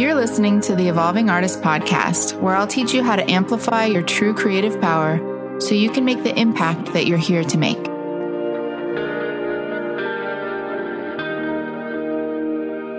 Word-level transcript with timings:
You're 0.00 0.14
listening 0.14 0.62
to 0.62 0.74
the 0.74 0.88
Evolving 0.88 1.28
Artist 1.28 1.60
Podcast, 1.60 2.40
where 2.40 2.56
I'll 2.56 2.66
teach 2.66 2.94
you 2.94 3.04
how 3.04 3.16
to 3.16 3.30
amplify 3.30 3.84
your 3.84 4.00
true 4.00 4.32
creative 4.32 4.80
power 4.80 5.20
so 5.60 5.74
you 5.74 5.90
can 5.90 6.06
make 6.06 6.22
the 6.22 6.34
impact 6.40 6.94
that 6.94 7.06
you're 7.06 7.18
here 7.18 7.44
to 7.44 7.58
make. 7.58 7.76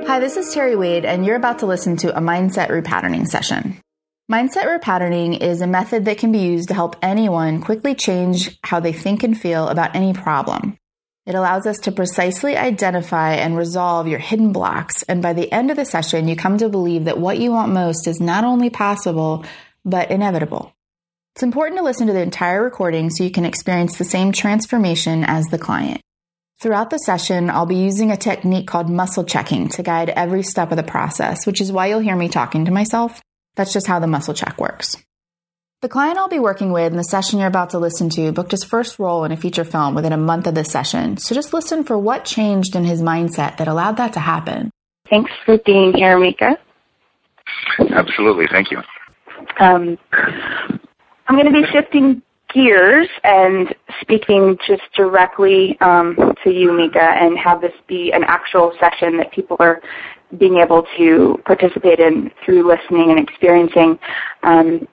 Hi, 0.07 0.19
this 0.19 0.37
is 0.37 0.54
Teri 0.54 0.77
Wade, 0.77 1.04
and 1.04 1.25
you're 1.25 1.36
about 1.36 1.57
to 1.59 1.65
listen 1.65 1.97
to 1.97 2.15
a 2.15 2.21
mindset 2.21 2.69
repatterning 2.69 3.27
session. 3.27 3.79
Mindset 4.31 4.65
repatterning 4.65 5.41
is 5.41 5.61
a 5.61 5.65
method 5.65 6.05
that 6.05 6.20
can 6.20 6.31
be 6.31 6.38
used 6.38 6.68
to 6.68 6.75
help 6.75 6.97
anyone 7.02 7.61
quickly 7.61 7.95
change 7.95 8.59
how 8.63 8.79
they 8.79 8.93
think 8.93 9.23
and 9.23 9.36
feel 9.36 9.70
about 9.70 9.95
any 9.95 10.13
problem. 10.13 10.77
It 11.25 11.35
allows 11.35 11.67
us 11.67 11.77
to 11.79 11.91
precisely 11.91 12.57
identify 12.57 13.33
and 13.35 13.55
resolve 13.55 14.07
your 14.07 14.19
hidden 14.19 14.51
blocks. 14.51 15.04
And 15.04 15.21
by 15.21 15.33
the 15.33 15.51
end 15.51 15.69
of 15.69 15.77
the 15.77 15.86
session, 15.86 16.27
you 16.27 16.36
come 16.36 16.57
to 16.57 16.69
believe 16.69 17.05
that 17.05 17.19
what 17.19 17.37
you 17.37 17.51
want 17.51 17.71
most 17.71 18.07
is 18.07 18.19
not 18.19 18.43
only 18.43 18.69
possible, 18.69 19.46
but 19.86 20.10
inevitable. 20.10 20.73
It's 21.36 21.43
important 21.43 21.77
to 21.77 21.83
listen 21.83 22.07
to 22.07 22.13
the 22.13 22.21
entire 22.21 22.63
recording 22.63 23.10
so 23.10 23.23
you 23.23 23.32
can 23.32 23.46
experience 23.46 23.97
the 23.97 24.04
same 24.04 24.32
transformation 24.32 25.23
as 25.23 25.46
the 25.46 25.60
client. 25.60 26.01
Throughout 26.60 26.89
the 26.89 26.97
session, 26.97 27.49
I'll 27.49 27.65
be 27.65 27.77
using 27.77 28.11
a 28.11 28.18
technique 28.18 28.68
called 28.68 28.89
muscle 28.89 29.24
checking 29.24 29.69
to 29.69 29.83
guide 29.83 30.10
every 30.10 30.43
step 30.43 30.71
of 30.71 30.77
the 30.77 30.83
process, 30.83 31.46
which 31.46 31.61
is 31.61 31.71
why 31.71 31.88
you'll 31.88 31.99
hear 31.99 32.16
me 32.16 32.30
talking 32.30 32.66
to 32.66 32.72
myself. 32.72 33.22
That's 33.55 33.73
just 33.73 33.88
how 33.88 33.99
the 33.99 34.08
muscle 34.08 34.33
check 34.33 34.59
works. 34.59 34.97
The 35.81 35.89
client 35.89 36.19
I'll 36.19 36.27
be 36.27 36.38
working 36.38 36.71
with 36.71 36.91
in 36.91 36.97
the 36.97 37.03
session 37.03 37.39
you're 37.39 37.47
about 37.47 37.71
to 37.71 37.80
listen 37.80 38.08
to 38.11 38.31
booked 38.31 38.52
his 38.52 38.63
first 38.63 38.99
role 38.99 39.23
in 39.23 39.31
a 39.31 39.35
feature 39.35 39.63
film 39.63 39.95
within 39.95 40.13
a 40.13 40.17
month 40.17 40.45
of 40.45 40.53
this 40.53 40.69
session. 40.69 41.17
So 41.17 41.33
just 41.33 41.53
listen 41.53 41.83
for 41.83 41.97
what 41.97 42.23
changed 42.23 42.75
in 42.75 42.83
his 42.83 43.02
mindset 43.02 43.57
that 43.57 43.67
allowed 43.67 43.97
that 43.97 44.13
to 44.13 44.19
happen. 44.19 44.69
Thanks 45.09 45.31
for 45.44 45.57
being 45.66 45.91
here, 45.94 46.19
Mika. 46.19 46.59
Absolutely. 47.79 48.45
Thank 48.51 48.69
you. 48.69 48.77
Um, 49.59 49.97
I'm 51.27 51.35
going 51.35 51.51
to 51.51 51.51
be 51.51 51.65
shifting 51.71 52.21
gears 52.53 53.09
and 53.23 53.73
speaking 54.01 54.59
just 54.67 54.83
directly 54.95 55.79
um, 55.81 56.16
to 56.43 56.51
you, 56.51 56.71
Mika, 56.73 57.01
and 57.01 57.35
have 57.39 57.59
this 57.59 57.73
be 57.88 58.11
an 58.11 58.23
actual 58.25 58.71
session 58.79 59.17
that 59.17 59.31
people 59.31 59.57
are 59.59 59.81
being 60.38 60.59
able 60.59 60.85
to 60.97 61.41
participate 61.43 61.99
in 61.99 62.29
through 62.45 62.67
listening 62.67 63.09
and 63.09 63.19
experiencing. 63.19 63.97
Um, 64.43 64.88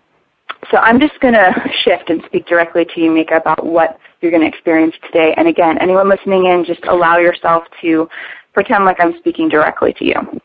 so 0.70 0.78
I'm 0.78 1.00
just 1.00 1.18
going 1.20 1.34
to 1.34 1.52
shift 1.84 2.10
and 2.10 2.22
speak 2.26 2.46
directly 2.46 2.84
to 2.94 3.00
you, 3.00 3.10
Mika, 3.10 3.36
about 3.36 3.64
what 3.64 3.98
you're 4.20 4.30
going 4.30 4.42
to 4.42 4.48
experience 4.48 4.94
today. 5.06 5.34
And 5.36 5.48
again, 5.48 5.78
anyone 5.78 6.08
listening 6.08 6.46
in, 6.46 6.64
just 6.64 6.84
allow 6.84 7.18
yourself 7.18 7.64
to 7.80 8.08
pretend 8.52 8.84
like 8.84 8.98
I'm 9.00 9.16
speaking 9.18 9.48
directly 9.48 9.94
to 9.94 10.04
you. 10.04 10.40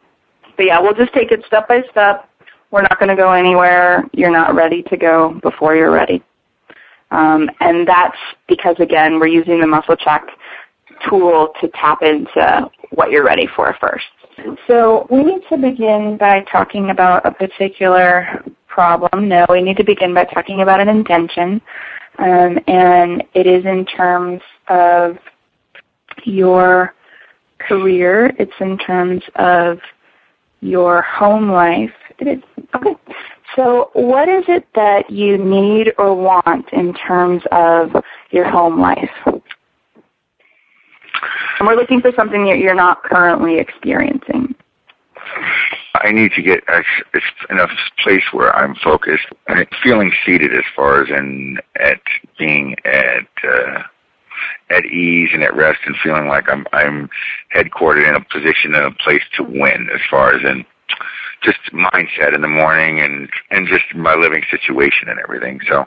But 0.56 0.66
yeah, 0.68 0.80
we'll 0.80 0.94
just 0.94 1.14
take 1.14 1.32
it 1.32 1.44
step 1.48 1.68
by 1.68 1.82
step. 1.92 2.30
We're 2.72 2.84
not 2.84 3.00
going 3.00 3.10
to 3.10 3.16
go 3.16 3.32
anywhere. 3.32 4.04
You're 4.14 4.32
not 4.32 4.56
ready 4.56 4.84
to 4.84 4.98
go 4.98 5.40
before 5.42 5.76
you're 5.76 5.92
ready. 5.92 6.24
Um, 7.12 7.50
and 7.60 7.88
that's 7.88 8.18
because, 8.48 8.76
again, 8.80 9.20
we're 9.20 9.28
using 9.28 9.60
the 9.60 9.68
muscle 9.68 9.96
check 9.96 10.26
tool 11.08 11.54
to 11.62 11.68
tap 11.70 12.02
into 12.02 12.70
what 12.92 13.12
you're 13.12 13.26
ready 13.26 13.48
for 13.56 13.76
first. 13.80 14.06
So 14.68 15.08
we 15.12 15.24
need 15.24 15.42
to 15.50 15.58
begin 15.58 16.18
by 16.18 16.42
talking 16.52 16.90
about 16.90 17.26
a 17.26 17.32
particular 17.32 18.44
problem. 18.74 19.28
No, 19.30 19.46
we 19.50 19.62
need 19.62 19.78
to 19.78 19.84
begin 19.84 20.14
by 20.14 20.26
talking 20.26 20.62
about 20.62 20.80
an 20.80 20.90
intention. 20.90 21.62
Um, 22.18 22.60
and 22.68 23.24
it 23.34 23.46
is 23.46 23.66
in 23.66 23.86
terms 23.86 24.42
of 24.68 25.18
your 26.24 26.94
career. 27.60 28.34
It's 28.40 28.52
in 28.60 28.78
terms 28.78 29.22
of 29.36 29.80
your 30.62 31.02
home 31.04 31.52
life. 31.52 31.94
It 32.20 32.28
is, 32.28 32.44
okay. 32.76 32.96
So 33.56 33.92
what 33.94 34.28
is 34.28 34.44
it 34.48 34.66
that 34.74 35.10
you 35.10 35.38
need 35.38 35.94
or 35.98 36.16
want 36.16 36.66
in 36.74 36.94
terms 36.94 37.44
of 37.52 37.92
your 38.32 38.50
home 38.50 38.80
life? 38.80 39.12
And 39.26 39.42
we're 41.68 41.76
looking 41.76 42.02
for 42.02 42.12
something 42.16 42.46
that 42.46 42.58
you're 42.58 42.74
not 42.74 43.04
currently 43.04 43.60
experiencing. 43.60 44.56
I 45.96 46.12
need 46.12 46.32
to 46.34 46.42
get 46.42 46.64
in 47.50 47.60
a 47.60 47.68
place 48.04 48.24
where 48.32 48.56
I'm 48.56 48.76
focused 48.76 49.28
and 49.48 49.68
feeling 49.84 50.12
seated 50.26 50.54
as 50.54 50.64
far 50.76 51.04
as 51.04 51.10
in 51.10 51.60
at 51.80 52.02
being 52.38 52.76
at 52.84 53.28
uh, 53.48 53.84
at 54.70 54.86
ease 54.86 55.30
and 55.34 55.44
at 55.44 55.56
rest 55.56 55.80
and 55.86 55.96
feeling 56.04 56.28
like 56.28 56.50
I'm 56.50 56.66
I'm 56.74 57.10
headquartered 57.56 58.08
in 58.08 58.16
a 58.16 58.26
position 58.26 58.74
in 58.74 58.84
a 58.84 58.92
place 58.92 59.22
to 59.38 59.44
win 59.44 59.90
as 59.94 60.02
far 60.10 60.34
as 60.34 60.44
in 60.44 60.66
just 61.44 61.60
mindset 61.74 62.34
in 62.34 62.42
the 62.42 62.48
morning 62.48 63.00
and 63.00 63.30
and 63.52 63.68
just 63.68 63.84
my 63.96 64.16
living 64.16 64.44
situation 64.50 65.10
and 65.10 65.20
everything. 65.20 65.60
So 65.70 65.86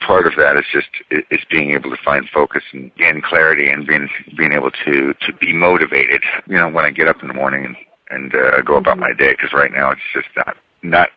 part 0.00 0.26
of 0.26 0.34
that 0.36 0.56
is 0.56 0.64
just 0.72 0.88
is 1.30 1.44
being 1.50 1.70
able 1.72 1.90
to 1.90 2.02
find 2.04 2.28
focus 2.28 2.62
and 2.72 2.94
gain 2.96 3.22
clarity 3.22 3.68
and 3.70 3.86
being 3.86 4.08
being 4.36 4.52
able 4.52 4.70
to 4.70 5.14
to 5.14 5.32
be 5.40 5.52
motivated. 5.52 6.22
You 6.48 6.56
know, 6.56 6.68
when 6.68 6.84
I 6.84 6.90
get 6.90 7.08
up 7.08 7.22
in 7.22 7.28
the 7.28 7.34
morning 7.34 7.64
and 7.64 7.76
and 8.10 8.34
uh, 8.34 8.62
go 8.62 8.76
about 8.76 8.98
my 8.98 9.12
day 9.12 9.32
because 9.32 9.52
right 9.52 9.72
now 9.72 9.90
it's 9.90 10.00
just 10.14 10.28
not 10.36 10.56
not 10.82 11.08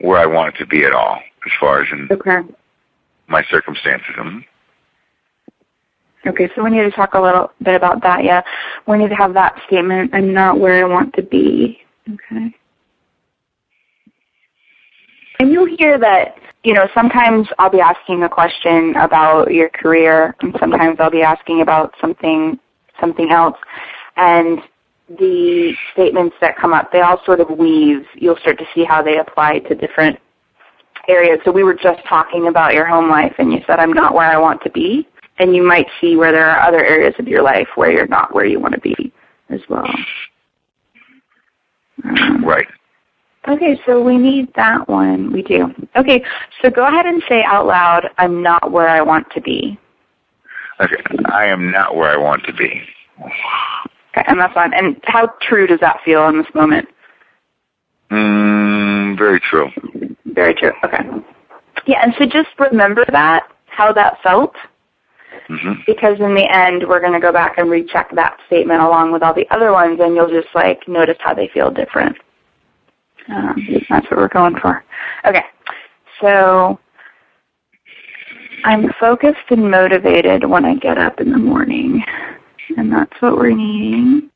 where 0.00 0.18
I 0.18 0.26
want 0.26 0.54
it 0.54 0.58
to 0.58 0.66
be 0.66 0.84
at 0.84 0.92
all 0.92 1.16
as 1.44 1.52
far 1.60 1.82
as 1.82 1.88
in 1.92 2.08
okay. 2.10 2.40
my 3.28 3.42
circumstances. 3.50 4.14
Okay, 6.26 6.50
so 6.54 6.62
we 6.62 6.70
need 6.70 6.82
to 6.82 6.90
talk 6.90 7.14
a 7.14 7.20
little 7.20 7.52
bit 7.62 7.74
about 7.74 8.02
that. 8.02 8.24
Yeah, 8.24 8.42
we 8.86 8.98
need 8.98 9.08
to 9.08 9.14
have 9.14 9.34
that 9.34 9.60
statement. 9.66 10.10
I'm 10.14 10.32
not 10.32 10.58
where 10.58 10.84
I 10.84 10.88
want 10.88 11.14
to 11.14 11.22
be. 11.22 11.80
Okay. 12.12 12.54
And 15.40 15.52
you'll 15.52 15.76
hear 15.76 15.98
that, 15.98 16.36
you 16.64 16.74
know, 16.74 16.88
sometimes 16.94 17.48
I'll 17.58 17.70
be 17.70 17.80
asking 17.80 18.22
a 18.24 18.28
question 18.28 18.96
about 18.96 19.52
your 19.52 19.68
career 19.68 20.34
and 20.40 20.54
sometimes 20.58 20.96
I'll 20.98 21.10
be 21.10 21.22
asking 21.22 21.60
about 21.60 21.94
something 22.00 22.58
something 23.00 23.30
else. 23.30 23.56
And 24.16 24.60
the 25.08 25.72
statements 25.92 26.36
that 26.40 26.56
come 26.56 26.72
up, 26.72 26.92
they 26.92 27.00
all 27.00 27.20
sort 27.24 27.40
of 27.40 27.50
weave. 27.50 28.04
You'll 28.14 28.36
start 28.36 28.58
to 28.58 28.66
see 28.74 28.84
how 28.84 29.02
they 29.02 29.18
apply 29.18 29.60
to 29.60 29.74
different 29.74 30.18
areas. 31.08 31.40
So 31.44 31.50
we 31.50 31.64
were 31.64 31.74
just 31.74 32.04
talking 32.06 32.48
about 32.48 32.74
your 32.74 32.86
home 32.86 33.08
life, 33.08 33.34
and 33.38 33.52
you 33.52 33.60
said, 33.66 33.78
I'm 33.78 33.92
not 33.92 34.14
where 34.14 34.26
I 34.26 34.36
want 34.36 34.62
to 34.62 34.70
be. 34.70 35.08
And 35.38 35.54
you 35.54 35.62
might 35.62 35.86
see 36.00 36.16
where 36.16 36.32
there 36.32 36.48
are 36.50 36.60
other 36.60 36.84
areas 36.84 37.14
of 37.18 37.28
your 37.28 37.42
life 37.42 37.68
where 37.76 37.92
you're 37.92 38.08
not 38.08 38.34
where 38.34 38.44
you 38.44 38.58
want 38.58 38.74
to 38.74 38.80
be 38.80 39.12
as 39.50 39.60
well. 39.68 39.88
Um, 42.04 42.44
right. 42.44 42.66
Okay, 43.46 43.80
so 43.86 44.02
we 44.02 44.18
need 44.18 44.52
that 44.56 44.88
one. 44.88 45.32
We 45.32 45.42
do. 45.42 45.72
Okay, 45.96 46.22
so 46.60 46.70
go 46.70 46.86
ahead 46.86 47.06
and 47.06 47.22
say 47.28 47.42
out 47.44 47.66
loud, 47.66 48.10
I'm 48.18 48.42
not 48.42 48.72
where 48.72 48.88
I 48.88 49.00
want 49.00 49.30
to 49.30 49.40
be. 49.40 49.78
Okay, 50.80 51.02
I 51.26 51.46
am 51.46 51.70
not 51.70 51.96
where 51.96 52.10
I 52.10 52.16
want 52.16 52.44
to 52.44 52.52
be. 52.52 52.82
And 54.26 54.40
that's 54.40 54.54
fine. 54.54 54.72
And 54.74 55.00
how 55.04 55.32
true 55.40 55.66
does 55.66 55.80
that 55.80 56.00
feel 56.04 56.28
in 56.28 56.38
this 56.38 56.54
moment? 56.54 56.88
Mm, 58.10 59.18
very 59.18 59.40
true. 59.40 59.68
Very 60.26 60.54
true. 60.54 60.72
Okay. 60.84 60.98
Yeah, 61.86 62.02
and 62.02 62.14
so 62.18 62.26
just 62.26 62.48
remember 62.58 63.04
that, 63.10 63.48
how 63.66 63.92
that 63.92 64.18
felt. 64.22 64.54
Mm-hmm. 65.48 65.80
Because 65.86 66.18
in 66.20 66.34
the 66.34 66.46
end, 66.50 66.84
we're 66.86 67.00
going 67.00 67.12
to 67.12 67.20
go 67.20 67.32
back 67.32 67.58
and 67.58 67.70
recheck 67.70 68.10
that 68.14 68.38
statement 68.46 68.82
along 68.82 69.12
with 69.12 69.22
all 69.22 69.34
the 69.34 69.48
other 69.50 69.72
ones, 69.72 69.98
and 70.00 70.14
you'll 70.14 70.28
just 70.28 70.54
like 70.54 70.86
notice 70.88 71.16
how 71.20 71.32
they 71.34 71.48
feel 71.48 71.70
different. 71.70 72.16
Um, 73.28 73.56
that's 73.88 74.10
what 74.10 74.18
we're 74.18 74.28
going 74.28 74.56
for. 74.58 74.84
Okay, 75.26 75.44
so 76.20 76.78
I'm 78.64 78.90
focused 78.98 79.38
and 79.50 79.70
motivated 79.70 80.44
when 80.44 80.64
I 80.64 80.74
get 80.76 80.98
up 80.98 81.20
in 81.20 81.30
the 81.30 81.38
morning 81.38 82.02
and 82.76 82.92
that's 82.92 83.12
what 83.20 83.36
we're 83.36 83.54
needing. 83.54 84.30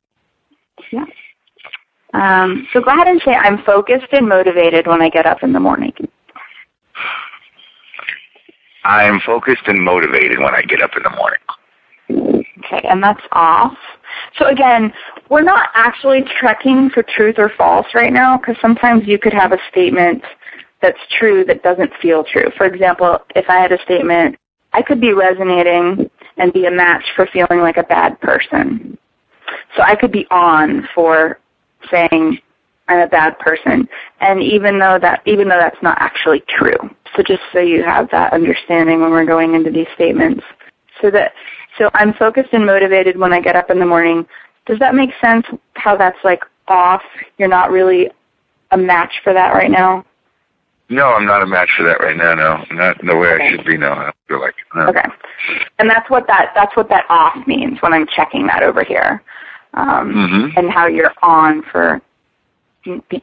Yeah. 0.90 1.05
Um, 2.14 2.69
so 2.73 2.81
go 2.81 2.90
ahead 2.90 3.08
and 3.08 3.20
say, 3.25 3.32
I'm 3.32 3.62
focused 3.64 4.12
and 4.12 4.29
motivated 4.29 4.87
when 4.87 5.00
I 5.00 5.08
get 5.08 5.26
up 5.26 5.43
in 5.43 5.52
the 5.52 5.61
morning. 5.61 5.93
I'm 8.84 9.20
focused 9.20 9.62
and 9.67 9.81
motivated 9.81 10.38
when 10.38 10.55
I 10.55 10.62
get 10.62 10.82
up 10.82 10.90
in 10.96 11.02
the 11.02 11.11
morning. 11.11 11.38
Okay, 12.58 12.87
and 12.88 13.02
that's 13.02 13.23
off. 13.32 13.76
So 14.38 14.46
again, 14.46 14.93
we're 15.31 15.43
not 15.43 15.70
actually 15.75 16.25
checking 16.40 16.90
for 16.90 17.02
truth 17.02 17.37
or 17.38 17.50
false 17.56 17.87
right 17.94 18.12
now 18.12 18.37
because 18.37 18.56
sometimes 18.61 19.06
you 19.06 19.19
could 19.19 19.32
have 19.32 19.52
a 19.52 19.58
statement 19.70 20.23
that's 20.81 20.99
true 21.19 21.44
that 21.44 21.62
doesn't 21.62 21.93
feel 22.02 22.25
true. 22.25 22.50
For 22.56 22.67
example, 22.67 23.19
if 23.37 23.46
I 23.49 23.61
had 23.61 23.73
a 23.73 23.82
statement, 23.84 24.37
I 24.73 24.82
could 24.82 25.00
be 25.00 25.12
resonating 25.12 26.11
and 26.37 26.52
be 26.52 26.67
a 26.67 26.70
match 26.70 27.05
for 27.14 27.26
feeling 27.26 27.61
like 27.61 27.76
a 27.76 27.82
bad 27.82 28.20
person. 28.20 28.99
So 29.76 29.82
I 29.82 29.94
could 29.96 30.12
be 30.12 30.26
on 30.31 30.88
for 30.94 31.38
saying 31.90 32.38
I'm 32.88 32.99
a 32.99 33.06
bad 33.06 33.38
person, 33.38 33.88
and 34.20 34.43
even 34.43 34.79
though 34.79 34.99
that 35.00 35.23
even 35.26 35.49
though 35.49 35.58
that's 35.58 35.82
not 35.82 35.99
actually 36.00 36.43
true. 36.49 36.79
So 37.17 37.23
just 37.23 37.43
so 37.52 37.61
you 37.61 37.82
have 37.82 38.11
that 38.11 38.32
understanding 38.32 39.00
when 39.00 39.11
we're 39.11 39.25
going 39.25 39.55
into 39.55 39.70
these 39.70 39.87
statements. 39.94 40.43
So 41.00 41.11
that 41.11 41.32
so 41.79 41.90
I'm 41.94 42.12
focused 42.14 42.52
and 42.52 42.67
motivated 42.67 43.19
when 43.19 43.32
I 43.32 43.40
get 43.40 43.56
up 43.56 43.70
in 43.70 43.79
the 43.79 43.87
morning. 43.87 44.26
Does 44.67 44.79
that 44.79 44.94
make 44.94 45.11
sense? 45.20 45.46
How 45.75 45.96
that's 45.96 46.19
like 46.25 46.43
off? 46.69 47.02
You're 47.38 47.49
not 47.49 47.70
really 47.70 48.11
a 48.70 48.76
match 48.76 49.12
for 49.23 49.32
that 49.32 49.55
right 49.55 49.70
now? 49.70 50.05
No, 50.93 51.15
I'm 51.15 51.25
not 51.25 51.43
a 51.43 51.47
match 51.47 51.71
for 51.75 51.85
that 51.85 52.00
right 52.00 52.17
now. 52.17 52.35
No, 52.35 52.65
not 52.73 52.99
the 53.03 53.17
way 53.17 53.29
okay. 53.29 53.47
I 53.47 53.50
should 53.50 53.65
be. 53.65 53.79
No, 53.79 53.93
I 53.93 54.12
feel 54.29 54.41
like. 54.41 54.55
No. 54.75 54.89
Okay, 54.89 55.09
and 55.79 55.89
that's 55.89 56.09
what 56.11 56.27
that 56.27 56.53
that's 56.55 56.77
what 56.77 56.91
that 56.91 57.06
off 57.09 57.47
means 57.47 57.81
when 57.81 57.94
I'm 57.94 58.06
checking 58.06 58.47
that 58.49 58.62
over 58.62 58.85
here, 58.85 59.23
um, 59.73 60.12
mm-hmm. 60.12 60.59
and 60.59 60.71
how 60.71 60.87
you're 60.87 61.15
on 61.23 61.62
for 61.73 62.03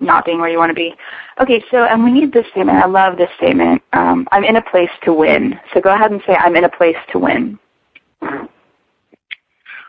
not 0.01 0.25
being 0.25 0.39
where 0.39 0.49
you 0.49 0.57
want 0.57 0.71
to 0.71 0.73
be. 0.73 0.95
Okay, 1.39 1.63
so 1.69 1.83
and 1.85 2.03
we 2.03 2.11
need 2.11 2.33
this 2.33 2.47
statement. 2.49 2.79
I 2.79 2.87
love 2.87 3.17
this 3.17 3.29
statement. 3.37 3.83
Um, 3.93 4.27
I'm 4.31 4.43
in 4.43 4.55
a 4.55 4.63
place 4.63 4.89
to 5.03 5.13
win. 5.13 5.59
So 5.71 5.79
go 5.79 5.93
ahead 5.93 6.11
and 6.11 6.21
say 6.25 6.35
I'm 6.35 6.55
in 6.55 6.63
a 6.63 6.69
place 6.69 6.97
to 7.11 7.19
win. 7.19 7.59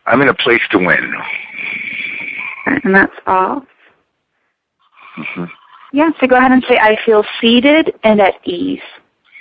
I'm 0.07 0.21
in 0.21 0.29
a 0.29 0.35
place 0.35 0.63
to 0.73 0.79
win. 0.79 1.15
And 2.67 2.95
that's 2.95 3.17
off. 3.27 3.65
Mm-hmm. 5.17 5.45
Yeah, 5.93 6.11
so 6.21 6.27
go 6.27 6.37
ahead 6.37 6.53
and 6.53 6.65
say, 6.69 6.79
I 6.79 6.97
feel 7.05 7.25
seated 7.41 7.93
and 8.05 8.21
at 8.21 8.35
ease. 8.47 8.81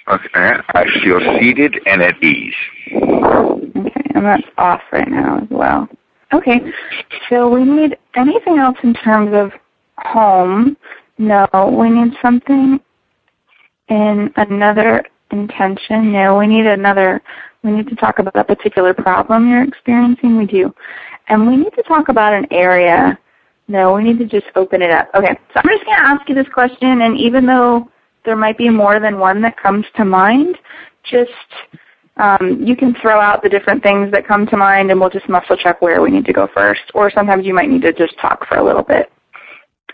Okay, 0.08 0.54
I 0.74 0.86
feel 1.04 1.20
seated 1.40 1.80
and 1.86 2.02
at 2.02 2.22
ease. 2.24 2.56
Okay, 2.92 4.12
and 4.16 4.26
that's 4.26 4.44
off 4.58 4.82
right 4.92 5.08
now 5.08 5.40
as 5.40 5.48
well. 5.50 5.88
Okay, 6.34 6.60
so 7.30 7.50
we 7.50 7.64
need 7.64 7.98
anything 8.16 8.58
else 8.58 8.78
in 8.84 8.94
terms 8.94 9.32
of 9.34 9.52
home? 10.06 10.78
No, 11.18 11.48
we 11.78 11.90
need 11.90 12.14
something 12.22 12.80
in 13.90 14.34
another 14.38 15.04
intention. 15.32 16.12
No, 16.12 16.38
we 16.38 16.48
need 16.48 16.66
another, 16.66 17.22
we 17.64 17.72
need 17.72 17.88
to 17.90 17.96
talk 17.96 18.20
about 18.20 18.36
a 18.36 18.44
particular 18.44 18.94
problem 18.94 19.50
you're 19.50 19.64
experiencing. 19.64 20.38
We 20.38 20.46
do. 20.46 20.74
And 21.28 21.48
we 21.48 21.58
need 21.58 21.74
to 21.76 21.84
talk 21.84 22.10
about 22.10 22.34
an 22.34 22.48
area 22.52 23.18
no, 23.70 23.94
we 23.94 24.04
need 24.04 24.18
to 24.18 24.26
just 24.26 24.48
open 24.56 24.82
it 24.82 24.90
up. 24.90 25.10
Okay, 25.16 25.38
so 25.54 25.62
I'm 25.64 25.70
just 25.70 25.86
going 25.86 25.98
to 25.98 26.04
ask 26.04 26.28
you 26.28 26.34
this 26.34 26.48
question, 26.52 27.04
and 27.04 27.16
even 27.18 27.46
though 27.46 27.88
there 28.26 28.36
might 28.36 28.58
be 28.58 28.68
more 28.68 29.00
than 29.00 29.20
one 29.20 29.44
that 29.44 29.56
comes 29.62 29.86
to 29.96 30.04
mind, 30.04 30.58
just 31.04 31.30
um, 32.18 32.62
you 32.66 32.76
can 32.76 32.96
throw 33.00 33.22
out 33.22 33.44
the 33.44 33.50
different 33.50 33.84
things 33.84 34.12
that 34.12 34.28
come 34.28 34.48
to 34.48 34.58
mind, 34.58 34.90
and 34.90 35.00
we'll 35.00 35.12
just 35.12 35.30
muscle 35.30 35.56
check 35.56 35.84
where 35.84 36.02
we 36.02 36.10
need 36.10 36.26
to 36.26 36.34
go 36.34 36.50
first. 36.54 36.82
Or 36.96 37.12
sometimes 37.12 37.46
you 37.46 37.54
might 37.54 37.70
need 37.70 37.84
to 37.84 37.94
just 37.94 38.18
talk 38.20 38.48
for 38.48 38.58
a 38.58 38.64
little 38.64 38.82
bit, 38.82 39.12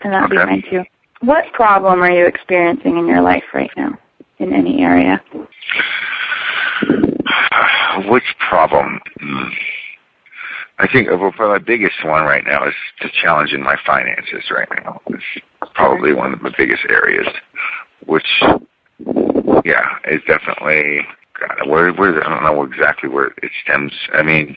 and 0.02 0.12
that'll 0.12 0.26
okay. 0.26 0.36
be 0.36 0.62
fine 0.62 0.62
too. 0.70 0.82
What 1.20 1.44
problem 1.52 2.02
are 2.02 2.10
you 2.10 2.26
experiencing 2.26 2.96
in 2.96 3.06
your 3.06 3.20
life 3.20 3.44
right 3.52 3.70
now, 3.76 3.98
in 4.38 4.54
any 4.54 4.82
area? 4.82 5.22
Which 8.08 8.24
problem? 8.48 9.00
I 10.78 10.86
think 10.92 11.08
well, 11.10 11.32
my 11.38 11.58
biggest 11.58 12.04
one 12.04 12.24
right 12.24 12.44
now 12.44 12.66
is 12.66 12.74
the 13.00 13.08
challenge 13.22 13.52
in 13.52 13.62
my 13.62 13.76
finances 13.86 14.50
right 14.50 14.68
now. 14.82 15.00
It's 15.08 15.44
probably 15.74 16.12
one 16.12 16.34
of 16.34 16.40
the 16.40 16.52
biggest 16.56 16.82
areas, 16.88 17.26
which, 18.04 18.26
yeah, 19.64 19.98
is 20.06 20.20
definitely, 20.26 21.00
God, 21.40 21.68
where, 21.68 21.92
where, 21.94 22.22
I 22.22 22.28
don't 22.28 22.42
know 22.42 22.62
exactly 22.62 23.08
where 23.08 23.28
it 23.42 23.52
stems. 23.64 23.92
I 24.12 24.22
mean, 24.22 24.54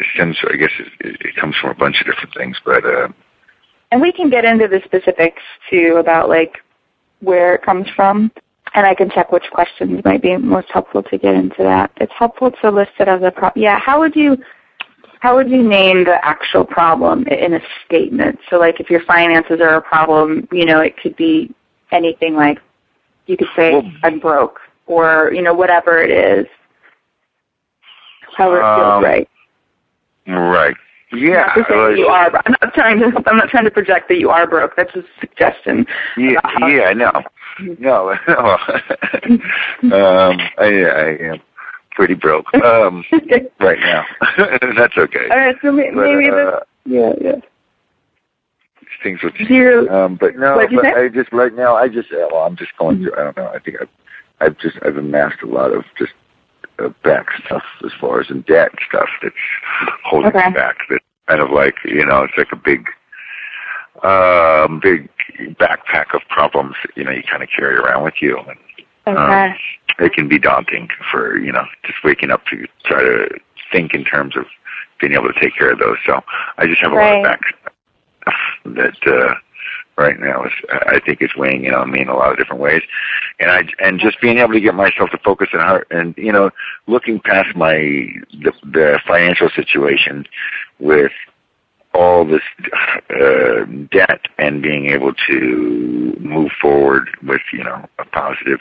it 0.00 0.06
stems, 0.14 0.36
I 0.50 0.56
guess 0.56 0.72
it, 0.78 1.20
it 1.20 1.36
comes 1.36 1.54
from 1.60 1.70
a 1.70 1.74
bunch 1.74 2.00
of 2.00 2.06
different 2.06 2.34
things, 2.34 2.56
but, 2.64 2.84
uh, 2.84 3.08
and 3.92 4.02
we 4.02 4.10
can 4.10 4.28
get 4.28 4.44
into 4.44 4.66
the 4.66 4.80
specifics 4.84 5.42
too 5.70 5.98
about 6.00 6.28
like 6.28 6.58
where 7.20 7.54
it 7.54 7.62
comes 7.62 7.86
from 7.94 8.32
and 8.74 8.84
I 8.84 8.92
can 8.92 9.08
check 9.08 9.30
which 9.30 9.44
questions 9.52 10.04
might 10.04 10.20
be 10.20 10.36
most 10.36 10.68
helpful 10.72 11.02
to 11.04 11.18
get 11.18 11.34
into 11.34 11.62
that. 11.62 11.92
It's 11.98 12.12
helpful 12.18 12.50
to 12.50 12.70
list 12.70 12.90
it 12.98 13.06
as 13.06 13.22
a 13.22 13.30
pro. 13.30 13.50
Yeah, 13.54 13.78
how 13.78 14.00
would 14.00 14.16
you 14.16 14.36
how 15.24 15.34
would 15.36 15.48
you 15.48 15.66
name 15.66 16.04
the 16.04 16.22
actual 16.22 16.66
problem 16.66 17.26
in 17.28 17.54
a 17.54 17.60
statement? 17.86 18.38
So 18.50 18.58
like 18.58 18.78
if 18.78 18.90
your 18.90 19.02
finances 19.04 19.58
are 19.58 19.76
a 19.76 19.80
problem, 19.80 20.46
you 20.52 20.66
know, 20.66 20.80
it 20.80 20.98
could 20.98 21.16
be 21.16 21.50
anything 21.92 22.34
like 22.34 22.58
you 23.24 23.38
could 23.38 23.48
say 23.56 23.72
well, 23.72 23.90
I'm 24.02 24.20
broke 24.20 24.60
or, 24.86 25.32
you 25.32 25.40
know, 25.40 25.54
whatever 25.54 26.02
it 26.02 26.10
is. 26.10 26.44
However 28.36 28.58
it 28.58 28.76
feels 28.76 28.96
um, 28.96 29.02
right. 29.02 29.28
Right. 30.26 30.76
Yeah. 31.10 31.50
Not 31.56 31.68
to 31.68 31.94
you 31.96 32.06
are. 32.06 32.30
I'm 32.44 32.54
not 32.60 32.74
trying 32.74 32.98
to. 32.98 33.22
I'm 33.26 33.38
not 33.38 33.48
trying 33.48 33.64
to 33.64 33.70
project 33.70 34.08
that 34.08 34.18
you 34.18 34.28
are 34.28 34.46
broke. 34.46 34.76
That's 34.76 34.94
a 34.94 35.04
suggestion. 35.20 35.86
Yeah. 36.18 36.40
Yeah. 36.68 36.92
No. 37.02 37.12
No. 37.78 38.14
No. 38.28 38.58
um. 39.96 40.40
I. 40.58 40.84
I 40.84 41.16
am 41.32 41.40
pretty 41.94 42.14
broke 42.14 42.52
um, 42.54 43.04
right 43.60 43.78
now. 43.80 44.04
That's 44.76 44.96
okay. 44.96 45.28
All 45.30 45.38
right, 45.38 45.56
so 45.62 45.72
maybe, 45.72 45.94
but, 45.94 46.04
maybe 46.04 46.30
uh, 46.30 46.60
yeah, 46.84 47.12
yeah. 47.20 47.36
Things 49.02 49.20
with 49.22 49.34
zero. 49.46 49.88
Um, 49.88 50.16
but 50.16 50.36
no, 50.36 50.56
but 50.56 50.86
I 50.86 51.08
just 51.08 51.32
right 51.32 51.54
now 51.54 51.74
I 51.74 51.88
just 51.88 52.08
well 52.10 52.46
I'm 52.46 52.56
just 52.56 52.76
going 52.78 53.02
through. 53.02 53.14
I 53.14 53.24
don't 53.24 53.36
know. 53.36 53.48
I 53.48 53.58
think 53.58 53.78
I've 53.80 53.88
I've 54.40 54.58
just 54.58 54.76
I've 54.82 54.96
amassed 54.96 55.42
a 55.42 55.46
lot 55.46 55.72
of 55.72 55.84
just 55.98 56.12
uh, 56.78 56.88
back 57.02 57.26
stuff 57.44 57.62
as 57.84 57.92
far 58.00 58.20
as 58.20 58.30
in 58.30 58.42
debt 58.42 58.70
stuff 58.88 59.08
that's 59.22 59.34
holding 60.04 60.30
okay. 60.30 60.48
me 60.48 60.54
back. 60.54 60.76
That 60.88 61.00
kind 61.28 61.40
of 61.40 61.50
like 61.50 61.74
you 61.84 62.04
know 62.06 62.22
it's 62.22 62.34
like 62.38 62.52
a 62.52 62.56
big 62.56 62.86
um 64.04 64.80
big 64.82 65.08
backpack 65.58 66.14
of 66.14 66.22
problems 66.28 66.74
that 66.82 66.96
you 66.96 67.04
know 67.04 67.10
you 67.10 67.22
kind 67.28 67.42
of 67.42 67.48
carry 67.54 67.76
around 67.76 68.04
with 68.04 68.14
you 68.20 68.38
and 68.38 68.58
Okay. 69.06 69.50
Um, 69.50 69.54
it 69.98 70.12
can 70.12 70.28
be 70.28 70.38
daunting 70.38 70.88
for, 71.10 71.38
you 71.38 71.52
know, 71.52 71.64
just 71.84 72.02
waking 72.02 72.30
up 72.30 72.44
to 72.46 72.66
try 72.84 73.02
to 73.02 73.28
think 73.70 73.94
in 73.94 74.04
terms 74.04 74.36
of 74.36 74.46
being 75.00 75.12
able 75.12 75.32
to 75.32 75.40
take 75.40 75.56
care 75.56 75.72
of 75.72 75.78
those. 75.78 75.98
So 76.06 76.20
I 76.58 76.66
just 76.66 76.80
have 76.80 76.92
a 76.92 76.96
right. 76.96 77.22
lot 77.22 77.34
of 77.34 77.40
back 77.40 77.40
that, 78.64 79.06
uh, 79.06 79.34
right 79.96 80.18
now 80.18 80.44
is, 80.44 80.52
I 80.70 81.00
think 81.04 81.22
is 81.22 81.36
weighing 81.36 81.66
in 81.66 81.74
on 81.74 81.90
me 81.92 82.00
in 82.00 82.08
a 82.08 82.16
lot 82.16 82.32
of 82.32 82.38
different 82.38 82.60
ways. 82.60 82.82
And 83.38 83.50
I, 83.50 83.62
and 83.78 84.00
just 84.00 84.20
being 84.20 84.38
able 84.38 84.54
to 84.54 84.60
get 84.60 84.74
myself 84.74 85.10
to 85.10 85.18
focus 85.18 85.48
and 85.52 85.62
heart 85.62 85.86
and, 85.90 86.16
you 86.16 86.32
know, 86.32 86.50
looking 86.88 87.20
past 87.20 87.54
my, 87.54 87.74
the, 87.74 88.52
the 88.64 89.00
financial 89.06 89.50
situation 89.50 90.26
with 90.80 91.12
all 91.94 92.24
this 92.24 92.42
uh, 93.10 93.64
debt 93.90 94.26
and 94.38 94.62
being 94.62 94.86
able 94.86 95.12
to 95.28 96.16
move 96.20 96.50
forward 96.60 97.08
with 97.22 97.42
you 97.52 97.62
know 97.62 97.86
a 97.98 98.04
positive 98.04 98.60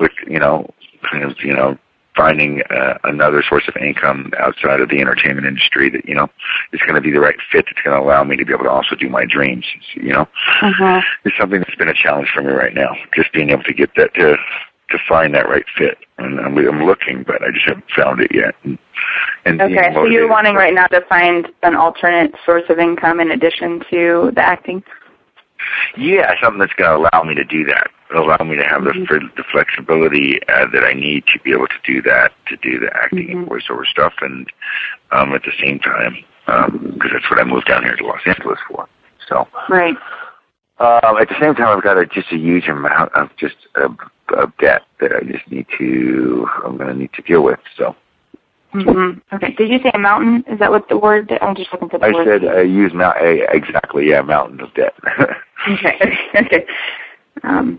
with 0.00 0.12
you 0.26 0.38
know 0.38 0.68
kind 1.10 1.22
of 1.22 1.36
you 1.42 1.52
know 1.52 1.78
finding 2.16 2.62
uh, 2.70 2.98
another 3.04 3.42
source 3.48 3.64
of 3.68 3.76
income 3.76 4.32
outside 4.38 4.80
of 4.80 4.90
the 4.90 5.00
entertainment 5.00 5.46
industry 5.46 5.88
that 5.88 6.06
you 6.06 6.14
know 6.14 6.28
is 6.72 6.80
going 6.80 6.94
to 6.94 7.00
be 7.00 7.10
the 7.10 7.20
right 7.20 7.36
fit 7.50 7.64
that's 7.66 7.82
going 7.84 7.96
to 7.96 8.02
allow 8.02 8.22
me 8.24 8.36
to 8.36 8.44
be 8.44 8.52
able 8.52 8.64
to 8.64 8.70
also 8.70 8.94
do 8.94 9.08
my 9.08 9.24
dreams 9.24 9.64
you 9.94 10.12
know? 10.12 10.26
Uh-huh. 10.62 11.00
it's 11.24 11.36
something 11.38 11.60
that's 11.60 11.74
been 11.76 11.88
a 11.88 11.94
challenge 11.94 12.28
for 12.34 12.42
me 12.42 12.52
right 12.52 12.74
now 12.74 12.94
just 13.14 13.32
being 13.32 13.50
able 13.50 13.62
to 13.62 13.74
get 13.74 13.90
that 13.96 14.12
to 14.14 14.36
to 14.92 14.98
find 15.08 15.34
that 15.34 15.48
right 15.48 15.64
fit. 15.76 15.98
And 16.18 16.38
I'm, 16.38 16.56
I'm 16.56 16.84
looking 16.84 17.24
but 17.26 17.42
I 17.42 17.50
just 17.50 17.66
haven't 17.66 17.90
found 17.96 18.20
it 18.20 18.30
yet. 18.32 18.54
and, 18.62 18.78
and 19.44 19.60
okay 19.60 19.92
so 19.94 20.04
you're 20.04 20.28
wanting 20.28 20.54
right 20.54 20.74
now 20.74 20.86
to 20.86 21.00
find 21.08 21.48
an 21.62 21.74
alternate 21.74 22.32
source 22.44 22.64
of 22.68 22.78
income 22.78 23.20
in 23.20 23.30
addition 23.30 23.80
to 23.90 24.30
the 24.34 24.40
acting 24.40 24.82
yeah, 25.96 26.34
something 26.42 26.58
that's 26.58 26.72
going 26.74 26.90
to 26.90 27.08
allow 27.08 27.22
me 27.22 27.34
to 27.34 27.44
do 27.44 27.64
that. 27.64 27.90
Allow 28.14 28.38
me 28.44 28.56
to 28.56 28.64
have 28.64 28.82
mm-hmm. 28.82 29.04
the, 29.12 29.20
the 29.36 29.44
flexibility 29.50 30.38
uh, 30.48 30.66
that 30.72 30.84
I 30.84 30.92
need 30.92 31.24
to 31.28 31.40
be 31.40 31.52
able 31.52 31.68
to 31.68 31.80
do 31.84 32.02
that, 32.02 32.32
to 32.48 32.56
do 32.56 32.78
the 32.78 32.94
acting 32.94 33.28
mm-hmm. 33.28 33.38
and 33.38 33.48
voiceover 33.48 33.86
stuff, 33.86 34.12
and 34.20 34.46
um, 35.12 35.32
at 35.32 35.42
the 35.42 35.52
same 35.60 35.78
time, 35.78 36.16
because 36.44 36.70
um, 36.72 37.10
that's 37.12 37.30
what 37.30 37.40
I 37.40 37.44
moved 37.44 37.68
down 37.68 37.84
here 37.84 37.96
to 37.96 38.06
Los 38.06 38.20
Angeles 38.26 38.58
for. 38.68 38.86
So 39.28 39.48
right. 39.68 39.96
Um, 40.78 41.16
at 41.16 41.28
the 41.28 41.36
same 41.40 41.54
time, 41.54 41.76
I've 41.76 41.82
got 41.82 41.96
a, 41.96 42.06
just 42.06 42.32
a 42.32 42.36
huge 42.36 42.68
amount 42.68 43.12
of 43.14 43.30
just 43.36 43.56
of, 43.76 43.96
of 44.36 44.52
debt 44.58 44.82
that 45.00 45.12
I 45.12 45.20
just 45.20 45.50
need 45.50 45.66
to. 45.78 46.46
I'm 46.64 46.76
going 46.76 46.88
to 46.88 46.94
need 46.94 47.12
to 47.14 47.22
deal 47.22 47.42
with. 47.42 47.60
So 47.78 47.96
Mm-hmm. 48.74 49.36
Okay. 49.36 49.54
Did 49.54 49.70
you 49.70 49.78
say 49.82 49.90
a 49.94 49.98
mountain? 49.98 50.44
Is 50.50 50.58
that 50.58 50.70
what 50.70 50.88
the 50.88 50.96
word? 50.96 51.30
I'm 51.42 51.54
just 51.54 51.70
looking 51.72 51.88
for 51.90 51.98
the 51.98 52.06
I 52.06 52.12
word. 52.12 52.28
I 52.28 52.46
said 52.46 52.56
uh, 52.56 52.60
use 52.60 52.92
mount. 52.94 53.18
Uh, 53.18 53.44
exactly. 53.52 54.08
Yeah, 54.08 54.22
mountain 54.22 54.60
of 54.60 54.72
debt. 54.74 54.94
okay. 55.68 56.18
Okay. 56.34 56.66
Um, 57.44 57.78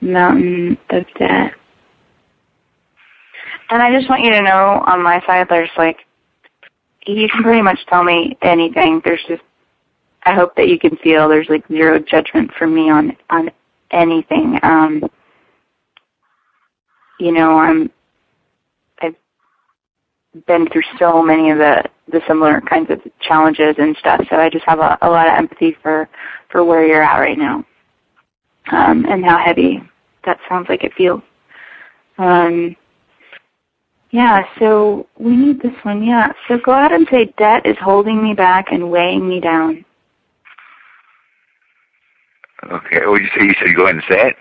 mountain 0.00 0.78
of 0.90 1.04
debt. 1.18 1.54
And 3.70 3.82
I 3.82 3.92
just 3.92 4.08
want 4.08 4.22
you 4.22 4.30
to 4.30 4.42
know, 4.42 4.82
on 4.86 5.02
my 5.02 5.22
side, 5.26 5.46
there's 5.48 5.70
like, 5.76 5.98
you 7.06 7.28
can 7.28 7.42
pretty 7.42 7.62
much 7.62 7.78
tell 7.88 8.04
me 8.04 8.36
anything. 8.42 9.00
There's 9.04 9.22
just, 9.26 9.42
I 10.24 10.34
hope 10.34 10.54
that 10.56 10.68
you 10.68 10.78
can 10.78 10.96
feel 10.98 11.28
there's 11.28 11.48
like 11.48 11.66
zero 11.68 11.98
judgment 11.98 12.50
for 12.58 12.66
me 12.66 12.90
on 12.90 13.16
on 13.30 13.50
anything. 13.90 14.58
Um, 14.62 15.02
you 17.18 17.32
know, 17.32 17.58
I'm 17.58 17.90
been 20.46 20.68
through 20.68 20.82
so 20.98 21.22
many 21.22 21.50
of 21.50 21.58
the 21.58 21.84
the 22.10 22.22
similar 22.26 22.60
kinds 22.62 22.90
of 22.90 23.00
challenges 23.20 23.76
and 23.78 23.96
stuff. 23.96 24.20
So 24.28 24.36
I 24.36 24.50
just 24.50 24.64
have 24.64 24.80
a, 24.80 24.98
a 25.02 25.10
lot 25.10 25.28
of 25.28 25.34
empathy 25.34 25.76
for 25.82 26.08
for 26.50 26.64
where 26.64 26.86
you're 26.86 27.02
at 27.02 27.18
right 27.18 27.38
now, 27.38 27.64
um, 28.70 29.04
and 29.06 29.24
how 29.24 29.38
heavy 29.38 29.82
that 30.24 30.38
sounds 30.48 30.68
like 30.68 30.84
it 30.84 30.92
feels. 30.94 31.22
Um, 32.18 32.76
yeah, 34.10 34.44
so 34.58 35.06
we 35.18 35.34
need 35.34 35.62
this 35.62 35.74
one. 35.84 36.02
Yeah, 36.02 36.32
so 36.46 36.58
go 36.58 36.72
ahead 36.72 36.92
and 36.92 37.06
say 37.10 37.32
debt 37.38 37.64
is 37.64 37.76
holding 37.80 38.22
me 38.22 38.34
back 38.34 38.70
and 38.70 38.90
weighing 38.90 39.26
me 39.26 39.40
down. 39.40 39.84
Okay. 42.70 43.06
What 43.06 43.18
did 43.18 43.24
you 43.24 43.30
say? 43.34 43.46
You 43.46 43.54
said 43.58 43.76
go 43.76 43.84
ahead 43.84 43.96
and 43.96 44.04
say 44.08 44.28
it? 44.28 44.36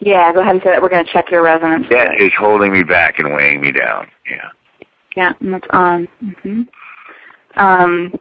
Yeah, 0.00 0.32
go 0.32 0.40
ahead 0.40 0.54
and 0.54 0.62
say 0.64 0.70
that. 0.70 0.82
We're 0.82 0.88
going 0.88 1.04
to 1.04 1.12
check 1.12 1.30
your 1.30 1.42
resonance. 1.42 1.86
That 1.90 2.18
is 2.18 2.32
holding 2.36 2.72
me 2.72 2.82
back 2.82 3.18
and 3.18 3.34
weighing 3.34 3.60
me 3.60 3.70
down. 3.70 4.08
Yeah. 4.28 4.50
Yeah, 5.16 5.32
and 5.40 5.54
that's 5.54 5.66
on. 5.70 6.08
hmm 6.42 6.62
Um, 7.56 8.18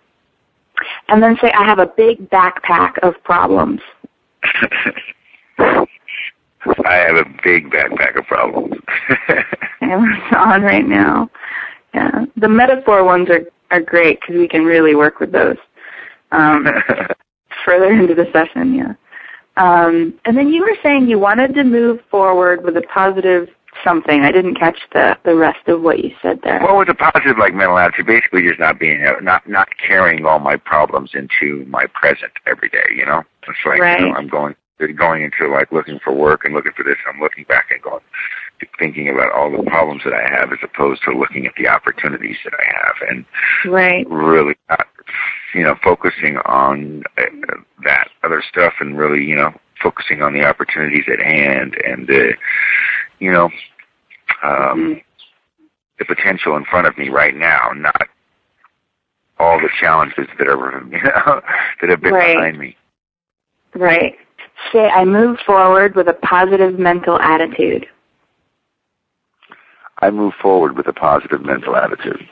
and 1.07 1.21
then 1.21 1.37
say, 1.41 1.51
I 1.51 1.65
have 1.65 1.79
a 1.79 1.91
big 1.97 2.29
backpack 2.29 2.97
of 3.03 3.15
problems. 3.23 3.81
I 6.85 6.95
have 6.95 7.15
a 7.15 7.25
big 7.43 7.69
backpack 7.69 8.17
of 8.17 8.25
problems. 8.25 8.75
and 9.81 10.03
it's 10.15 10.35
on 10.35 10.61
right 10.61 10.87
now. 10.87 11.29
Yeah, 11.93 12.25
the 12.37 12.49
metaphor 12.49 13.03
ones 13.03 13.29
are 13.29 13.41
are 13.71 13.81
great 13.81 14.19
because 14.19 14.35
we 14.35 14.47
can 14.47 14.63
really 14.63 14.95
work 14.95 15.19
with 15.19 15.31
those 15.31 15.57
um, 16.31 16.67
further 17.65 17.91
into 17.91 18.15
the 18.15 18.27
session. 18.31 18.73
Yeah. 18.75 18.93
Um, 19.57 20.19
and 20.25 20.35
then 20.35 20.47
you 20.49 20.61
were 20.61 20.75
saying 20.81 21.07
you 21.07 21.19
wanted 21.19 21.53
to 21.55 21.63
move 21.63 21.99
forward 22.09 22.63
with 22.63 22.77
a 22.77 22.81
positive 22.93 23.49
something. 23.83 24.21
I 24.21 24.31
didn't 24.31 24.55
catch 24.55 24.77
the 24.93 25.17
the 25.23 25.35
rest 25.35 25.67
of 25.67 25.81
what 25.81 26.03
you 26.03 26.11
said 26.21 26.39
there. 26.43 26.59
Well, 26.63 26.77
with 26.77 26.89
a 26.89 26.95
positive 26.95 27.37
like 27.37 27.53
mental 27.53 27.77
attitude, 27.77 28.07
basically 28.07 28.47
just 28.47 28.59
not 28.59 28.79
being 28.79 29.05
not 29.21 29.47
not 29.47 29.69
carrying 29.77 30.25
all 30.25 30.39
my 30.39 30.55
problems 30.55 31.11
into 31.13 31.65
my 31.65 31.85
present 31.93 32.31
every 32.45 32.69
day. 32.69 32.85
You 32.95 33.05
know, 33.05 33.23
it's 33.47 33.59
like 33.65 33.79
Right. 33.79 33.99
you 33.99 34.07
know, 34.07 34.13
I'm 34.15 34.27
going 34.27 34.55
going 34.97 35.23
into 35.23 35.47
like 35.53 35.71
looking 35.71 35.99
for 36.03 36.13
work 36.13 36.43
and 36.43 36.53
looking 36.53 36.73
for 36.75 36.83
this. 36.83 36.97
I'm 37.07 37.19
looking 37.21 37.45
back 37.45 37.67
and 37.71 37.81
going 37.81 38.01
thinking 38.79 39.09
about 39.09 39.31
all 39.31 39.51
the 39.51 39.63
problems 39.69 40.01
that 40.05 40.13
I 40.13 40.21
have 40.29 40.51
as 40.51 40.59
opposed 40.63 41.01
to 41.03 41.17
looking 41.17 41.45
at 41.45 41.53
the 41.57 41.67
opportunities 41.67 42.37
that 42.43 42.53
I 42.53 42.63
have 42.65 42.95
and 43.09 43.25
Right. 43.65 44.05
really 44.09 44.55
not, 44.69 44.87
you 45.53 45.63
know, 45.63 45.75
focusing 45.83 46.37
on 46.45 47.03
uh, 47.17 47.23
that 47.83 48.09
other 48.23 48.41
stuff 48.47 48.73
and 48.79 48.97
really, 48.97 49.23
you 49.23 49.35
know, 49.35 49.53
focusing 49.81 50.21
on 50.21 50.33
the 50.33 50.43
opportunities 50.45 51.05
at 51.11 51.19
hand 51.19 51.75
and, 51.85 52.09
uh, 52.09 52.33
you 53.23 53.31
know, 53.31 53.49
um, 54.43 54.99
the 55.97 56.03
potential 56.03 56.57
in 56.57 56.65
front 56.65 56.87
of 56.87 56.97
me 56.97 57.07
right 57.07 57.33
now, 57.33 57.71
not 57.73 58.09
all 59.39 59.57
the 59.61 59.69
challenges 59.79 60.27
that 60.37 60.47
are, 60.49 60.83
you 60.91 61.01
know, 61.03 61.41
that 61.79 61.89
have 61.89 62.01
been 62.01 62.13
Right. 62.13 62.35
behind 62.35 62.59
me. 62.59 62.75
Right. 63.75 64.15
Say 64.73 64.89
I 64.89 65.05
move 65.05 65.37
forward 65.45 65.95
with 65.95 66.09
a 66.09 66.13
positive 66.13 66.77
mental 66.77 67.17
attitude. 67.17 67.87
I 70.01 70.11
move 70.11 70.33
forward 70.41 70.75
with 70.75 70.87
a 70.87 70.93
positive 70.93 71.45
mental 71.45 71.77
attitude. 71.77 72.27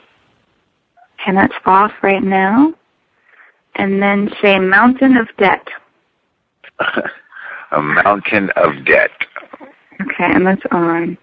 And 1.26 1.38
that's 1.38 1.54
off 1.64 1.92
right 2.02 2.22
now. 2.22 2.74
And 3.76 4.02
then 4.02 4.30
say 4.42 4.58
mountain 4.58 5.16
of 5.16 5.28
debt. 5.38 5.66
a 7.72 7.80
mountain 7.80 8.50
of 8.56 8.84
debt. 8.84 9.10
Okay, 10.02 10.32
and 10.32 10.46
that's 10.46 10.62
on. 10.70 11.18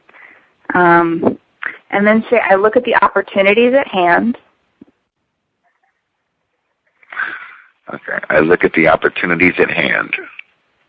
Um, 0.74 1.40
and 1.92 2.06
then 2.06 2.24
say 2.30 2.40
I 2.40 2.56
look 2.56 2.76
at 2.76 2.84
the 2.84 2.96
opportunities 3.04 3.74
at 3.74 3.88
hand. 3.88 4.38
Okay. 7.94 8.20
I 8.30 8.40
look 8.40 8.64
at 8.64 8.74
the 8.74 8.88
opportunities 8.88 9.54
at 9.58 9.70
hand 9.72 10.14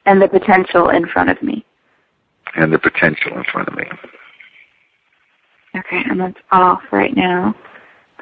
and 0.06 0.20
the 0.20 0.28
potential 0.28 0.90
in 0.90 1.06
front 1.08 1.30
of 1.30 1.42
me. 1.42 1.64
and 2.56 2.72
the 2.72 2.78
potential 2.78 3.36
in 3.38 3.44
front 3.44 3.68
of 3.68 3.74
me. 3.74 3.84
Okay, 5.76 6.02
and 6.10 6.18
that's 6.20 6.36
off 6.50 6.82
right 6.90 7.16
now. 7.16 7.54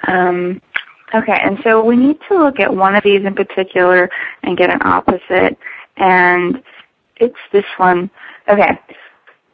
Um, 0.06 0.60
okay, 1.14 1.38
and 1.42 1.58
so 1.64 1.82
we 1.82 1.96
need 1.96 2.18
to 2.28 2.38
look 2.38 2.60
at 2.60 2.72
one 2.72 2.94
of 2.94 3.02
these 3.02 3.24
in 3.24 3.34
particular 3.34 4.08
and 4.42 4.56
get 4.56 4.70
an 4.70 4.82
opposite, 4.82 5.56
and 5.96 6.62
it's 7.16 7.38
this 7.52 7.64
one. 7.78 8.10
Okay, 8.48 8.78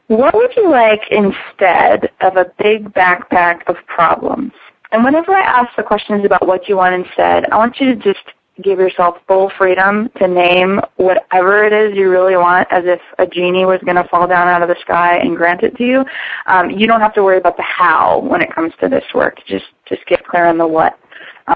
what 0.09 0.35
would 0.35 0.55
you 0.57 0.71
like 0.71 1.01
instead 1.11 2.11
of 2.21 2.37
a 2.37 2.53
big 2.59 2.93
backpack 2.93 3.67
of 3.69 3.77
problems? 3.87 4.53
And 4.93 5.03
whenever 5.03 5.35
I 5.35 5.43
ask 5.43 5.75
the 5.77 5.83
questions 5.83 6.25
about 6.25 6.47
what 6.47 6.69
you 6.69 6.77
want 6.77 6.95
instead, 6.95 7.51
I 7.51 7.57
want 7.57 7.81
you 7.81 7.95
to 7.95 7.97
just 7.97 8.25
give 8.63 8.79
yourself 8.79 9.17
full 9.27 9.51
freedom 9.59 10.09
to 10.17 10.29
name 10.29 10.81
whatever 10.97 11.65
it 11.65 11.73
is 11.73 11.97
you 11.97 12.09
really 12.09 12.37
want 12.37 12.69
as 12.71 12.85
if 12.87 13.01
a 13.19 13.27
genie 13.27 13.65
was 13.65 13.81
going 13.85 13.97
to 13.97 14.09
fall 14.09 14.29
down 14.29 14.47
out 14.47 14.63
of 14.63 14.69
the 14.69 14.77
sky 14.81 15.17
and 15.17 15.37
grant 15.37 15.63
it 15.63 15.77
to 15.77 15.85
you. 15.85 16.05
Um, 16.47 16.71
you 16.71 16.87
don't 16.87 17.01
have 17.01 17.15
to 17.15 17.25
worry 17.25 17.39
about 17.39 17.57
the 17.57 17.65
how 17.65 18.21
when 18.21 18.41
it 18.41 18.55
comes 18.55 18.73
to 18.81 18.89
this 18.89 19.05
work. 19.15 19.39
Just 19.47 19.67
just 19.87 20.07
get 20.07 20.25
clear 20.27 20.47
on 20.47 20.59
the 20.59 20.67
what. 20.67 20.99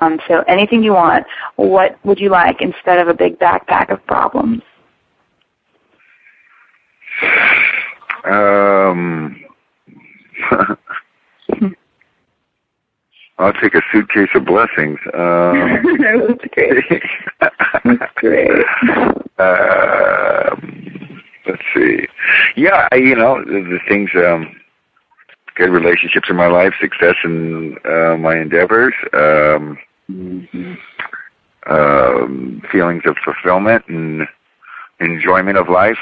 Um, 0.00 0.18
so 0.26 0.42
anything 0.48 0.82
you 0.82 0.92
want, 0.92 1.24
what 1.56 2.04
would 2.04 2.18
you 2.18 2.30
like 2.30 2.60
instead 2.60 2.98
of 2.98 3.08
a 3.08 3.14
big 3.14 3.38
backpack 3.38 3.90
of 3.90 4.04
problems? 4.06 4.62
Um, 8.24 9.40
I'll 13.38 13.52
take 13.52 13.74
a 13.74 13.82
suitcase 13.92 14.30
of 14.34 14.44
blessings. 14.44 14.98
Um, 15.14 15.96
That's 16.00 16.44
great. 16.52 17.02
That's 17.40 18.12
great. 18.16 18.50
um, 19.38 21.22
let's 21.46 21.62
see. 21.74 22.08
Yeah, 22.56 22.88
I, 22.90 22.96
you 22.96 23.14
know 23.14 23.42
the, 23.44 23.60
the 23.62 23.78
things. 23.88 24.10
Um, 24.16 24.54
good 25.54 25.70
relationships 25.70 26.28
in 26.30 26.36
my 26.36 26.46
life, 26.46 26.72
success 26.80 27.16
in 27.24 27.76
uh, 27.84 28.16
my 28.16 28.36
endeavors, 28.36 28.94
um, 29.12 29.76
Mhm. 30.08 30.78
um, 31.66 32.62
feelings 32.70 33.02
of 33.06 33.16
fulfillment 33.24 33.84
and 33.88 34.26
enjoyment 35.00 35.58
of 35.58 35.68
life. 35.68 35.98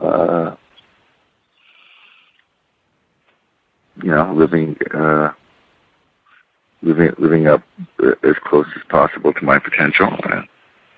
Uh, 0.00 0.56
you 4.02 4.10
know, 4.10 4.32
living 4.34 4.76
uh, 4.94 5.32
living 6.82 7.10
living 7.18 7.46
up 7.46 7.62
uh, 8.02 8.12
as 8.22 8.36
close 8.44 8.66
as 8.76 8.82
possible 8.88 9.32
to 9.32 9.44
my 9.44 9.58
potential. 9.58 10.08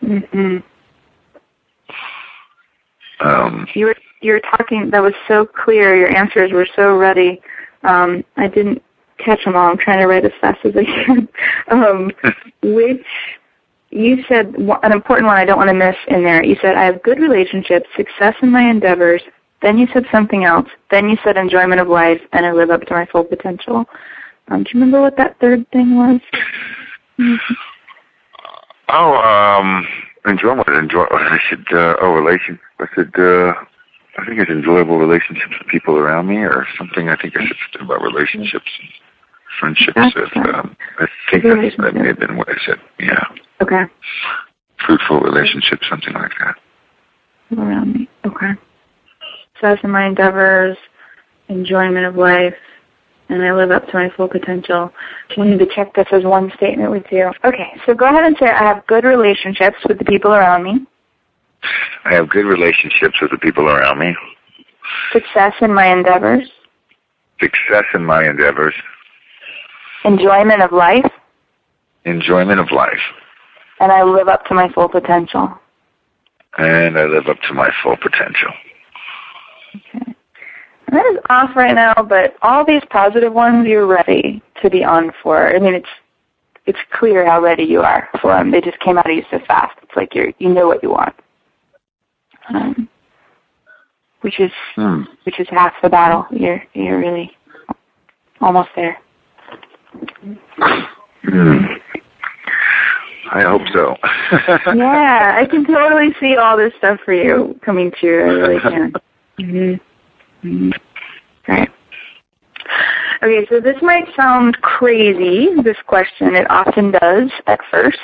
Mhm. 0.02 0.62
Um, 3.21 3.66
You 3.75 3.87
were 3.87 3.97
you 4.21 4.32
were 4.32 4.40
talking. 4.40 4.90
That 4.90 5.02
was 5.02 5.14
so 5.28 5.47
clear. 5.47 5.97
Your 5.97 6.16
answers 6.16 6.52
were 6.52 6.68
so 6.76 6.97
ready. 6.97 7.40
Um, 7.82 8.25
I 8.37 8.49
didn't 8.49 8.82
catch 9.18 9.44
them 9.44 9.56
all. 9.56 9.71
I'm 9.71 9.78
trying 9.78 10.00
to 10.00 10.06
write 10.06 10.25
as 10.25 10.32
fast 10.40 10.64
as 10.64 10.73
I 10.76 10.85
can. 10.85 11.28
Um, 11.68 12.11
which 12.62 13.06
you 13.90 14.25
said 14.28 14.54
an 14.56 14.92
important 14.92 15.26
one 15.26 15.37
I 15.37 15.44
don't 15.44 15.59
want 15.59 15.68
to 15.68 15.75
miss 15.75 15.97
in 16.09 16.23
there. 16.25 16.44
You 16.44 16.56
said 16.61 16.76
I 16.76 16.85
have 16.85 17.02
good 17.02 17.18
relationships, 17.18 17.87
success 17.97 18.35
in 18.42 18.50
my 18.50 18.68
endeavors. 18.68 19.23
Then 19.62 19.78
you 19.78 19.87
said 19.92 20.04
something 20.11 20.45
else. 20.45 20.69
Then 20.90 21.09
you 21.09 21.16
said 21.25 21.37
enjoyment 21.37 21.81
of 21.81 21.88
life, 21.88 22.21
and 22.33 22.45
I 22.45 22.52
live 22.52 22.71
up 22.71 22.83
to 22.83 22.95
my 22.95 23.07
full 23.07 23.25
potential. 23.25 23.85
Um, 24.49 24.64
do 24.64 24.71
you 24.75 24.81
remember 24.81 25.00
what 25.00 25.16
that 25.16 25.38
third 25.40 25.69
thing 25.71 25.97
was? 25.97 26.21
oh, 28.88 29.14
um, 29.14 29.87
enjoyment. 30.26 30.69
Enjoy. 30.69 31.04
I 31.11 31.38
should. 31.49 31.64
Uh, 31.73 31.95
oh, 32.00 32.12
relation. 32.12 32.59
I 32.81 32.87
said. 32.95 33.12
Uh, 33.16 33.54
I 34.19 34.26
think 34.26 34.40
it's 34.40 34.50
enjoyable 34.50 34.99
relationships 34.99 35.54
with 35.59 35.69
people 35.69 35.97
around 35.97 36.26
me, 36.26 36.37
or 36.38 36.66
something. 36.76 37.09
I 37.09 37.16
think 37.16 37.35
I 37.37 37.47
should 37.47 37.57
say 37.73 37.81
about 37.85 38.02
relationships, 38.02 38.69
and 38.81 38.88
friendships. 39.59 39.95
That's 39.95 40.14
With, 40.14 40.54
um, 40.54 40.76
I 40.99 41.07
think 41.31 41.45
that's, 41.45 41.76
that 41.78 41.95
may 41.95 42.09
have 42.09 42.19
been 42.19 42.37
what 42.37 42.49
I 42.49 42.57
said. 42.66 42.78
Yeah, 42.99 43.25
Okay. 43.62 43.85
fruitful 44.85 45.21
relationships, 45.21 45.87
something 45.88 46.12
like 46.12 46.33
that. 46.40 46.57
around 47.57 47.95
me. 47.95 48.09
Okay. 48.26 48.52
Success 49.62 49.85
in 49.85 49.90
my 49.90 50.07
endeavors, 50.07 50.76
enjoyment 51.49 52.04
of 52.04 52.16
life, 52.16 52.54
and 53.28 53.45
I 53.45 53.52
live 53.52 53.71
up 53.71 53.87
to 53.87 53.95
my 53.95 54.11
full 54.16 54.26
potential. 54.26 54.90
We 55.38 55.45
need 55.50 55.61
to 55.61 55.69
check 55.73 55.95
this 55.95 56.09
as 56.11 56.25
one 56.25 56.50
statement 56.57 56.90
with 56.90 57.04
you. 57.12 57.31
Okay, 57.45 57.69
so 57.87 57.95
go 57.95 58.07
ahead 58.07 58.25
and 58.25 58.37
say 58.40 58.47
I 58.47 58.59
have 58.64 58.85
good 58.88 59.04
relationships 59.04 59.76
with 59.88 59.99
the 59.99 60.04
people 60.04 60.33
around 60.33 60.64
me, 60.64 60.85
I 62.04 62.12
have 62.14 62.28
good 62.28 62.45
relationships 62.45 63.14
with 63.23 63.31
the 63.31 63.38
people 63.38 63.69
around 63.69 64.00
me. 64.00 64.16
success 65.12 65.52
in 65.61 65.73
my 65.73 65.87
endeavors, 65.92 66.49
Success 67.40 67.85
in 67.95 68.04
my 68.04 68.28
endeavors. 68.28 68.75
enjoyment 70.04 70.61
of 70.61 70.73
life, 70.73 71.07
Enjoyment 72.04 72.59
of 72.59 72.73
life. 72.73 72.99
and 73.78 73.92
I 73.92 74.02
live 74.02 74.26
up 74.26 74.45
to 74.47 74.54
my 74.54 74.69
full 74.73 74.88
potential. 74.88 75.57
And 76.59 76.99
I 76.99 77.04
live 77.04 77.28
up 77.28 77.40
to 77.47 77.54
my 77.54 77.71
full 77.81 77.97
potential. 77.97 78.50
Okay. 79.74 80.14
And 80.86 80.96
that 80.96 81.06
is 81.06 81.18
off 81.30 81.56
right 81.56 81.74
now, 81.74 81.94
but 81.94 82.34
all 82.42 82.64
these 82.64 82.82
positive 82.90 83.32
ones 83.32 83.66
you're 83.66 83.86
ready 83.86 84.42
to 84.62 84.70
be 84.70 84.84
on 84.84 85.12
for. 85.22 85.54
I 85.54 85.58
mean, 85.58 85.74
it's 85.74 85.88
it's 86.66 86.78
clear 86.92 87.26
how 87.26 87.40
ready 87.40 87.64
you 87.64 87.80
are 87.80 88.08
for 88.20 88.32
them. 88.34 88.50
They 88.50 88.60
just 88.60 88.78
came 88.80 88.98
out 88.98 89.10
of 89.10 89.16
you 89.16 89.24
so 89.30 89.38
fast. 89.46 89.76
It's 89.82 89.92
like 89.96 90.14
you're 90.14 90.32
you 90.38 90.48
know 90.48 90.68
what 90.68 90.82
you 90.82 90.90
want, 90.90 91.14
um, 92.52 92.88
which 94.20 94.38
is 94.38 94.52
Hmm. 94.74 95.02
which 95.24 95.40
is 95.40 95.48
half 95.50 95.72
the 95.82 95.88
battle. 95.88 96.26
You're 96.30 96.62
you're 96.74 96.98
really 96.98 97.30
almost 98.40 98.70
there. 98.76 98.98
Hmm. 101.24 101.64
I 103.34 103.42
hope 103.42 103.62
so. 103.72 103.96
yeah, 104.74 105.38
I 105.40 105.46
can 105.46 105.64
totally 105.64 106.14
see 106.20 106.36
all 106.36 106.56
this 106.56 106.72
stuff 106.76 107.00
for 107.02 107.14
you 107.14 107.58
coming 107.64 107.90
true. 107.98 108.24
I 108.24 108.32
really 108.34 108.60
can. 108.60 108.92
Mm-hmm. 109.42 110.49
Mm-hmm. 110.49 110.70
Right. 111.49 111.68
Okay, 113.22 113.46
so 113.49 113.61
this 113.61 113.76
might 113.82 114.06
sound 114.16 114.61
crazy, 114.62 115.49
this 115.62 115.76
question. 115.87 116.34
It 116.34 116.50
often 116.50 116.90
does 116.90 117.30
at 117.46 117.61
first. 117.70 117.99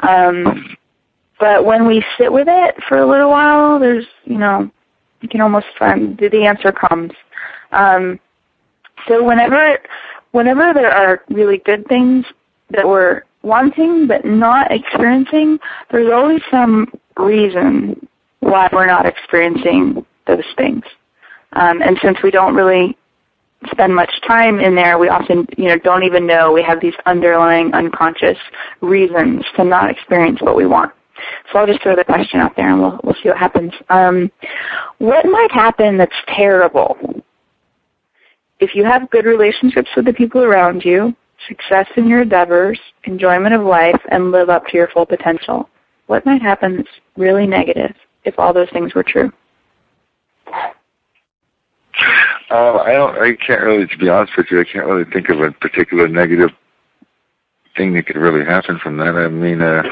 Um, 0.00 0.76
but 1.38 1.64
when 1.64 1.86
we 1.86 2.04
sit 2.16 2.32
with 2.32 2.48
it 2.48 2.74
for 2.88 2.98
a 2.98 3.06
little 3.06 3.30
while, 3.30 3.78
there's, 3.78 4.06
you 4.24 4.38
know, 4.38 4.70
you 5.20 5.28
can 5.28 5.40
almost 5.40 5.66
find 5.78 6.18
the 6.18 6.46
answer 6.46 6.72
comes. 6.72 7.12
Um, 7.72 8.18
so 9.06 9.22
whenever, 9.22 9.78
whenever 10.32 10.72
there 10.72 10.90
are 10.90 11.22
really 11.28 11.58
good 11.58 11.86
things 11.86 12.24
that 12.70 12.86
we're 12.86 13.22
wanting 13.42 14.06
but 14.06 14.24
not 14.24 14.72
experiencing, 14.72 15.58
there's 15.90 16.10
always 16.12 16.40
some 16.50 16.90
reason 17.16 18.08
why 18.40 18.68
we're 18.72 18.86
not 18.86 19.06
experiencing 19.06 20.04
those 20.28 20.44
things. 20.56 20.82
Um, 21.54 21.82
and 21.82 21.98
since 22.02 22.18
we 22.22 22.30
don't 22.30 22.54
really 22.54 22.96
spend 23.70 23.94
much 23.94 24.12
time 24.26 24.60
in 24.60 24.74
there, 24.74 24.98
we 24.98 25.08
often, 25.08 25.46
you 25.56 25.66
know, 25.68 25.78
don't 25.78 26.04
even 26.04 26.26
know 26.26 26.52
we 26.52 26.62
have 26.62 26.80
these 26.80 26.94
underlying 27.06 27.72
unconscious 27.74 28.38
reasons 28.80 29.44
to 29.56 29.64
not 29.64 29.90
experience 29.90 30.40
what 30.40 30.56
we 30.56 30.66
want. 30.66 30.92
So 31.52 31.58
I'll 31.58 31.66
just 31.66 31.82
throw 31.82 31.96
the 31.96 32.04
question 32.04 32.40
out 32.40 32.54
there 32.56 32.70
and 32.70 32.80
we'll 32.80 33.00
we'll 33.02 33.16
see 33.22 33.28
what 33.28 33.38
happens. 33.38 33.72
Um, 33.88 34.30
what 34.98 35.26
might 35.26 35.50
happen 35.50 35.98
that's 35.98 36.14
terrible 36.28 36.96
if 38.60 38.74
you 38.74 38.84
have 38.84 39.10
good 39.10 39.24
relationships 39.24 39.88
with 39.96 40.04
the 40.04 40.12
people 40.12 40.42
around 40.42 40.84
you, 40.84 41.14
success 41.48 41.86
in 41.96 42.08
your 42.08 42.22
endeavors, 42.22 42.78
enjoyment 43.04 43.54
of 43.54 43.62
life, 43.62 44.00
and 44.10 44.30
live 44.30 44.48
up 44.48 44.66
to 44.66 44.76
your 44.76 44.88
full 44.88 45.06
potential? 45.06 45.68
What 46.06 46.24
might 46.24 46.42
happen 46.42 46.76
that's 46.76 46.88
really 47.16 47.46
negative 47.46 47.94
if 48.24 48.38
all 48.38 48.52
those 48.52 48.70
things 48.70 48.94
were 48.94 49.02
true? 49.04 49.32
Uh, 52.50 52.76
I 52.76 52.92
don't. 52.92 53.18
I 53.18 53.36
can't 53.44 53.62
really, 53.62 53.86
to 53.86 53.98
be 53.98 54.08
honest 54.08 54.32
with 54.36 54.46
you, 54.50 54.60
I 54.60 54.64
can't 54.64 54.86
really 54.86 55.04
think 55.04 55.28
of 55.28 55.40
a 55.40 55.52
particular 55.52 56.08
negative 56.08 56.50
thing 57.76 57.94
that 57.94 58.06
could 58.06 58.16
really 58.16 58.44
happen 58.44 58.78
from 58.82 58.96
that. 58.98 59.14
I 59.14 59.28
mean, 59.28 59.60
uh, 59.60 59.82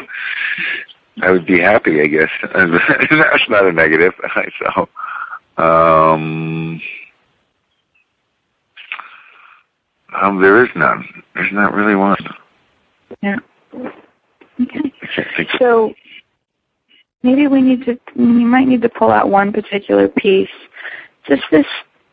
I 1.22 1.30
would 1.30 1.46
be 1.46 1.60
happy, 1.60 2.00
I 2.00 2.06
guess. 2.06 2.30
That's 2.52 3.48
not 3.48 3.66
a 3.66 3.72
negative. 3.72 4.12
so, 4.76 4.88
um, 5.62 6.80
um, 10.20 10.40
there 10.40 10.64
is 10.64 10.70
none. 10.76 11.04
There's 11.34 11.52
not 11.52 11.74
really 11.74 11.94
one. 11.94 12.18
Yeah. 13.22 13.36
Okay. 14.60 14.92
So 15.58 15.92
maybe 17.22 17.46
we 17.46 17.60
need 17.60 17.84
to. 17.84 17.98
You 18.14 18.46
might 18.46 18.66
need 18.66 18.82
to 18.82 18.88
pull 18.88 19.10
out 19.10 19.30
one 19.30 19.52
particular 19.52 20.08
piece. 20.08 20.48
Just 21.28 21.42
this 21.50 21.66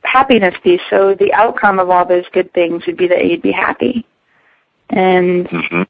happiness 0.03 0.55
piece. 0.63 0.81
So 0.89 1.15
the 1.19 1.33
outcome 1.33 1.79
of 1.79 1.89
all 1.89 2.05
those 2.05 2.25
good 2.33 2.51
things 2.53 2.83
would 2.86 2.98
be 2.98 3.07
that 3.07 3.25
you'd 3.25 3.41
be 3.41 3.51
happy. 3.51 4.05
And 4.89 5.48
mm-hmm. 5.48 5.81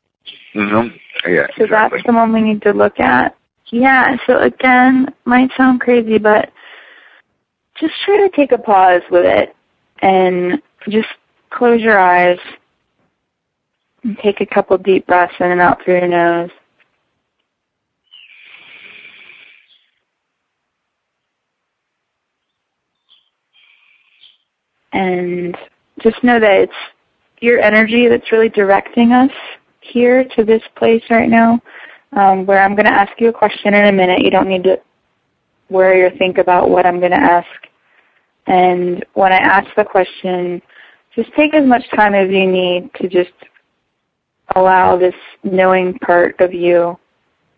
Mm-hmm. 0.59 0.95
Yeah, 1.31 1.47
so 1.57 1.63
exactly. 1.63 1.97
that's 1.97 2.07
the 2.07 2.13
one 2.13 2.33
we 2.33 2.41
need 2.41 2.61
to 2.63 2.71
look 2.71 2.99
at. 2.99 3.35
Yeah, 3.67 4.17
so 4.27 4.39
again, 4.39 5.13
might 5.25 5.49
sound 5.57 5.81
crazy, 5.81 6.17
but 6.17 6.51
just 7.79 7.93
try 8.05 8.17
to 8.17 8.29
take 8.35 8.51
a 8.51 8.57
pause 8.57 9.01
with 9.09 9.25
it 9.25 9.55
and 10.01 10.61
just 10.89 11.07
close 11.49 11.81
your 11.81 11.97
eyes 11.97 12.37
and 14.03 14.17
take 14.19 14.41
a 14.41 14.45
couple 14.45 14.77
deep 14.77 15.07
breaths 15.07 15.33
in 15.39 15.51
and 15.51 15.61
out 15.61 15.83
through 15.83 15.97
your 15.97 16.07
nose. 16.07 16.51
And 24.93 25.57
just 26.01 26.23
know 26.23 26.39
that 26.39 26.51
it's 26.51 26.73
your 27.39 27.59
energy 27.59 28.07
that's 28.07 28.31
really 28.31 28.49
directing 28.49 29.11
us 29.11 29.31
here 29.81 30.23
to 30.35 30.43
this 30.43 30.61
place 30.75 31.03
right 31.09 31.29
now, 31.29 31.59
um, 32.13 32.45
where 32.45 32.63
I'm 32.63 32.75
going 32.75 32.85
to 32.85 32.93
ask 32.93 33.11
you 33.19 33.29
a 33.29 33.33
question 33.33 33.73
in 33.73 33.87
a 33.87 33.91
minute. 33.91 34.23
You 34.23 34.31
don't 34.31 34.47
need 34.47 34.63
to 34.63 34.79
worry 35.69 36.03
or 36.03 36.11
think 36.11 36.37
about 36.37 36.69
what 36.69 36.85
I'm 36.85 36.99
going 36.99 37.11
to 37.11 37.17
ask. 37.17 37.47
And 38.47 39.05
when 39.13 39.31
I 39.31 39.37
ask 39.37 39.67
the 39.75 39.83
question, 39.83 40.61
just 41.15 41.31
take 41.35 41.53
as 41.53 41.65
much 41.65 41.83
time 41.95 42.13
as 42.13 42.29
you 42.29 42.49
need 42.49 42.89
to 42.95 43.07
just 43.07 43.33
allow 44.55 44.97
this 44.97 45.15
knowing 45.43 45.97
part 45.99 46.39
of 46.39 46.53
you 46.53 46.97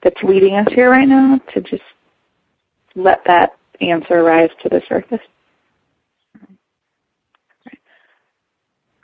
that's 0.03 0.21
leading 0.23 0.55
us 0.55 0.67
here 0.73 0.89
right 0.89 1.07
now 1.07 1.39
to 1.53 1.61
just 1.61 1.83
let 2.95 3.21
that 3.25 3.57
answer 3.81 4.23
rise 4.23 4.49
to 4.61 4.69
the 4.69 4.81
surface. 4.87 5.19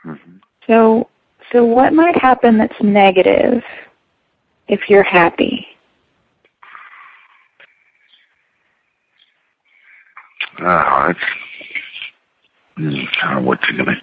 Mm-hmm. 0.04 0.36
So, 0.66 1.08
so 1.52 1.64
what 1.64 1.92
might 1.92 2.16
happen 2.16 2.58
that's 2.58 2.74
negative 2.80 3.62
if 4.68 4.88
you're 4.88 5.02
happy? 5.02 5.66
Oh, 10.60 11.10
it's. 11.10 11.20
Know 12.76 13.40
what 13.40 13.60
to. 13.62 13.94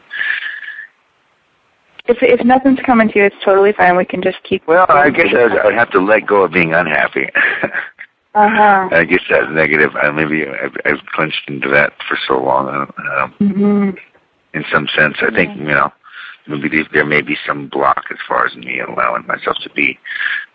If 2.06 2.18
if 2.22 2.46
nothing's 2.46 2.80
coming 2.86 3.10
to 3.10 3.20
you, 3.20 3.26
it's 3.26 3.36
totally 3.44 3.74
fine. 3.74 3.98
We 3.98 4.06
can 4.06 4.22
just 4.22 4.42
keep. 4.44 4.66
Well, 4.68 4.86
I 4.90 5.10
guess 5.10 5.28
I'd, 5.30 5.58
I'd 5.58 5.74
have 5.74 5.92
to 5.92 6.00
let 6.00 6.28
go 6.28 6.44
of 6.44 6.52
being 6.52 6.74
unhappy. 6.74 7.30
Uh 8.36 8.48
huh. 8.48 8.90
I 8.92 9.06
guess 9.06 9.24
that's 9.28 9.48
negative. 9.50 9.90
I 9.96 10.12
maybe 10.12 10.46
I've, 10.48 10.76
I've 10.86 11.04
clinched 11.14 11.42
into 11.48 11.68
that 11.70 11.94
for 12.08 12.16
so 12.28 12.40
long. 12.40 12.88
Um, 13.18 13.32
hmm 13.40 13.90
in 14.54 14.64
some 14.72 14.88
sense, 14.96 15.16
I 15.22 15.32
think 15.32 15.58
you 15.58 15.64
know 15.66 15.92
maybe 16.48 16.70
there- 16.70 16.88
there 16.92 17.06
may 17.06 17.22
be 17.22 17.38
some 17.46 17.68
block 17.68 18.04
as 18.12 18.18
far 18.28 18.46
as 18.46 18.56
me 18.56 18.80
allowing 18.80 19.26
myself 19.28 19.58
to 19.64 19.70
be 19.72 20.00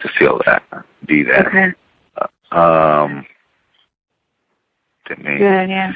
to 0.00 0.08
feel 0.18 0.40
that, 0.46 0.62
be 1.06 1.22
that. 1.22 1.46
Okay. 1.46 1.72
Um, 2.52 3.26
that 5.08 5.18
may 5.18 5.38
Good. 5.38 5.68
Yeah. 5.70 5.92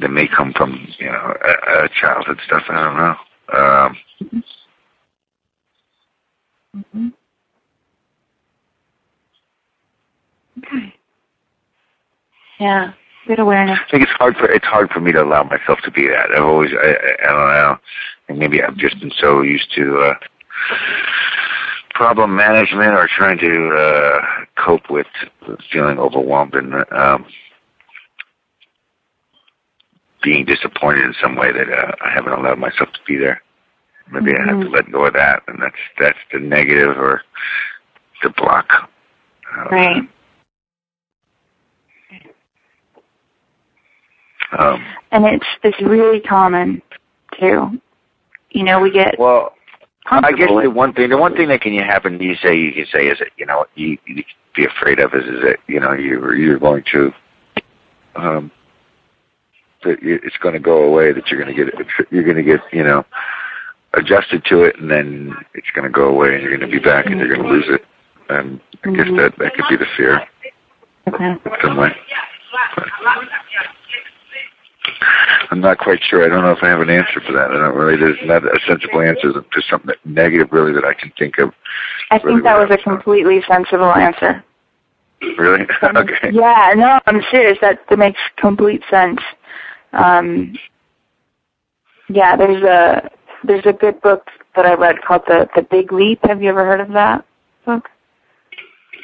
that 0.00 0.10
may 0.10 0.26
come 0.28 0.52
from 0.54 0.88
you 0.98 1.06
know 1.06 1.36
uh, 1.44 1.88
childhood 1.88 2.40
stuff. 2.46 2.64
I 2.68 2.74
don't 2.74 2.96
know. 2.96 3.16
Um, 3.58 3.98
hmm 6.92 7.08
Okay. 10.58 10.94
Yeah. 12.60 12.92
Good 13.26 13.38
awareness. 13.38 13.78
I 13.86 13.90
think 13.90 14.02
it's 14.02 14.12
hard 14.12 14.36
for 14.36 14.50
it's 14.50 14.66
hard 14.66 14.90
for 14.90 15.00
me 15.00 15.12
to 15.12 15.22
allow 15.22 15.42
myself 15.44 15.78
to 15.84 15.90
be 15.90 16.06
that. 16.08 16.30
I've 16.30 16.44
always 16.44 16.70
I, 16.72 16.94
I, 17.26 17.32
don't 17.32 17.48
know. 17.48 17.78
And 18.28 18.38
maybe 18.38 18.62
I've 18.62 18.76
just 18.76 19.00
been 19.00 19.12
so 19.18 19.40
used 19.40 19.72
to 19.76 19.98
uh, 20.00 20.14
problem 21.94 22.36
management 22.36 22.92
or 22.92 23.08
trying 23.08 23.38
to 23.38 23.74
uh, 23.74 24.20
cope 24.62 24.90
with 24.90 25.06
feeling 25.72 25.98
overwhelmed 25.98 26.54
and 26.54 26.74
um, 26.92 27.24
being 30.22 30.44
disappointed 30.44 31.04
in 31.04 31.14
some 31.20 31.36
way 31.36 31.50
that 31.52 31.70
uh, 31.70 31.92
I 32.04 32.10
haven't 32.10 32.32
allowed 32.32 32.58
myself 32.58 32.90
to 32.92 33.00
be 33.06 33.16
there. 33.16 33.40
Maybe 34.10 34.32
I 34.36 34.40
have 34.46 34.60
to 34.60 34.66
Mhm. 34.66 34.72
let 34.72 34.92
go 34.92 35.06
of 35.06 35.14
that, 35.14 35.42
and 35.48 35.62
that's 35.62 35.76
that's 35.98 36.18
the 36.30 36.38
negative 36.40 36.98
or 36.98 37.22
the 38.22 38.28
block. 38.30 38.90
Uh, 39.56 39.68
Right. 39.70 40.02
Um, 44.58 44.84
And 45.10 45.24
it's 45.26 45.46
it's 45.62 45.80
really 45.80 46.20
common 46.20 46.82
too. 47.38 47.80
You 48.50 48.64
know, 48.64 48.80
we 48.80 48.90
get 48.90 49.18
well, 49.18 49.54
I 50.06 50.32
guess 50.32 50.48
the 50.48 50.70
one 50.70 50.92
thing, 50.92 51.08
the 51.10 51.16
one 51.16 51.34
thing 51.34 51.48
that 51.48 51.60
can 51.60 51.74
happen, 51.78 52.20
you 52.20 52.36
say, 52.36 52.56
you 52.56 52.72
can 52.72 52.86
say, 52.92 53.06
is 53.08 53.18
that 53.18 53.28
you 53.36 53.46
know, 53.46 53.64
you, 53.74 53.98
you 54.06 54.22
be 54.54 54.66
afraid 54.66 55.00
of 55.00 55.12
is, 55.14 55.24
is 55.24 55.42
that 55.42 55.58
you 55.66 55.80
know 55.80 55.92
you're 55.92 56.34
you're 56.36 56.58
going 56.58 56.84
to, 56.92 57.12
um, 58.14 58.50
that 59.82 59.98
it's 60.02 60.36
going 60.38 60.54
to 60.54 60.60
go 60.60 60.84
away. 60.84 61.12
That 61.12 61.28
you're 61.28 61.42
going 61.42 61.54
to 61.54 61.64
get 61.64 61.74
you're 62.10 62.24
going 62.24 62.36
to 62.36 62.42
get 62.42 62.60
you 62.72 62.84
know 62.84 63.04
adjusted 63.94 64.44
to 64.46 64.62
it, 64.62 64.78
and 64.78 64.90
then 64.90 65.34
it's 65.54 65.70
going 65.74 65.84
to 65.84 65.90
go 65.90 66.08
away, 66.08 66.34
and 66.34 66.42
you're 66.42 66.56
going 66.56 66.68
to 66.70 66.76
be 66.78 66.82
back, 66.82 67.06
and 67.06 67.18
you're 67.18 67.28
going 67.28 67.42
to 67.42 67.48
lose 67.48 67.66
it. 67.68 67.84
And 68.28 68.60
I 68.84 68.90
guess 68.90 69.06
Mhm. 69.06 69.16
that 69.18 69.38
that 69.38 69.54
could 69.54 69.68
be 69.68 69.76
the 69.76 69.86
fear 69.96 70.26
Okay. 71.08 71.36
some 71.62 71.76
way. 71.76 71.94
I'm 75.50 75.60
not 75.60 75.78
quite 75.78 76.00
sure. 76.02 76.24
I 76.24 76.28
don't 76.28 76.42
know 76.42 76.52
if 76.52 76.62
I 76.62 76.68
have 76.68 76.80
an 76.80 76.90
answer 76.90 77.20
for 77.20 77.32
that. 77.32 77.50
I 77.50 77.54
don't 77.54 77.76
really. 77.76 77.96
There's 77.96 78.18
not 78.24 78.44
a 78.44 78.58
sensible 78.66 79.00
answer 79.00 79.32
to 79.32 79.62
something 79.68 79.94
negative, 80.04 80.48
really, 80.52 80.72
that 80.72 80.84
I 80.84 80.94
can 80.94 81.12
think 81.18 81.38
of. 81.38 81.52
I 82.10 82.16
Really 82.16 82.36
think 82.36 82.44
that 82.44 82.58
was 82.58 82.70
a 82.70 82.82
completely 82.82 83.42
sensible 83.48 83.92
answer. 83.94 84.44
Really? 85.38 85.66
okay. 85.82 86.30
Yeah, 86.32 86.72
no, 86.76 87.00
I'm 87.06 87.22
serious. 87.30 87.58
That 87.60 87.80
that 87.88 87.98
makes 87.98 88.20
complete 88.36 88.82
sense. 88.90 89.20
Um, 89.92 90.54
yeah, 92.08 92.36
there's 92.36 92.62
a 92.62 93.10
there's 93.44 93.66
a 93.66 93.72
good 93.72 94.00
book 94.02 94.28
that 94.56 94.66
I 94.66 94.74
read 94.74 95.02
called 95.02 95.22
the 95.26 95.48
the 95.54 95.62
Big 95.62 95.92
Leap. 95.92 96.20
Have 96.24 96.42
you 96.42 96.50
ever 96.50 96.64
heard 96.64 96.80
of 96.80 96.88
that 96.92 97.24
book? 97.64 97.88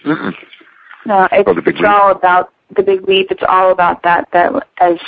Mm-mm. 0.04 0.34
No, 1.06 1.28
it's, 1.32 1.48
Oh, 1.48 1.54
it's 1.64 1.80
all 1.86 2.10
about 2.10 2.52
the 2.76 2.82
big 2.82 3.08
leap. 3.08 3.30
It's 3.30 3.42
all 3.48 3.72
about 3.72 4.02
that. 4.02 4.28
That 4.32 4.52
as 4.80 4.98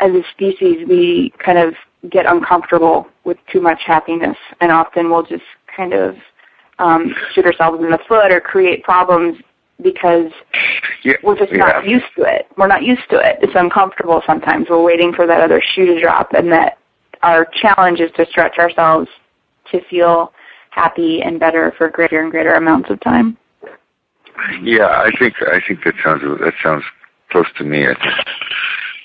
as 0.00 0.12
a 0.12 0.22
species, 0.32 0.86
we 0.88 1.32
kind 1.44 1.58
of 1.58 1.74
get 2.10 2.26
uncomfortable 2.26 3.06
with 3.24 3.36
too 3.52 3.60
much 3.60 3.80
happiness, 3.86 4.36
and 4.60 4.72
often 4.72 5.10
we'll 5.10 5.22
just 5.22 5.44
kind 5.76 5.92
of 5.92 6.16
um, 6.78 7.14
shoot 7.34 7.44
ourselves 7.44 7.82
in 7.82 7.90
the 7.90 7.98
foot 8.08 8.32
or 8.32 8.40
create 8.40 8.82
problems 8.82 9.36
because 9.82 10.30
Yeah, 11.04 11.14
we're 11.22 11.38
just 11.38 11.52
yeah. 11.52 11.58
not 11.58 11.86
used 11.86 12.06
to 12.16 12.22
it. 12.24 12.46
We're 12.56 12.66
not 12.66 12.82
used 12.82 13.08
to 13.10 13.16
it. 13.18 13.38
It's 13.42 13.52
uncomfortable 13.54 14.22
sometimes. 14.26 14.66
We're 14.68 14.82
waiting 14.82 15.12
for 15.12 15.26
that 15.26 15.40
other 15.40 15.62
shoe 15.74 15.86
to 15.86 16.00
drop, 16.00 16.32
and 16.32 16.50
that 16.52 16.78
our 17.22 17.46
challenge 17.60 18.00
is 18.00 18.10
to 18.16 18.26
stretch 18.30 18.58
ourselves 18.58 19.08
to 19.70 19.80
feel 19.88 20.32
happy 20.70 21.20
and 21.22 21.38
better 21.38 21.72
for 21.76 21.88
greater 21.90 22.22
and 22.22 22.30
greater 22.30 22.54
amounts 22.54 22.90
of 22.90 23.00
time. 23.00 23.36
Yeah, 24.62 24.86
I 24.86 25.10
think 25.18 25.34
I 25.42 25.60
think 25.66 25.84
that 25.84 25.94
sounds 26.02 26.22
that 26.22 26.54
sounds 26.62 26.84
close 27.30 27.46
to 27.58 27.64
me. 27.64 27.84
I 27.84 27.94
think 27.94 28.00
that 28.04 28.26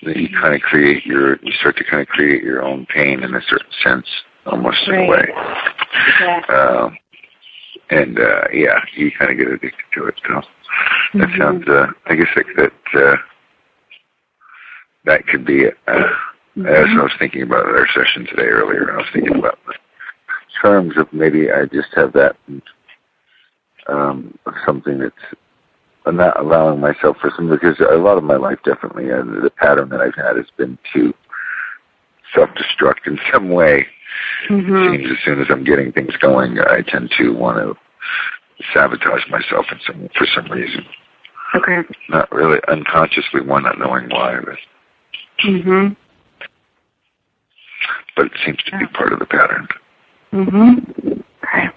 you 0.06 0.30
kind 0.42 0.54
of 0.56 0.62
create 0.62 1.06
your 1.06 1.38
you 1.42 1.52
start 1.60 1.78
to 1.78 1.84
kind 1.84 2.02
of 2.02 2.08
create 2.08 2.44
your 2.44 2.64
own 2.64 2.86
pain 2.88 3.24
in 3.24 3.34
a 3.36 3.42
certain 3.48 3.72
sense, 3.84 4.08
almost 4.46 4.78
in 4.88 4.96
a 4.96 5.08
way. 5.08 5.26
Yeah. 6.20 6.42
Um, 6.50 6.98
and 7.90 8.20
uh, 8.20 8.46
yeah, 8.54 8.80
you 8.96 9.12
kind 9.18 9.32
of 9.32 9.38
get 9.38 9.48
addicted 9.48 9.86
to 9.96 10.06
it. 10.08 10.16
So 10.28 10.42
that 11.20 11.30
Mhm. 11.30 11.38
sounds. 11.38 11.68
Uh, 11.68 11.88
I 12.08 12.16
guess 12.16 12.28
like 12.36 12.48
that 12.58 12.74
uh, 13.02 13.16
that 15.06 15.28
could 15.28 15.46
be 15.46 15.64
it. 15.64 15.78
Uh, 15.88 16.10
As 16.66 16.88
I 16.90 17.02
was 17.04 17.12
thinking 17.20 17.42
about 17.42 17.66
our 17.66 17.86
session 17.88 18.26
today 18.28 18.48
earlier, 18.48 18.92
I 18.94 18.98
was 18.98 19.10
thinking 19.12 19.38
about 19.38 19.60
the 19.68 19.74
terms 20.62 20.96
of 20.98 21.12
maybe 21.12 21.52
I 21.52 21.66
just 21.66 21.90
have 21.96 22.14
that 22.14 22.38
um, 23.88 24.38
something 24.66 24.98
that's 25.00 25.34
I'm 26.06 26.16
not 26.18 26.40
allowing 26.40 26.80
myself 26.80 27.18
for 27.20 27.32
some 27.36 27.50
because 27.50 27.80
a 27.80 27.96
lot 27.96 28.18
of 28.18 28.24
my 28.24 28.36
life 28.36 28.60
definitely 28.64 29.12
uh, 29.12 29.24
the 29.24 29.52
pattern 29.58 29.90
that 29.90 30.02
I've 30.02 30.16
had 30.16 30.38
has 30.38 30.46
been 30.58 30.78
to 30.94 31.14
self-destruct 32.34 33.08
in 33.08 33.18
some 33.34 33.50
way. 33.50 33.88
Mhm. 34.50 34.92
Seems 34.98 35.12
as 35.12 35.18
soon 35.26 35.42
as 35.42 35.48
I'm 35.50 35.64
getting 35.64 35.92
things 35.92 36.16
going, 36.18 36.60
I 36.60 36.82
tend 36.82 37.12
to 37.18 37.32
want 37.34 37.58
to 37.58 37.76
sabotage 38.74 39.28
myself 39.30 39.66
in 39.72 39.80
some 39.86 40.10
for 40.16 40.26
some 40.34 40.50
reason. 40.52 40.86
Okay. 41.56 41.80
Not 42.10 42.32
really 42.32 42.60
unconsciously, 42.68 43.42
one 43.42 43.64
not 43.64 43.78
knowing 43.80 44.10
why, 44.10 44.40
but 44.40 44.58
Mhm. 45.44 45.96
but 48.16 48.28
it 48.28 48.32
seems 48.46 48.58
to 48.64 48.78
be 48.78 48.86
part 48.88 49.12
of 49.12 49.20
the 49.20 49.26
pattern. 49.26 49.68
Mhm. 50.34 51.24
Okay. 51.44 51.70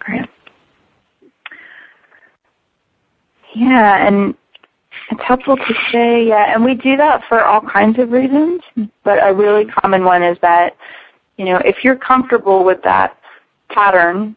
Great. 0.00 0.28
Yeah, 3.54 4.06
and 4.06 4.34
it's 5.10 5.22
helpful 5.22 5.56
to 5.56 5.74
say, 5.92 6.26
yeah, 6.26 6.52
and 6.54 6.64
we 6.64 6.74
do 6.74 6.96
that 6.96 7.22
for 7.28 7.44
all 7.44 7.60
kinds 7.60 7.98
of 7.98 8.10
reasons, 8.10 8.62
but 9.04 9.18
a 9.26 9.32
really 9.32 9.66
common 9.66 10.04
one 10.04 10.22
is 10.22 10.38
that, 10.42 10.76
you 11.36 11.44
know, 11.44 11.56
if 11.64 11.84
you're 11.84 11.96
comfortable 11.96 12.64
with 12.64 12.82
that 12.82 13.16
pattern, 13.68 14.36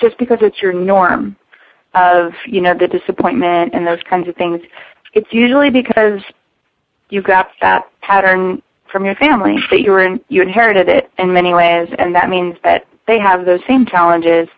just 0.00 0.18
because 0.18 0.38
it's 0.40 0.60
your 0.62 0.72
norm 0.72 1.36
of, 1.94 2.32
you 2.46 2.60
know, 2.60 2.74
the 2.74 2.88
disappointment 2.88 3.74
and 3.74 3.86
those 3.86 4.02
kinds 4.08 4.28
of 4.28 4.36
things, 4.36 4.60
it's 5.14 5.32
usually 5.32 5.70
because 5.70 6.20
you 7.10 7.22
got 7.22 7.48
that 7.60 7.86
pattern 8.00 8.62
from 8.90 9.04
your 9.04 9.14
family 9.16 9.56
that 9.70 9.80
you 9.80 9.90
were 9.90 10.02
in, 10.02 10.20
you 10.28 10.42
inherited 10.42 10.88
it 10.88 11.10
in 11.18 11.32
many 11.32 11.52
ways, 11.52 11.88
and 11.98 12.14
that 12.14 12.28
means 12.28 12.56
that 12.64 12.86
they 13.06 13.18
have 13.18 13.44
those 13.44 13.60
same 13.66 13.84
challenges. 13.86 14.48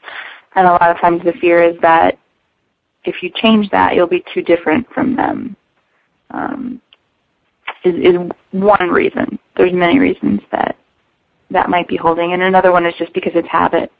And 0.54 0.66
a 0.66 0.70
lot 0.70 0.90
of 0.90 0.98
times 1.00 1.22
the 1.24 1.32
fear 1.40 1.62
is 1.62 1.76
that 1.80 2.18
if 3.08 3.22
you 3.22 3.30
change 3.34 3.70
that, 3.70 3.94
you'll 3.94 4.06
be 4.06 4.24
too 4.32 4.42
different 4.42 4.86
from 4.92 5.16
them. 5.16 5.56
Um, 6.30 6.80
is, 7.84 7.94
is 7.94 8.16
one 8.52 8.90
reason. 8.90 9.38
There's 9.56 9.72
many 9.72 9.98
reasons 9.98 10.40
that 10.52 10.76
that 11.50 11.70
might 11.70 11.88
be 11.88 11.96
holding, 11.96 12.34
and 12.34 12.42
another 12.42 12.72
one 12.72 12.84
is 12.84 12.94
just 12.98 13.12
because 13.14 13.32
it's 13.34 13.48
habit. 13.48 13.90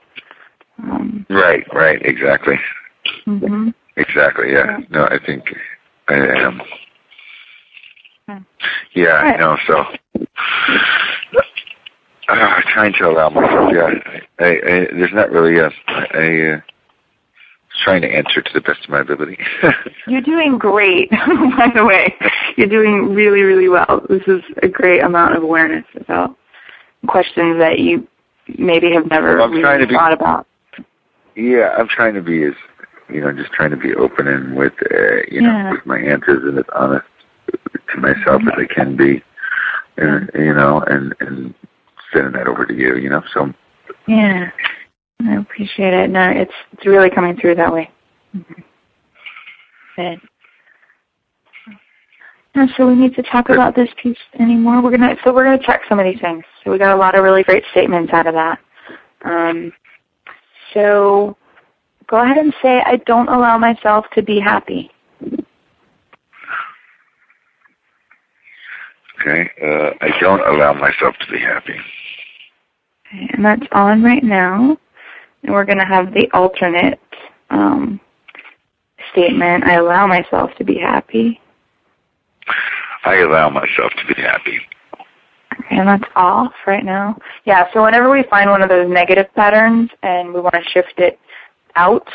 Um, 0.79 1.25
Right, 1.31 1.65
right, 1.75 2.01
exactly, 2.03 2.57
hmm 3.25 3.71
exactly. 3.97 4.53
Yeah, 4.53 4.79
no, 4.91 5.05
I 5.07 5.19
think 5.25 5.45
I 6.09 6.15
am. 6.15 6.61
Hmm. 8.29 8.39
Yeah, 8.95 9.09
I 9.09 9.23
Right. 9.23 9.41
know. 9.41 9.57
So, 9.67 9.79
uh, 12.29 12.61
trying 12.73 12.93
to 12.99 13.09
allow 13.09 13.31
myself. 13.31 13.73
Yeah, 13.75 13.89
I, 14.39 14.45
I, 14.45 14.49
I 14.49 14.87
there's 14.93 15.13
not 15.15 15.31
really 15.31 15.59
a. 15.59 15.67
uh, 15.69 16.61
trying 17.83 18.03
to 18.03 18.09
answer 18.09 18.43
to 18.43 18.51
the 18.53 18.61
best 18.61 18.85
of 18.85 18.91
my 18.91 19.01
ability. 19.01 19.39
You're 20.07 20.21
doing 20.21 20.59
great, 20.59 21.11
by 21.57 21.71
the 21.75 21.85
way. 21.85 22.15
You're 22.57 22.69
doing 22.69 23.15
really, 23.15 23.43
really 23.43 23.69
well. 23.69 24.05
This 24.09 24.23
is 24.27 24.43
a 24.63 24.69
great 24.69 25.03
amount 25.03 25.37
of 25.37 25.43
awareness 25.43 25.85
about 25.97 26.37
questions 27.07 27.59
that 27.59 27.79
you 27.79 28.07
maybe 28.59 28.93
have 28.93 29.07
never 29.11 29.37
Well, 29.39 29.49
really 29.49 29.79
to 29.79 29.87
be- 29.87 29.95
thought 29.95 30.13
about. 30.13 30.47
yeah, 31.37 31.75
I'm 31.79 31.89
trying 31.89 32.15
to 32.15 32.23
be 32.23 32.43
as 32.45 32.55
you 33.11 33.21
know, 33.23 33.33
just 33.33 33.53
trying 33.53 33.71
to 33.71 33.77
be 33.77 33.95
open 33.95 34.29
and 34.29 34.55
with 34.55 34.75
uh, 34.93 35.23
you 35.31 35.41
know, 35.41 35.71
with 35.73 35.87
my 35.87 35.99
answers 35.99 36.43
and 36.45 36.59
as 36.59 36.65
honest 36.75 37.07
to 37.95 38.01
myself 38.01 38.43
as 38.43 38.53
I 38.59 38.67
can 38.75 38.97
be, 38.97 39.23
and 39.97 40.31
you 40.35 40.53
know, 40.53 40.83
and 40.87 41.15
and 41.21 41.55
sending 42.13 42.33
that 42.33 42.47
over 42.49 42.67
to 42.67 42.75
you. 42.75 42.97
You 42.97 43.09
know, 43.09 43.23
so 43.33 43.53
Yeah, 44.07 44.51
I 45.21 45.35
appreciate 45.37 45.95
it. 45.95 46.11
No, 46.11 46.31
it's 46.31 46.53
it's 46.73 46.87
really 46.87 47.11
coming 47.11 47.37
through 47.37 47.57
that 47.57 47.73
way. 47.73 47.91
Mhm. 48.37 48.63
Good. 49.97 50.21
Yeah, 52.55 52.67
so 52.77 52.87
we 52.87 52.95
need 52.95 53.15
to 53.17 53.23
talk 53.23 53.51
about 53.51 53.75
this 53.75 53.89
piece 54.03 54.19
anymore. 54.39 54.81
We're 54.81 54.97
gonna 54.97 55.17
so 55.25 55.33
we're 55.33 55.45
gonna 55.45 55.63
check 55.65 55.83
some 55.89 55.99
of 55.99 56.05
these 56.05 56.21
things. 56.21 56.45
So 56.63 56.71
we 56.71 56.79
got 56.79 56.95
a 56.95 56.99
lot 56.99 57.15
of 57.15 57.25
really 57.25 57.43
great 57.43 57.65
statements 57.73 58.13
out 58.13 58.27
of 58.27 58.35
that. 58.35 58.59
Um, 59.25 59.73
so 60.73 61.37
go 62.07 62.19
ahead 62.23 62.39
and 62.39 62.55
say 62.63 62.81
I 62.87 62.97
don't 63.07 63.29
allow 63.29 63.59
myself 63.59 64.07
to 64.15 64.23
be 64.23 64.39
happy. 64.41 64.91
okay, 69.21 69.51
uh, 69.63 69.91
I 70.01 70.11
don't 70.21 70.47
allow 70.47 70.73
myself 70.73 71.17
to 71.17 71.33
be 71.33 71.39
happy. 71.41 71.79
Okay, 73.07 73.29
and 73.33 73.45
that's 73.45 73.67
on 73.73 74.03
right 74.03 74.23
now. 74.23 74.79
And 75.43 75.53
we're 75.53 75.65
going 75.65 75.79
to 75.79 75.85
have 75.85 76.13
the 76.13 76.29
alternate 76.33 77.01
um, 77.51 78.01
statement. 79.13 79.65
I 79.65 79.75
allow 79.75 80.07
myself 80.07 80.51
to 80.59 80.65
be 80.65 80.79
happy. 80.79 81.41
I 83.05 83.17
allow 83.17 83.49
myself 83.49 83.93
to 83.93 84.15
be 84.15 84.21
happy. 84.21 84.61
And 85.71 85.89
that's 85.89 86.11
off 86.15 86.53
right 86.67 86.85
now. 86.85 87.19
Yeah, 87.45 87.67
so 87.73 87.85
whenever 87.85 88.11
we 88.11 88.25
find 88.25 88.51
one 88.51 88.63
of 88.63 88.69
those 88.69 88.91
negative 88.91 89.27
patterns 89.35 89.91
and 90.03 90.33
we 90.33 90.41
want 90.41 90.55
to 90.55 90.71
shift 90.71 90.95
it 90.99 91.19
out 91.77 92.09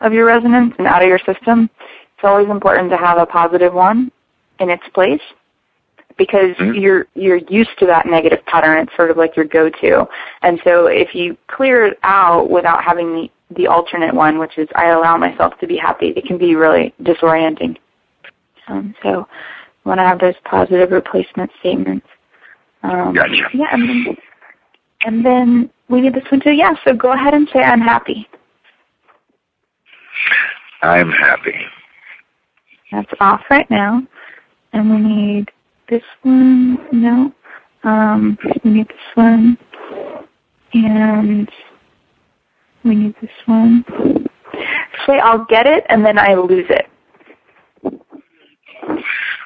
of 0.00 0.12
your 0.12 0.26
resonance 0.26 0.74
and 0.78 0.86
out 0.86 1.02
of 1.02 1.08
your 1.08 1.18
system, 1.18 1.70
it's 1.82 2.24
always 2.24 2.48
important 2.48 2.90
to 2.90 2.96
have 2.96 3.18
a 3.18 3.26
positive 3.26 3.72
one 3.72 4.10
in 4.58 4.70
its 4.70 4.82
place 4.94 5.20
because 6.20 6.54
Mhm. 6.56 6.78
you're 6.78 7.06
you're 7.14 7.40
used 7.48 7.76
to 7.78 7.86
that 7.86 8.04
negative 8.04 8.44
pattern. 8.44 8.76
It's 8.76 8.94
sort 8.94 9.10
of 9.10 9.16
like 9.16 9.36
your 9.36 9.46
go-to. 9.46 10.06
And 10.42 10.60
so 10.64 10.86
if 10.86 11.14
you 11.14 11.34
clear 11.46 11.86
it 11.86 11.98
out 12.02 12.50
without 12.50 12.84
having 12.84 13.14
the 13.14 13.30
the 13.56 13.66
alternate 13.66 14.14
one, 14.14 14.38
which 14.38 14.58
is 14.58 14.68
I 14.74 14.88
allow 14.90 15.16
myself 15.16 15.58
to 15.60 15.66
be 15.66 15.78
happy, 15.78 16.08
it 16.10 16.26
can 16.26 16.36
be 16.36 16.54
really 16.56 16.92
disorienting. 17.02 17.78
Um, 18.68 18.94
so 19.02 19.26
I 19.84 19.88
want 19.88 19.98
to 19.98 20.04
have 20.04 20.20
those 20.20 20.36
positive 20.44 20.92
replacement 20.92 21.50
statements. 21.58 22.06
Um, 22.82 23.14
Gotcha. 23.14 23.48
Yeah, 23.54 23.68
and 23.72 23.88
then, 23.88 24.16
and 25.06 25.24
then 25.24 25.70
we 25.88 26.02
need 26.02 26.14
this 26.14 26.30
one 26.30 26.40
too. 26.40 26.52
Yeah, 26.52 26.74
so 26.84 26.92
go 26.94 27.12
ahead 27.12 27.32
and 27.32 27.48
say 27.48 27.60
I'm 27.60 27.80
happy. 27.80 28.28
I'm 30.82 31.10
happy. 31.10 31.66
That's 32.92 33.10
off 33.20 33.42
right 33.50 33.68
now. 33.70 34.06
And 34.74 34.90
we 34.90 34.98
need 34.98 35.50
this 35.90 36.02
one. 36.22 36.78
No. 36.92 37.32
Um, 37.82 38.38
we 38.64 38.70
need 38.70 38.88
this 38.88 38.96
one. 39.14 39.58
And 40.72 41.50
we 42.84 42.94
need 42.94 43.14
this 43.20 43.30
one. 43.46 43.84
Say 45.06 45.18
I'll 45.18 45.44
get 45.46 45.66
it 45.66 45.84
and 45.88 46.04
then 46.04 46.18
I 46.18 46.34
lose 46.34 46.66
it. 46.70 46.86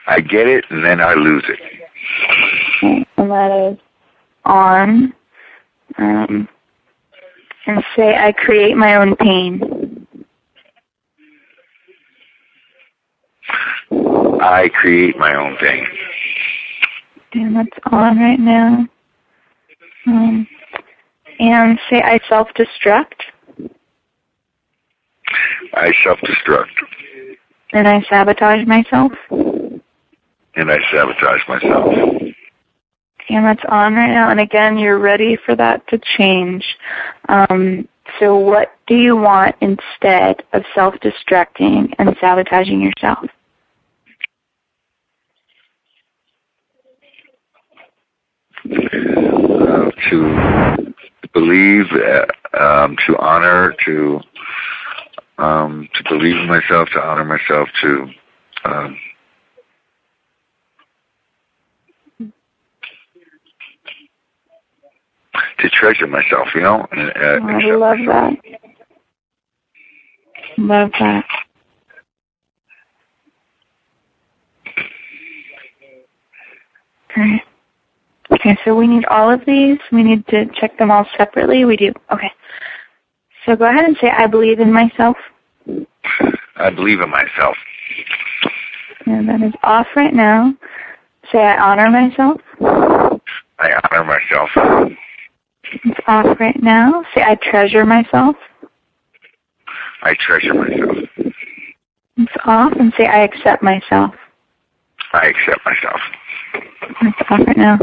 I 0.07 0.21
get 0.21 0.47
it 0.47 0.65
and 0.71 0.85
then 0.85 1.01
I 1.01 1.15
lose 1.15 1.45
it. 1.49 1.59
Okay, 2.83 3.07
And 3.17 3.31
that 3.31 3.73
is 3.73 3.79
on. 4.45 5.15
Um, 5.97 6.49
and 7.67 7.83
say 7.97 8.17
I 8.17 8.33
create 8.33 8.77
my 8.77 8.97
own 8.97 9.17
pain. 9.17 10.07
I 14.41 14.69
create 14.75 15.17
my 15.17 15.35
own 15.35 15.57
thing. 15.59 15.87
And 17.35 17.57
that's 17.57 17.79
on 17.91 18.19
right 18.19 18.39
now. 18.39 18.87
Um, 20.07 20.47
and 21.41 21.79
say 21.91 22.01
I 22.01 22.21
self-destruct. 22.29 23.15
I 25.75 25.93
self-destruct. 26.05 26.69
And 27.73 27.89
I 27.89 28.03
sabotage 28.09 28.67
myself. 28.67 29.13
And 29.31 30.71
I 30.71 30.79
sabotage 30.93 31.41
myself. 31.49 31.93
And 33.29 33.45
that's 33.45 33.65
on 33.69 33.95
right 33.95 34.11
now. 34.11 34.31
And 34.31 34.39
again, 34.39 34.79
you're 34.79 34.99
ready 34.99 35.37
for 35.45 35.57
that 35.57 35.87
to 35.89 35.99
change. 36.17 36.65
Um, 37.29 37.89
so 38.21 38.37
what 38.37 38.77
do 38.87 38.95
you 38.95 39.17
want 39.17 39.57
instead 39.61 40.45
of 40.53 40.63
self-destructing 40.75 41.95
and 41.99 42.17
sabotaging 42.21 42.81
yourself? 42.81 43.29
Uh, 48.65 49.91
to 50.09 50.95
believe, 51.35 51.85
uh, 51.93 52.25
um, 52.59 52.97
to 53.07 53.15
honor, 53.19 53.75
to 53.85 54.21
um, 55.37 55.87
to 55.95 56.03
believe 56.05 56.37
in 56.37 56.47
myself, 56.47 56.89
to 56.95 57.01
honor 57.01 57.25
myself, 57.27 57.69
to 57.83 58.09
um, 58.65 58.99
to 65.59 65.69
treasure 65.69 66.07
myself, 66.07 66.49
you 66.55 66.63
know. 66.63 66.87
And, 66.91 67.11
uh, 67.11 67.13
oh, 67.17 67.49
I 67.49 67.75
love 67.75 67.99
myself. 67.99 68.35
that. 68.45 68.61
Love 70.57 70.91
that. 70.99 71.27
Okay. 77.11 77.43
Okay, 78.45 78.59
so 78.63 78.77
we 78.77 78.87
need 78.87 79.07
all 79.07 79.31
of 79.31 79.41
these. 79.47 79.79
We 79.91 80.03
need 80.03 80.27
to 80.27 80.45
check 80.55 80.77
them 80.77 80.91
all 80.91 81.07
separately. 81.17 81.65
We 81.65 81.79
do. 81.79 81.95
Okay. 82.13 82.31
So 83.47 83.57
go 83.57 83.65
ahead 83.65 83.87
and 83.87 83.97
say, 84.03 84.11
I 84.11 84.27
believe 84.27 84.61
in 84.61 84.71
myself. 84.71 85.17
I 86.57 86.69
believe 86.69 87.01
in 87.01 87.09
myself. 87.09 87.57
And 89.07 89.27
that 89.31 89.41
is 89.43 89.55
off 89.63 89.87
right 89.97 90.13
now. 90.13 90.55
Say, 91.33 91.39
I 91.39 91.57
honor 91.57 91.89
myself. 91.89 92.41
I 92.61 93.81
honor 93.91 94.05
myself. 94.05 94.51
It's 95.85 96.01
off 96.07 96.39
right 96.39 96.63
now. 96.63 97.03
Say, 97.15 97.23
I 97.23 97.37
treasure 97.37 97.87
myself. 97.87 98.37
I 100.03 100.15
treasure 100.21 100.53
myself. 100.53 100.97
It's 102.19 102.33
off 102.45 102.73
and 102.73 102.93
say, 102.99 103.07
I 103.07 103.21
accept 103.21 103.63
myself. 103.63 104.15
I 105.15 105.29
accept 105.29 105.61
myself. 105.65 106.01
Off 107.31 107.41
right 107.47 107.57
now. 107.57 107.79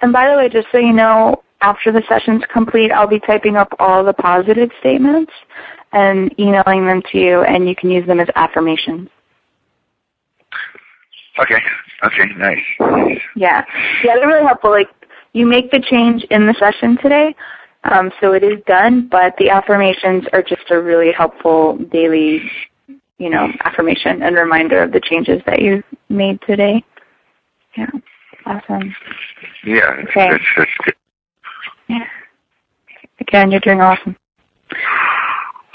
And 0.00 0.12
by 0.12 0.30
the 0.30 0.36
way, 0.36 0.48
just 0.48 0.68
so 0.72 0.78
you 0.78 0.92
know, 0.92 1.42
after 1.62 1.92
the 1.92 2.02
session's 2.08 2.42
complete, 2.52 2.90
I'll 2.90 3.08
be 3.08 3.20
typing 3.20 3.56
up 3.56 3.68
all 3.78 4.04
the 4.04 4.12
positive 4.12 4.70
statements 4.80 5.32
and 5.92 6.34
emailing 6.38 6.86
them 6.86 7.02
to 7.12 7.18
you, 7.18 7.42
and 7.42 7.68
you 7.68 7.76
can 7.76 7.90
use 7.90 8.06
them 8.06 8.20
as 8.20 8.28
affirmations. 8.34 9.08
Okay. 11.38 11.58
Okay. 12.04 12.24
Nice. 12.36 12.58
nice. 12.80 13.20
Yeah. 13.36 13.64
Yeah, 14.04 14.16
they're 14.16 14.26
really 14.26 14.44
helpful. 14.44 14.70
Like 14.70 14.88
you 15.32 15.46
make 15.46 15.70
the 15.70 15.80
change 15.80 16.24
in 16.30 16.46
the 16.46 16.54
session 16.58 16.98
today, 17.00 17.34
um, 17.84 18.10
so 18.20 18.32
it 18.32 18.42
is 18.42 18.62
done. 18.66 19.08
But 19.10 19.34
the 19.38 19.50
affirmations 19.50 20.24
are 20.32 20.42
just 20.42 20.70
a 20.70 20.80
really 20.80 21.12
helpful 21.12 21.78
daily, 21.90 22.42
you 23.18 23.30
know, 23.30 23.48
affirmation 23.64 24.22
and 24.22 24.36
reminder 24.36 24.82
of 24.82 24.92
the 24.92 25.00
changes 25.00 25.40
that 25.46 25.62
you 25.62 25.82
made 26.08 26.40
today. 26.46 26.84
Yeah. 27.76 27.86
Awesome. 28.46 28.94
Yeah. 29.64 30.02
Okay. 30.08 30.38
Good. 30.56 30.94
Yeah. 31.88 32.06
Again, 33.20 33.50
you're 33.50 33.60
doing 33.60 33.80
awesome. 33.80 34.16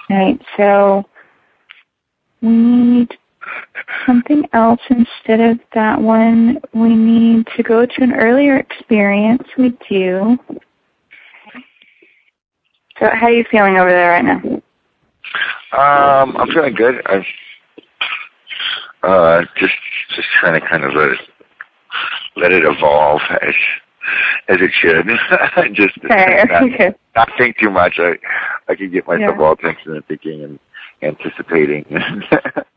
All 0.09 0.17
right. 0.17 0.41
So 0.57 1.05
we 2.41 2.49
need 2.49 3.17
something 4.05 4.47
else 4.53 4.81
instead 4.89 5.39
of 5.39 5.59
that 5.73 6.01
one. 6.01 6.59
We 6.73 6.95
need 6.95 7.47
to 7.55 7.63
go 7.63 7.85
to 7.85 8.03
an 8.03 8.13
earlier 8.13 8.57
experience 8.57 9.47
with 9.57 9.75
you. 9.89 10.37
So 12.99 13.09
how 13.13 13.27
are 13.27 13.31
you 13.31 13.45
feeling 13.51 13.77
over 13.77 13.89
there 13.89 14.09
right 14.09 14.25
now? 14.25 14.41
Um, 15.73 16.35
I'm 16.37 16.47
feeling 16.47 16.73
good. 16.73 17.01
I'm 17.05 17.23
uh, 19.03 19.41
just 19.57 19.73
just 20.15 20.27
trying 20.39 20.59
to 20.59 20.67
kind 20.67 20.83
of 20.83 20.93
let 20.93 21.09
it 21.09 21.19
let 22.37 22.51
it 22.51 22.63
evolve 22.63 23.21
as 23.41 23.53
as 24.47 24.57
it 24.61 24.71
should. 24.71 25.05
just 25.75 25.97
okay. 26.05 26.45
not, 26.49 26.63
okay. 26.63 26.93
not 27.15 27.29
think 27.37 27.57
too 27.57 27.69
much. 27.69 27.95
I 27.99 28.17
I 28.69 28.75
can 28.75 28.89
get 28.91 29.07
myself 29.07 29.35
Yeah. 29.37 29.43
all 29.43 29.55
tension 29.55 29.93
and 29.93 30.05
thinking 30.07 30.43
and 30.43 30.59
anticipating. 31.01 31.83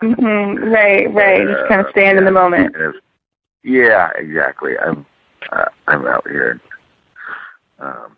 Mhm. 0.02 0.72
Right, 0.74 1.12
right. 1.12 1.46
Just 1.46 1.68
kind 1.68 1.82
of 1.82 1.88
staying 1.90 2.16
in 2.16 2.24
the 2.24 2.30
moment. 2.30 2.72
Kind 2.74 2.86
of- 2.86 2.94
yeah, 3.62 4.08
exactly. 4.16 4.72
I'm 4.78 5.04
uh, 5.52 5.66
I'm 5.88 6.06
out 6.06 6.26
here. 6.26 6.58
Um, 7.78 8.16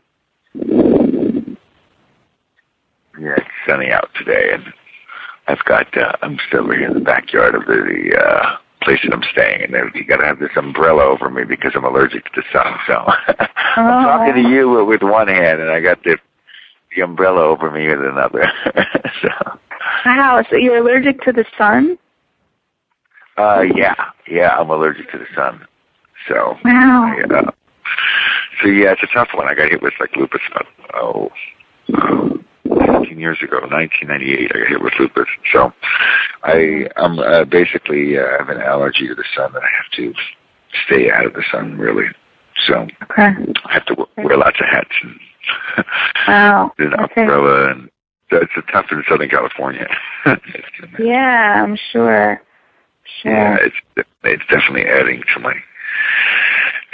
yeah, 3.18 3.34
it's 3.36 3.46
sunny 3.66 3.90
out 3.90 4.10
today, 4.14 4.50
and 4.52 4.72
I've 5.48 5.64
got 5.64 5.96
uh, 5.98 6.12
I'm 6.22 6.38
still 6.46 6.70
here 6.70 6.86
in 6.86 6.94
the 6.94 7.00
backyard 7.00 7.54
of 7.56 7.66
the 7.66 8.16
uh, 8.16 8.56
place 8.82 9.00
that 9.04 9.12
I'm 9.12 9.22
staying, 9.32 9.74
and 9.74 9.90
you 9.94 10.04
got 10.04 10.18
to 10.18 10.26
have 10.26 10.38
this 10.38 10.50
umbrella 10.56 11.04
over 11.04 11.30
me 11.30 11.44
because 11.44 11.72
I'm 11.74 11.84
allergic 11.84 12.24
to 12.24 12.30
the 12.36 12.42
sun. 12.52 12.78
So 12.86 12.94
I'm 13.76 14.04
talking 14.04 14.42
to 14.42 14.48
you 14.48 14.84
with 14.84 15.02
one 15.02 15.28
hand, 15.28 15.60
and 15.60 15.70
I 15.70 15.80
got 15.80 16.02
the 16.04 16.18
the 16.94 17.02
umbrella 17.02 17.42
over 17.42 17.70
me 17.70 17.88
with 17.88 18.04
another. 18.04 18.44
so 19.22 19.28
Wow. 20.04 20.44
So 20.50 20.56
you're 20.56 20.78
allergic 20.78 21.20
to 21.22 21.32
the 21.32 21.44
sun? 21.56 21.98
uh, 23.38 23.62
yeah, 23.74 23.94
yeah, 24.28 24.50
I'm 24.58 24.68
allergic 24.70 25.10
to 25.12 25.18
the 25.18 25.26
sun. 25.34 25.66
So 26.28 26.56
Wow. 26.64 27.04
I, 27.04 27.22
uh, 27.22 27.50
so 28.60 28.68
yeah, 28.68 28.92
it's 28.92 29.02
a 29.02 29.06
tough 29.14 29.28
one. 29.34 29.48
I 29.48 29.54
got 29.54 29.70
hit 29.70 29.82
with 29.82 29.94
like 30.00 30.14
lupus 30.16 30.40
about 30.50 30.66
oh, 30.94 31.30
oh 31.94 32.28
15 32.28 32.41
years 33.22 33.38
ago, 33.42 33.56
1998. 33.60 34.50
I 34.54 34.58
got 34.58 34.68
hit 34.68 34.82
with 34.82 34.92
lupus. 34.98 35.28
So 35.52 35.72
I 36.42 36.88
I'm 36.96 37.18
uh, 37.18 37.44
basically 37.44 38.18
uh, 38.18 38.26
have 38.38 38.50
an 38.50 38.60
allergy 38.60 39.08
to 39.08 39.14
the 39.14 39.24
sun 39.34 39.52
that 39.54 39.62
I 39.62 39.70
have 39.78 39.90
to 39.96 40.12
stay 40.86 41.10
out 41.10 41.24
of 41.24 41.32
the 41.32 41.44
sun 41.50 41.78
really. 41.78 42.06
So 42.66 42.86
Okay. 43.10 43.30
I 43.64 43.72
have 43.72 43.86
to 43.86 43.94
w- 43.94 44.08
wear 44.18 44.36
lots 44.36 44.58
of 44.60 44.66
hats 44.66 44.94
and 45.02 45.18
Wow. 46.28 46.72
an 46.78 46.92
Okay. 47.00 47.22
umbrella 47.22 47.70
and 47.70 47.90
so 48.30 48.38
it's 48.38 48.52
a 48.56 48.72
tough 48.72 48.86
in 48.90 49.02
Southern 49.08 49.28
California. 49.28 49.86
Yeah, 50.98 51.62
I'm 51.64 51.76
sure. 51.92 52.40
Sure. 53.22 53.32
yeah, 53.32 53.56
it's 53.60 54.08
it's 54.24 54.42
definitely 54.48 54.86
adding 54.88 55.22
to 55.34 55.40
my 55.40 55.54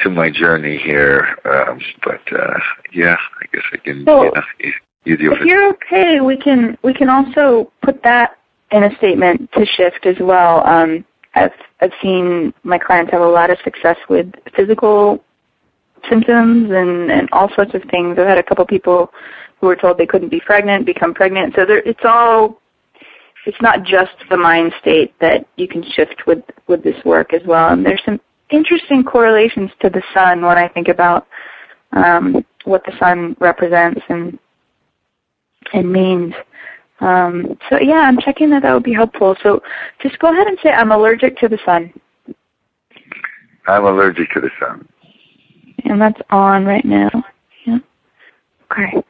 to 0.03 0.11
my 0.11 0.31
journey 0.31 0.79
here. 0.79 1.37
Um, 1.45 1.81
but 2.05 2.21
uh, 2.33 2.59
yeah, 2.93 3.17
I 3.41 3.47
guess 3.53 3.62
I 3.73 3.77
can 3.79 4.05
So, 4.05 4.25
you 4.25 4.31
know, 4.33 4.43
e- 5.09 5.29
with 5.29 5.38
If 5.40 5.47
you're 5.47 5.68
okay, 5.71 6.21
we 6.21 6.37
can 6.37 6.77
we 6.83 6.94
can 6.94 7.09
also 7.09 7.73
put 7.83 8.03
that 8.03 8.38
in 8.71 8.85
a 8.85 8.97
statement 8.97 9.51
to 9.53 9.64
shift 9.64 10.07
as 10.07 10.16
well. 10.21 10.66
Um, 10.66 11.05
I've 11.35 11.53
I've 11.81 11.92
seen 12.03 12.53
my 12.64 12.79
clients 12.79 13.12
have 13.12 13.21
a 13.21 13.29
lot 13.29 13.51
of 13.51 13.59
success 13.64 13.97
with 14.09 14.27
physical 14.55 15.25
symptoms 16.09 16.71
and 16.71 17.11
and 17.11 17.29
all 17.33 17.51
sorts 17.55 17.75
of 17.75 17.83
things. 17.90 18.18
I've 18.18 18.27
had 18.27 18.38
a 18.38 18.42
couple 18.42 18.66
people 18.66 19.11
who 19.61 19.66
were 19.66 19.77
told 19.77 19.99
they 19.99 20.07
couldn't 20.07 20.29
be 20.31 20.40
pregnant 20.40 20.87
become 20.87 21.14
pregnant. 21.14 21.55
So 21.57 21.64
there, 21.64 21.79
it's 21.79 22.05
all 22.05 22.61
it's 23.47 23.61
not 23.61 23.83
just 23.83 24.12
the 24.31 24.37
mind 24.37 24.73
state 24.81 25.14
that 25.21 25.47
you 25.57 25.68
can 25.68 25.83
shift 25.83 26.27
with 26.27 26.42
with 26.66 26.83
this 26.83 27.03
work 27.05 27.33
as 27.33 27.42
well. 27.47 27.71
And 27.71 27.85
there's 27.85 28.03
some 28.05 28.21
interesting 28.51 29.05
correlations 29.05 29.71
to 29.81 29.90
the 29.90 30.03
sun 30.14 30.42
when 30.42 30.59
I 30.59 30.68
think 30.68 30.88
about 30.88 31.27
um, 31.92 32.44
what 32.64 32.85
the 32.85 32.92
sun 32.99 33.37
represents 33.40 34.01
and 34.09 34.38
and 35.73 35.93
means. 35.93 36.35
Um, 37.01 37.59
so 37.71 37.79
yeah, 37.81 38.01
I'm 38.01 38.19
checking 38.19 38.51
that 38.51 38.63
that 38.63 38.75
would 38.75 38.83
be 38.83 38.95
helpful. 38.95 39.37
So 39.43 39.63
just 40.03 40.19
go 40.19 40.33
ahead 40.33 40.47
and 40.47 40.59
say 40.63 40.71
I'm 40.71 40.93
allergic 40.93 41.37
to 41.39 41.49
the 41.49 41.59
sun, 41.65 41.93
I'm 43.67 43.85
allergic 43.85 44.31
to 44.33 44.41
the 44.41 44.51
sun. 44.59 44.89
and 45.85 46.01
that's 46.01 46.21
on 46.31 46.65
right 46.65 46.85
now. 46.85 47.11
Yeah. 47.67 47.79
Okay. 48.73 49.03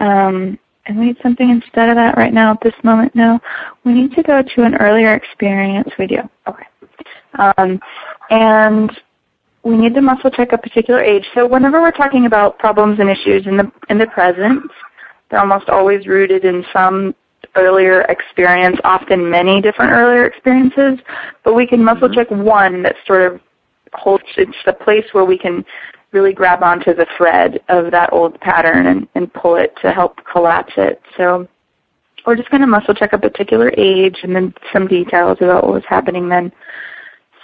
Um, 0.00 0.58
and 0.86 0.98
we 0.98 1.06
need 1.06 1.16
something 1.22 1.50
instead 1.50 1.88
of 1.88 1.96
that 1.96 2.16
right 2.16 2.32
now 2.32 2.52
at 2.52 2.60
this 2.62 2.74
moment. 2.84 3.14
No, 3.14 3.40
we 3.84 3.92
need 3.92 4.12
to 4.12 4.22
go 4.22 4.42
to 4.42 4.62
an 4.62 4.76
earlier 4.76 5.14
experience. 5.14 5.88
We 5.98 6.06
do. 6.06 6.18
Okay. 6.46 6.66
Um, 7.38 7.80
and 8.30 8.90
we 9.64 9.76
need 9.76 9.94
to 9.94 10.00
muscle 10.00 10.30
check 10.30 10.52
a 10.52 10.58
particular 10.58 11.02
age. 11.02 11.24
So 11.34 11.46
whenever 11.46 11.80
we're 11.80 11.90
talking 11.90 12.26
about 12.26 12.58
problems 12.58 13.00
and 13.00 13.10
issues 13.10 13.46
in 13.46 13.56
the 13.56 13.70
in 13.90 13.98
the 13.98 14.06
present, 14.06 14.62
they're 15.30 15.40
almost 15.40 15.68
always 15.68 16.06
rooted 16.06 16.44
in 16.44 16.64
some 16.72 17.14
earlier 17.56 18.02
experience, 18.02 18.76
often 18.84 19.28
many 19.28 19.60
different 19.60 19.92
earlier 19.92 20.24
experiences. 20.26 20.98
But 21.44 21.54
we 21.54 21.66
can 21.66 21.82
muscle 21.82 22.12
check 22.12 22.30
one 22.30 22.82
that 22.82 22.96
sort 23.06 23.32
of 23.32 23.40
holds. 23.92 24.24
It's 24.36 24.56
the 24.64 24.72
place 24.72 25.04
where 25.12 25.24
we 25.24 25.38
can 25.38 25.64
really 26.12 26.32
grab 26.32 26.62
onto 26.62 26.94
the 26.94 27.06
thread 27.16 27.60
of 27.68 27.90
that 27.90 28.12
old 28.12 28.40
pattern 28.40 28.86
and, 28.86 29.08
and 29.14 29.32
pull 29.32 29.56
it 29.56 29.74
to 29.82 29.92
help 29.92 30.18
collapse 30.30 30.72
it. 30.76 31.00
So 31.16 31.48
we're 32.26 32.36
just 32.36 32.50
going 32.50 32.60
to 32.60 32.66
muscle 32.66 32.94
check 32.94 33.12
a 33.12 33.18
particular 33.18 33.72
age 33.76 34.18
and 34.22 34.34
then 34.34 34.54
some 34.72 34.86
details 34.86 35.38
about 35.40 35.64
what 35.64 35.74
was 35.74 35.84
happening 35.88 36.28
then. 36.28 36.52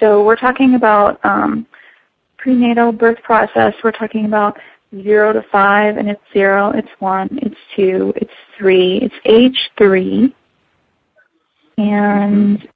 So 0.01 0.25
we're 0.25 0.37
talking 0.37 0.75
about 0.75 1.25
um, 1.25 1.67
prenatal 2.39 2.93
birth 2.93 3.23
process. 3.23 3.75
We're 3.85 3.93
talking 3.93 4.25
about 4.25 4.59
zero 5.03 5.33
to 5.33 5.43
five, 5.51 5.97
and 5.97 6.09
it's 6.09 6.21
zero, 6.33 6.71
it's 6.75 6.89
one, 6.99 7.29
it's 7.43 7.57
two, 7.75 8.13
it's 8.17 8.33
three, 8.59 8.99
it's 9.03 9.15
age 9.25 9.71
three. 9.79 10.35
And 11.79 12.69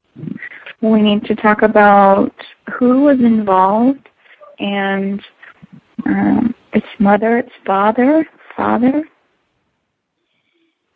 we 0.80 1.02
need 1.02 1.24
to 1.24 1.34
talk 1.34 1.62
about 1.62 2.32
who 2.78 3.02
was 3.02 3.18
involved 3.20 4.08
and 4.58 5.20
um, 6.06 6.54
its 6.72 6.86
mother, 6.98 7.38
its 7.38 7.52
father, 7.66 8.26
father. 8.56 9.04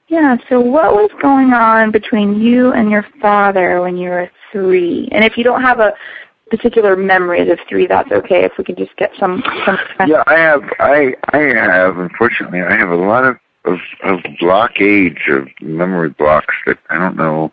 Yeah, 0.08 0.36
so 0.48 0.58
what 0.58 0.92
was 0.92 1.10
going 1.22 1.52
on 1.52 1.92
between 1.92 2.40
you 2.40 2.72
and 2.72 2.90
your 2.90 3.06
father 3.20 3.80
when 3.80 3.96
you 3.96 4.08
were 4.08 4.30
three? 4.50 5.08
And 5.12 5.24
if 5.24 5.36
you 5.36 5.44
don't 5.44 5.62
have 5.62 5.78
a 5.78 5.92
particular 6.50 6.96
memories 6.96 7.50
of 7.50 7.58
three, 7.68 7.86
that's 7.86 8.10
okay. 8.12 8.44
If 8.44 8.52
we 8.58 8.64
could 8.64 8.76
just 8.76 8.96
get 8.96 9.12
some. 9.18 9.42
some 9.64 9.78
yeah, 10.06 10.22
I 10.26 10.38
have. 10.38 10.62
I 10.78 11.14
I 11.32 11.38
have. 11.38 11.98
Unfortunately, 11.98 12.60
I 12.62 12.76
have 12.76 12.90
a 12.90 12.96
lot 12.96 13.24
of 13.24 13.36
of, 13.64 13.78
of 14.02 14.20
blockades 14.38 15.18
of 15.28 15.48
memory 15.60 16.10
blocks 16.10 16.54
that 16.66 16.78
I 16.88 16.98
don't 16.98 17.16
know 17.16 17.52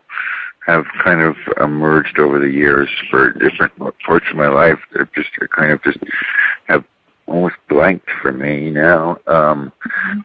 have 0.66 0.84
kind 1.02 1.22
of 1.22 1.34
emerged 1.60 2.18
over 2.18 2.38
the 2.38 2.50
years 2.50 2.90
for 3.10 3.32
different 3.32 3.72
parts 4.04 4.26
of 4.30 4.36
my 4.36 4.48
life. 4.48 4.78
They're 4.92 5.08
just 5.14 5.30
they're 5.38 5.48
kind 5.48 5.72
of 5.72 5.82
just 5.82 5.98
have 6.66 6.84
almost 7.26 7.56
blanked 7.68 8.08
for 8.22 8.32
me 8.32 8.70
now. 8.70 9.18
Um, 9.26 9.72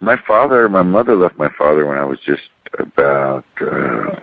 my 0.02 0.18
father, 0.28 0.68
my 0.70 0.84
mother 0.84 1.16
left 1.16 1.38
my 1.38 1.50
father 1.58 1.86
when 1.86 1.98
I 1.98 2.06
was 2.06 2.20
just 2.26 2.50
about 2.78 3.46
uh, 3.62 4.20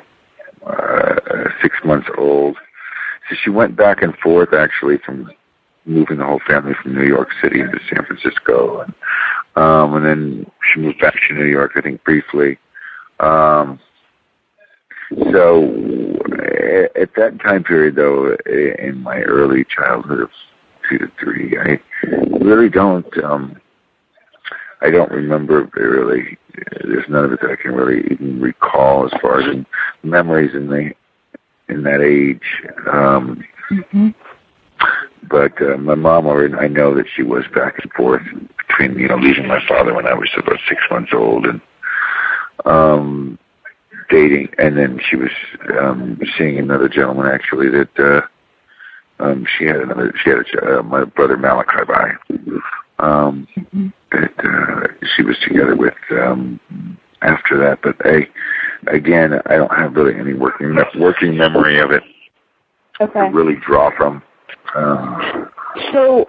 uh, 0.66 1.50
six 1.62 1.76
months 1.84 2.08
old. 2.18 2.56
So 3.30 3.36
she 3.42 3.50
went 3.50 3.76
back 3.76 4.02
and 4.02 4.16
forth 4.18 4.52
actually 4.52 4.98
from 4.98 5.30
moving 5.86 6.18
the 6.18 6.24
whole 6.24 6.40
family 6.46 6.74
from 6.82 6.94
New 6.94 7.06
York 7.06 7.28
City 7.40 7.58
to 7.58 7.78
San 7.88 8.04
Francisco, 8.04 8.80
and 8.80 8.94
um, 9.56 9.94
and 9.94 10.04
then 10.04 10.50
she 10.62 10.80
moved 10.80 11.00
back 11.00 11.14
to 11.28 11.34
New 11.34 11.46
York, 11.46 11.72
I 11.76 11.80
think 11.80 12.02
briefly. 12.04 12.58
Um, 13.20 13.78
so 15.32 15.64
at 16.94 17.14
that 17.16 17.38
time 17.42 17.64
period, 17.64 17.96
though, 17.96 18.36
in 18.46 19.00
my 19.02 19.20
early 19.20 19.64
childhood 19.64 20.20
of 20.20 20.30
two 20.88 20.98
to 20.98 21.10
three, 21.18 21.56
I 21.58 21.80
really 22.40 22.68
don't. 22.68 23.06
Um, 23.22 23.60
I 24.82 24.90
don't 24.90 25.10
remember 25.10 25.70
really. 25.74 26.38
There's 26.82 27.08
none 27.08 27.24
of 27.24 27.32
it 27.32 27.40
that 27.42 27.50
I 27.50 27.56
can 27.56 27.72
really 27.72 28.06
even 28.10 28.40
recall 28.40 29.06
as 29.06 29.20
far 29.20 29.40
as 29.40 29.64
memories 30.02 30.54
in 30.54 30.68
the 30.68 30.92
in 31.70 31.83
that 31.85 32.00
age. 32.00 32.42
Um, 32.92 33.42
mm-hmm. 33.70 34.09
But 35.28 35.61
uh, 35.62 35.76
my 35.76 35.94
mom, 35.94 36.26
or 36.26 36.59
I 36.61 36.66
know 36.66 36.94
that 36.94 37.06
she 37.14 37.22
was 37.22 37.44
back 37.54 37.78
and 37.83 37.92
forth 37.92 38.22
between 38.66 38.98
you 38.98 39.09
know 39.09 39.16
leaving 39.16 39.46
my 39.46 39.61
father 39.68 39.94
when 39.94 40.06
I 40.06 40.14
was 40.14 40.30
about 40.37 40.59
six 40.68 40.80
months 40.90 41.12
old 41.14 41.46
and 41.46 41.61
um, 42.64 43.38
dating, 44.09 44.48
and 44.59 44.76
then 44.76 45.00
she 45.09 45.16
was 45.16 45.30
um, 45.78 46.20
seeing 46.37 46.59
another 46.59 46.88
gentleman 46.88 47.26
actually 47.26 47.68
that 47.70 47.98
uh, 47.98 49.22
um, 49.22 49.46
she 49.56 49.64
had 49.66 49.76
another. 49.76 50.12
She 50.22 50.30
had 50.30 50.38
a, 50.40 50.78
uh, 50.78 50.83
my 50.83 51.04
brother 51.04 51.37
Malachi 51.37 51.85
by. 51.87 52.12
Um, 52.98 53.48
mm-hmm. 53.56 53.88
that 54.12 54.33
uh, 54.38 55.06
she 55.16 55.22
was 55.22 55.38
together 55.38 55.74
with 55.74 55.94
um, 56.11 56.61
after 57.22 57.56
that, 57.59 57.80
but 57.83 57.96
I 58.04 58.28
again, 58.86 59.40
I 59.46 59.56
don't 59.56 59.72
have 59.72 59.94
really 59.94 60.18
any 60.18 60.34
working 60.34 60.76
working 60.98 61.36
memory 61.36 61.78
of 61.78 61.90
it 61.90 62.02
okay. 63.00 63.20
to 63.20 63.26
really 63.26 63.56
draw 63.66 63.90
from. 63.96 64.22
Um, 64.74 65.50
so, 65.92 66.28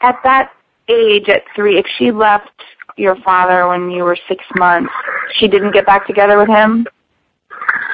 at 0.00 0.16
that 0.24 0.52
age, 0.88 1.28
at 1.28 1.42
three, 1.54 1.78
if 1.78 1.86
she 1.98 2.10
left 2.10 2.50
your 2.96 3.16
father 3.16 3.68
when 3.68 3.90
you 3.90 4.04
were 4.04 4.16
six 4.28 4.44
months, 4.56 4.92
she 5.34 5.48
didn't 5.48 5.72
get 5.72 5.86
back 5.86 6.06
together 6.06 6.38
with 6.38 6.48
him 6.48 6.86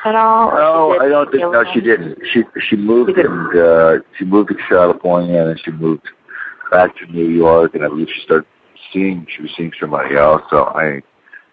at 0.05 0.15
all? 0.15 0.51
No, 0.53 0.99
I 1.01 1.09
don't 1.09 1.31
think. 1.31 1.43
No, 1.43 1.65
she 1.73 1.81
didn't. 1.81 2.19
She 2.33 2.43
she 2.69 2.77
moved 2.77 3.13
she 3.15 3.21
and 3.21 3.59
uh, 3.59 4.05
she 4.19 4.25
moved 4.25 4.51
to 4.51 4.57
California 4.69 5.41
and 5.41 5.51
then 5.51 5.59
she 5.65 5.71
moved 5.71 6.09
back 6.71 6.97
to 6.99 7.07
New 7.07 7.29
York, 7.29 7.75
and 7.75 7.85
I 7.85 7.89
believe 7.89 8.09
she 8.15 8.23
started 8.23 8.47
seeing 8.93 9.27
she 9.35 9.43
was 9.43 9.51
seeing 9.57 9.73
somebody 9.81 10.17
else. 10.17 10.43
So 10.51 10.65
I 10.65 11.03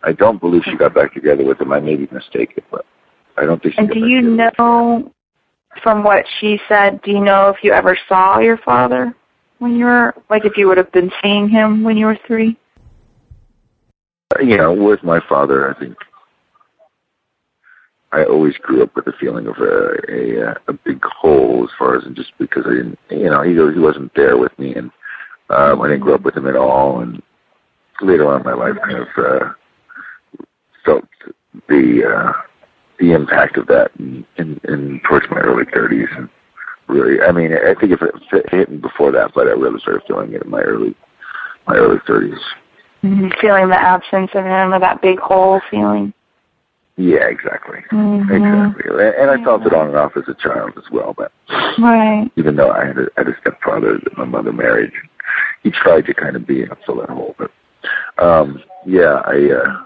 I 0.06 0.12
don't 0.12 0.40
believe 0.40 0.62
she 0.66 0.78
got 0.78 0.94
back 0.94 1.14
together 1.14 1.44
with 1.44 1.60
him. 1.60 1.74
I 1.74 1.80
may 1.80 1.96
be 1.96 2.08
mistaken, 2.12 2.64
but 2.70 2.86
I 3.38 3.46
don't 3.46 3.62
think 3.62 3.74
she. 3.74 3.80
And 3.80 3.90
do 3.90 4.08
you 4.08 4.22
know, 4.22 5.12
from 5.82 6.04
what 6.04 6.26
she 6.40 6.60
said, 6.70 7.02
do 7.02 7.12
you 7.12 7.20
know 7.20 7.50
if 7.50 7.64
you 7.64 7.74
ever 7.74 7.98
saw 8.08 8.40
your 8.40 8.58
father 8.58 9.16
when 9.58 9.76
you 9.76 9.86
were 9.86 10.14
like 10.30 10.46
if 10.46 10.58
you 10.58 10.68
would 10.68 10.78
have 10.78 10.92
been 10.92 11.12
seeing 11.24 11.50
him 11.50 11.84
when 11.84 11.98
you 11.98 12.06
were 12.06 12.20
three? 12.28 12.56
Uh, 14.36 14.44
you 14.44 14.58
know, 14.58 14.74
with 14.74 15.04
my 15.04 15.20
father, 15.28 15.74
I 15.74 15.80
think 15.80 15.98
I 18.12 18.26
always 18.26 18.56
grew 18.58 18.84
up 18.84 18.96
with 18.96 19.08
a 19.08 19.14
feeling 19.20 19.48
of 19.48 19.56
a 19.58 19.96
a, 20.08 20.56
a 20.68 20.74
big 20.86 21.04
hole 21.04 21.64
as 21.64 21.76
far 21.80 21.98
as 21.98 22.04
just 22.14 22.32
because 22.38 22.64
I 22.68 22.76
didn't, 22.76 23.00
you 23.10 23.32
know, 23.32 23.42
he 23.42 23.54
he 23.54 23.80
wasn't 23.80 24.14
there 24.16 24.38
with 24.38 24.58
me, 24.60 24.76
and 24.76 24.92
um, 25.50 25.82
I 25.82 25.88
didn't 25.88 26.02
grow 26.02 26.14
up 26.14 26.22
with 26.22 26.38
him 26.38 26.46
at 26.46 26.56
all, 26.56 27.02
and 27.02 27.24
later 28.02 28.32
on 28.32 28.42
in 28.42 28.46
my 28.46 28.54
life, 28.54 28.76
kind 28.84 29.00
of. 29.00 29.08
uh 29.18 29.54
felt 30.86 31.06
the 31.68 32.04
uh, 32.06 32.34
the 33.00 33.12
impact 33.12 33.58
of 33.58 33.68
that 33.68 33.92
in, 34.00 34.26
in, 34.38 34.60
in 34.64 35.02
towards 35.08 35.26
my 35.30 35.38
early 35.38 35.66
30s, 35.66 36.18
and 36.18 36.30
really, 36.88 37.22
I 37.22 37.32
mean, 37.32 37.52
I 37.54 37.74
think 37.80 37.92
if 37.92 38.02
it 38.02 38.50
hit 38.52 38.70
me 38.70 38.78
before 38.78 39.12
that, 39.12 39.32
but 39.36 39.48
I 39.48 39.52
really 39.52 39.80
started 39.82 40.04
feeling 40.08 40.34
it 40.34 40.44
in 40.44 40.50
my 40.50 40.62
early 40.62 40.96
my 41.68 41.76
early 41.76 41.98
30s. 42.08 42.38
Mm-hmm. 43.04 43.28
Feeling 43.42 43.70
the 43.70 43.80
absence 43.80 44.32
of 44.34 44.46
him, 44.46 44.74
or 44.74 44.80
that 44.80 45.02
big 45.02 45.20
hole 45.20 45.62
feeling. 45.70 46.14
Yeah, 46.98 47.28
exactly. 47.28 47.80
Mm-hmm. 47.92 48.32
Exactly. 48.32 48.92
And 49.20 49.30
I 49.30 49.44
felt 49.44 49.66
it 49.66 49.74
on 49.74 49.88
and 49.88 49.98
off 49.98 50.14
as 50.16 50.24
a 50.30 50.34
child 50.42 50.72
as 50.78 50.86
well, 50.92 51.14
but 51.16 51.32
right. 51.78 52.32
even 52.38 52.56
though 52.56 52.72
I 52.72 52.86
had 52.86 52.98
a, 52.98 53.08
had 53.18 53.28
a 53.28 53.38
stepfather 53.42 54.00
that 54.02 54.18
my 54.18 54.24
mother 54.24 54.54
married, 54.54 54.92
he 55.62 55.72
tried 55.72 56.06
to 56.06 56.14
kind 56.14 56.38
of 56.38 56.48
be 56.48 56.62
enough 56.64 56.78
to 56.86 56.96
that 57.02 57.10
hole. 57.10 57.36
But 57.38 57.52
um 58.24 58.64
yeah, 58.86 59.22
I 59.26 59.52
uh 59.52 59.86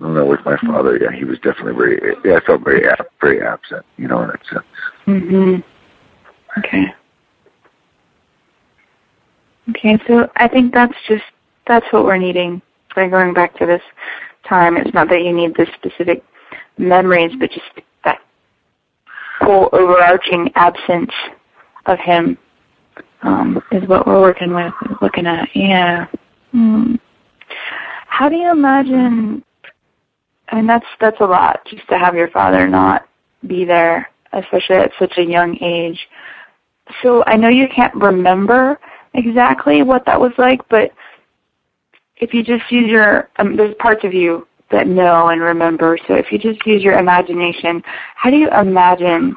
Don't 0.00 0.14
know 0.14 0.26
with 0.26 0.40
my 0.44 0.56
father. 0.66 0.98
Yeah, 0.98 1.16
he 1.16 1.24
was 1.24 1.38
definitely 1.38 1.74
very. 1.74 2.14
Yeah, 2.24 2.36
I 2.36 2.40
felt 2.44 2.64
very 2.64 2.84
very 3.20 3.42
absent. 3.42 3.84
You 3.96 4.08
know, 4.08 4.22
in 4.22 4.28
that 4.28 4.46
sense. 4.46 4.64
Mhm. 5.06 5.64
Okay. 6.58 6.94
Okay, 9.70 9.98
so 10.06 10.28
I 10.36 10.48
think 10.48 10.72
that's 10.72 10.94
just 11.06 11.24
that's 11.66 11.86
what 11.92 12.04
we're 12.04 12.16
needing 12.16 12.60
by 12.96 13.08
going 13.08 13.32
back 13.32 13.56
to 13.58 13.66
this 13.66 13.82
time. 14.48 14.76
It's 14.76 14.92
not 14.92 15.08
that 15.08 15.22
you 15.22 15.32
need 15.32 15.54
the 15.54 15.66
specific 15.76 16.24
memories, 16.78 17.32
but 17.38 17.50
just 17.50 17.66
that 18.04 18.18
whole 19.40 19.68
overarching 19.72 20.50
absence 20.56 21.12
of 21.86 21.98
him 22.00 22.36
um, 23.22 23.62
is 23.70 23.86
what 23.88 24.06
we're 24.06 24.20
working 24.20 24.52
with, 24.54 24.72
looking 25.00 25.26
at. 25.26 25.48
Yeah. 25.54 26.06
Hmm. 26.50 26.96
How 28.08 28.28
do 28.28 28.36
you 28.36 28.50
imagine 28.50 29.44
Mean, 30.52 30.66
that's 30.66 30.86
that's 31.00 31.20
a 31.20 31.24
lot 31.24 31.60
just 31.66 31.88
to 31.88 31.98
have 31.98 32.14
your 32.14 32.28
father 32.28 32.68
not 32.68 33.08
be 33.46 33.64
there, 33.64 34.10
especially 34.32 34.76
at 34.76 34.92
such 34.98 35.14
a 35.16 35.22
young 35.22 35.56
age. 35.62 35.98
So 37.02 37.24
I 37.26 37.36
know 37.36 37.48
you 37.48 37.68
can't 37.74 37.94
remember 37.94 38.78
exactly 39.14 39.82
what 39.82 40.04
that 40.06 40.20
was 40.20 40.32
like, 40.38 40.60
but 40.68 40.92
if 42.16 42.32
you 42.32 42.42
just 42.42 42.70
use 42.70 42.88
your, 42.88 43.30
um, 43.36 43.56
there's 43.56 43.74
parts 43.76 44.04
of 44.04 44.14
you 44.14 44.46
that 44.70 44.86
know 44.86 45.28
and 45.28 45.40
remember. 45.40 45.98
So 46.06 46.14
if 46.14 46.30
you 46.30 46.38
just 46.38 46.64
use 46.66 46.82
your 46.82 46.98
imagination, 46.98 47.82
how 48.14 48.30
do 48.30 48.36
you 48.36 48.48
imagine 48.50 49.36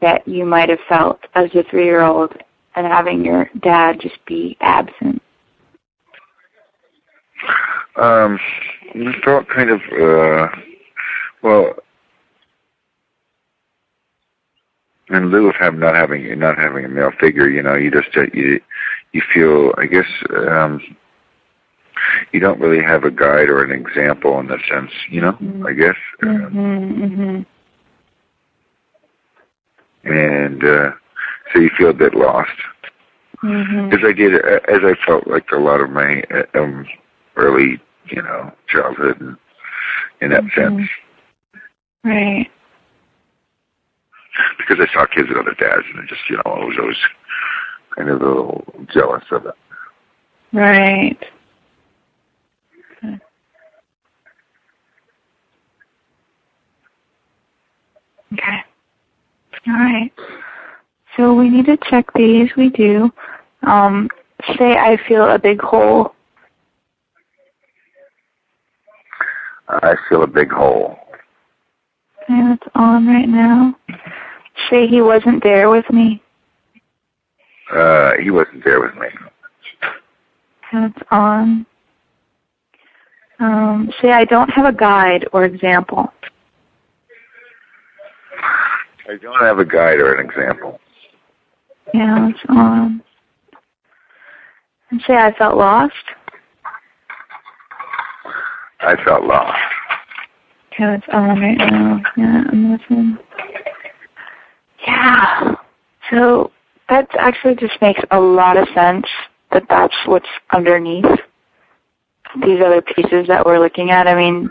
that 0.00 0.26
you 0.26 0.44
might 0.44 0.68
have 0.68 0.80
felt 0.88 1.20
as 1.34 1.48
a 1.54 1.62
three-year-old 1.70 2.36
and 2.74 2.86
having 2.86 3.24
your 3.24 3.48
dad 3.60 4.00
just 4.00 4.24
be 4.26 4.56
absent? 4.60 5.21
Um, 7.96 8.38
we 8.94 9.14
felt 9.24 9.48
kind 9.48 9.70
of 9.70 9.80
uh, 9.92 10.48
well 11.42 11.74
in 15.10 15.30
lieu 15.30 15.48
of 15.48 15.56
have 15.56 15.74
not 15.74 15.94
having 15.94 16.38
not 16.38 16.58
having 16.58 16.84
a 16.84 16.88
male 16.88 17.12
figure, 17.20 17.48
you 17.48 17.62
know, 17.62 17.74
you 17.74 17.90
just 17.90 18.16
uh, 18.16 18.22
you 18.32 18.60
you 19.12 19.22
feel 19.32 19.74
I 19.76 19.86
guess 19.86 20.06
um 20.30 20.80
you 22.32 22.40
don't 22.40 22.60
really 22.60 22.82
have 22.82 23.04
a 23.04 23.10
guide 23.10 23.48
or 23.48 23.62
an 23.62 23.72
example 23.72 24.38
in 24.40 24.48
that 24.48 24.60
sense, 24.68 24.90
you 25.08 25.20
know. 25.20 25.32
Mm-hmm. 25.32 25.66
I 25.66 25.72
guess. 25.72 25.96
Mm-hmm, 26.22 27.02
mm-hmm. 27.02 27.42
And 30.04 30.64
uh, 30.64 30.92
so 31.52 31.60
you 31.60 31.70
feel 31.76 31.90
a 31.90 31.94
bit 31.94 32.14
lost. 32.14 32.50
Mm-hmm. 33.42 33.92
As 33.92 34.00
I 34.04 34.12
did, 34.12 34.34
as 34.34 34.80
I 34.82 34.94
felt 35.06 35.26
like 35.26 35.50
a 35.52 35.56
lot 35.56 35.80
of 35.80 35.90
my 35.90 36.22
uh, 36.34 36.58
um, 36.58 36.86
early 37.36 37.80
you 38.06 38.22
know, 38.22 38.52
childhood 38.68 39.20
and 39.20 39.36
in 40.20 40.30
that 40.30 40.44
Mhm. 40.44 40.54
sense. 40.54 40.90
Right. 42.04 42.50
Because 44.58 44.80
I 44.80 44.92
saw 44.92 45.06
kids 45.06 45.28
with 45.28 45.38
other 45.38 45.54
dads, 45.54 45.86
and 45.86 46.00
I 46.00 46.06
just, 46.06 46.28
you 46.28 46.36
know, 46.36 46.42
I 46.46 46.64
was 46.64 46.78
always 46.78 46.98
kind 47.96 48.08
of 48.08 48.22
a 48.22 48.26
little 48.26 48.86
jealous 48.92 49.24
of 49.30 49.46
it. 49.46 49.54
Right. 50.52 51.18
Okay. 53.04 53.20
Okay. 58.32 58.64
All 59.68 59.74
right. 59.74 60.12
So 61.16 61.34
we 61.34 61.50
need 61.50 61.66
to 61.66 61.76
check 61.76 62.12
these. 62.14 62.54
We 62.56 62.70
do. 62.70 63.12
Um, 63.62 64.08
say 64.56 64.76
I 64.76 64.96
feel 64.96 65.30
a 65.30 65.38
big 65.38 65.60
hole. 65.60 66.14
I 69.72 69.94
feel 70.08 70.22
a 70.22 70.26
big 70.26 70.50
hole. 70.50 70.98
Okay, 72.22 72.40
that's 72.48 72.68
on 72.74 73.06
right 73.06 73.28
now. 73.28 73.74
Say 74.70 74.86
he 74.86 75.00
wasn't 75.00 75.42
there 75.42 75.70
with 75.70 75.88
me. 75.90 76.22
Uh, 77.72 78.12
he 78.22 78.30
wasn't 78.30 78.64
there 78.64 78.80
with 78.80 78.94
me. 78.94 79.06
Okay, 79.08 79.92
that's 80.72 81.08
on. 81.10 81.66
Um, 83.40 83.90
say 84.00 84.12
I 84.12 84.24
don't 84.24 84.50
have 84.50 84.66
a 84.66 84.76
guide 84.76 85.26
or 85.32 85.44
example. 85.44 86.12
I 89.08 89.16
don't 89.20 89.40
have 89.40 89.58
a 89.58 89.64
guide 89.64 89.98
or 89.98 90.14
an 90.14 90.24
example. 90.24 90.78
Yeah, 91.92 92.30
that's 92.30 92.44
on. 92.48 93.02
And 94.90 95.02
say 95.06 95.14
I 95.14 95.32
felt 95.36 95.56
lost. 95.56 95.94
I 98.82 99.02
felt 99.04 99.24
lost. 99.24 99.58
Okay, 100.72 100.84
that's 100.84 101.06
on 101.12 101.40
right 101.40 101.58
now. 101.58 102.00
Yeah, 102.16 102.44
I'm 102.50 102.72
listening. 102.72 103.18
Yeah. 104.86 105.54
So 106.10 106.50
that 106.88 107.08
actually 107.18 107.56
just 107.56 107.80
makes 107.80 108.00
a 108.10 108.20
lot 108.20 108.56
of 108.56 108.68
sense 108.74 109.06
that 109.52 109.64
that's 109.68 109.94
what's 110.06 110.28
underneath 110.52 111.04
these 112.42 112.60
other 112.64 112.82
pieces 112.82 113.26
that 113.28 113.44
we're 113.44 113.58
looking 113.58 113.90
at. 113.90 114.06
I 114.08 114.14
mean, 114.14 114.50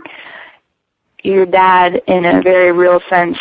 your 1.24 1.46
dad, 1.46 2.02
in 2.08 2.26
a 2.26 2.42
very 2.42 2.72
real 2.72 3.02
sense, 3.10 3.38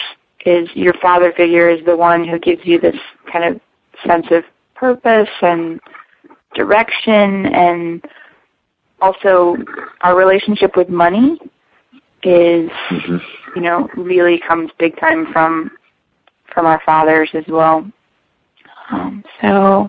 is 0.46 0.68
your 0.74 0.94
father 0.94 1.32
figure 1.36 1.68
is 1.68 1.84
the 1.84 1.96
one 1.96 2.26
who 2.26 2.38
gives 2.38 2.62
you 2.64 2.80
this 2.80 2.96
kind 3.30 3.44
of 3.44 3.60
sense 4.06 4.26
of 4.30 4.44
purpose 4.74 5.28
and 5.42 5.80
direction 6.54 7.46
and 7.46 8.02
also 9.00 9.56
our 10.02 10.16
relationship 10.16 10.76
with 10.76 10.88
money 10.88 11.38
is 12.22 12.70
hmm 12.88 13.16
you 13.56 13.62
know 13.62 13.88
really 13.96 14.40
comes 14.46 14.70
big 14.78 14.96
time 15.00 15.32
from 15.32 15.70
from 16.52 16.66
our 16.66 16.80
fathers 16.86 17.28
as 17.34 17.44
well 17.48 17.90
um, 18.92 19.24
so 19.40 19.88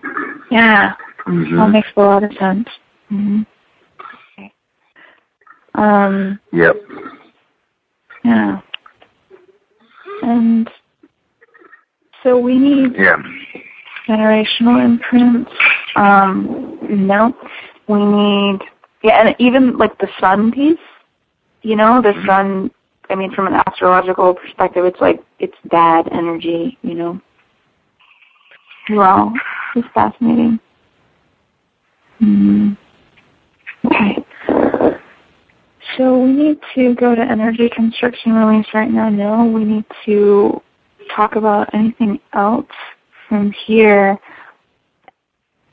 yeah 0.49 0.93
hmm 1.25 1.57
that 1.57 1.69
makes 1.69 1.89
a 1.95 1.99
lot 1.99 2.23
of 2.23 2.31
sense 2.39 2.67
hmm 3.09 3.41
okay. 4.37 4.53
um 5.75 6.39
Yep. 6.53 6.75
yeah 8.23 8.61
and 10.23 10.69
so 12.23 12.37
we 12.37 12.57
need 12.57 12.95
Yeah. 12.95 13.17
generational 14.07 14.83
imprints. 14.83 15.51
Um, 15.95 16.77
no, 16.89 17.33
we 17.87 17.97
need 18.03 18.59
yeah, 19.03 19.21
and 19.25 19.35
even 19.39 19.77
like 19.77 19.97
the 19.99 20.09
sun 20.19 20.51
piece. 20.51 20.79
You 21.63 21.75
know, 21.75 22.01
the 22.01 22.13
Mhm. 22.13 22.25
sun. 22.25 22.71
I 23.09 23.15
mean, 23.15 23.31
from 23.31 23.47
an 23.47 23.53
astrological 23.53 24.33
perspective, 24.33 24.85
it's 24.85 25.01
like 25.01 25.21
it's 25.39 25.57
bad 25.65 26.07
energy. 26.11 26.77
You 26.81 26.95
know. 26.95 27.21
Wow, 28.89 29.33
it's 29.75 29.87
fascinating. 29.93 30.59
Hmm. 32.19 32.73
Okay. 33.85 34.23
So 35.97 36.17
we 36.17 36.31
need 36.31 36.59
to 36.75 36.95
go 36.95 37.15
to 37.15 37.21
energy 37.21 37.69
construction 37.69 38.33
release 38.33 38.67
right 38.73 38.89
now. 38.89 39.09
No, 39.09 39.45
we 39.45 39.65
need 39.65 39.85
to 40.05 40.61
talk 41.15 41.35
about 41.35 41.73
anything 41.73 42.19
else 42.33 42.67
from 43.27 43.51
here. 43.51 44.17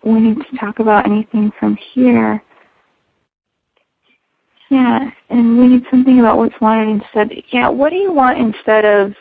We 0.02 0.20
need 0.20 0.38
to 0.50 0.56
talk 0.56 0.80
about 0.80 1.06
anything 1.06 1.52
from 1.58 1.76
here. 1.76 2.42
Yeah, 4.70 5.10
and 5.30 5.58
we 5.58 5.66
need 5.66 5.84
something 5.90 6.20
about 6.20 6.36
what's 6.36 6.60
wanted 6.60 6.88
instead. 6.88 7.30
Yeah, 7.50 7.68
what 7.68 7.90
do 7.90 7.96
you 7.96 8.12
want 8.12 8.38
instead 8.38 8.84
of 8.84 9.14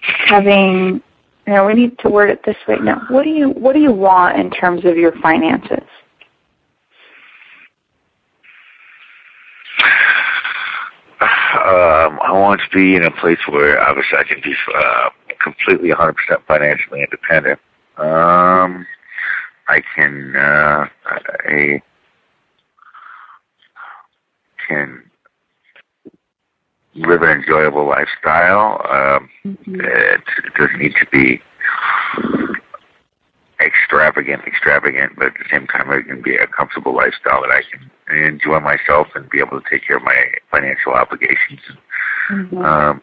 having? 0.00 1.02
You 1.46 1.52
know, 1.52 1.66
we 1.66 1.74
need 1.74 1.96
to 2.00 2.08
word 2.08 2.30
it 2.30 2.40
this 2.44 2.56
way. 2.66 2.76
Now, 2.82 3.02
what 3.08 3.22
do 3.22 3.30
you 3.30 3.50
what 3.50 3.74
do 3.74 3.78
you 3.78 3.92
want 3.92 4.38
in 4.38 4.50
terms 4.50 4.84
of 4.84 4.96
your 4.96 5.12
finances? 5.20 5.86
Um, 11.20 12.20
I 12.22 12.30
want 12.32 12.60
to 12.60 12.76
be 12.76 12.94
in 12.94 13.04
a 13.04 13.10
place 13.10 13.38
where 13.48 13.80
obviously 13.80 14.18
I 14.18 14.24
can 14.24 14.40
be 14.42 14.54
uh, 14.74 15.08
completely 15.42 15.90
100% 15.90 16.14
financially 16.46 17.00
independent. 17.00 17.58
Um, 17.96 18.86
I 19.68 19.82
can 19.94 20.36
uh, 20.36 20.86
I 21.06 21.82
can 24.66 25.02
live 26.94 27.22
an 27.22 27.30
enjoyable 27.30 27.86
lifestyle. 27.86 28.80
Um, 28.90 29.28
it, 29.44 30.22
it 30.44 30.54
doesn't 30.54 30.78
need 30.78 30.94
to 31.00 31.06
be 31.12 31.40
extravagant, 33.60 34.42
extravagant, 34.46 35.12
but 35.16 35.28
at 35.28 35.34
the 35.34 35.44
same 35.50 35.66
time, 35.66 35.90
it 35.92 36.06
can 36.06 36.22
be 36.22 36.36
a 36.36 36.46
comfortable 36.46 36.94
lifestyle 36.94 37.42
that 37.42 37.50
I 37.50 37.62
can 37.70 37.90
enjoy 38.24 38.60
myself 38.60 39.08
and 39.14 39.28
be 39.30 39.40
able 39.40 39.60
to 39.60 39.68
take 39.70 39.86
care 39.86 39.96
of 39.96 40.02
my 40.02 40.16
financial 40.50 40.92
obligations 40.92 41.60
Mhm. 42.30 42.64
um, 42.64 43.02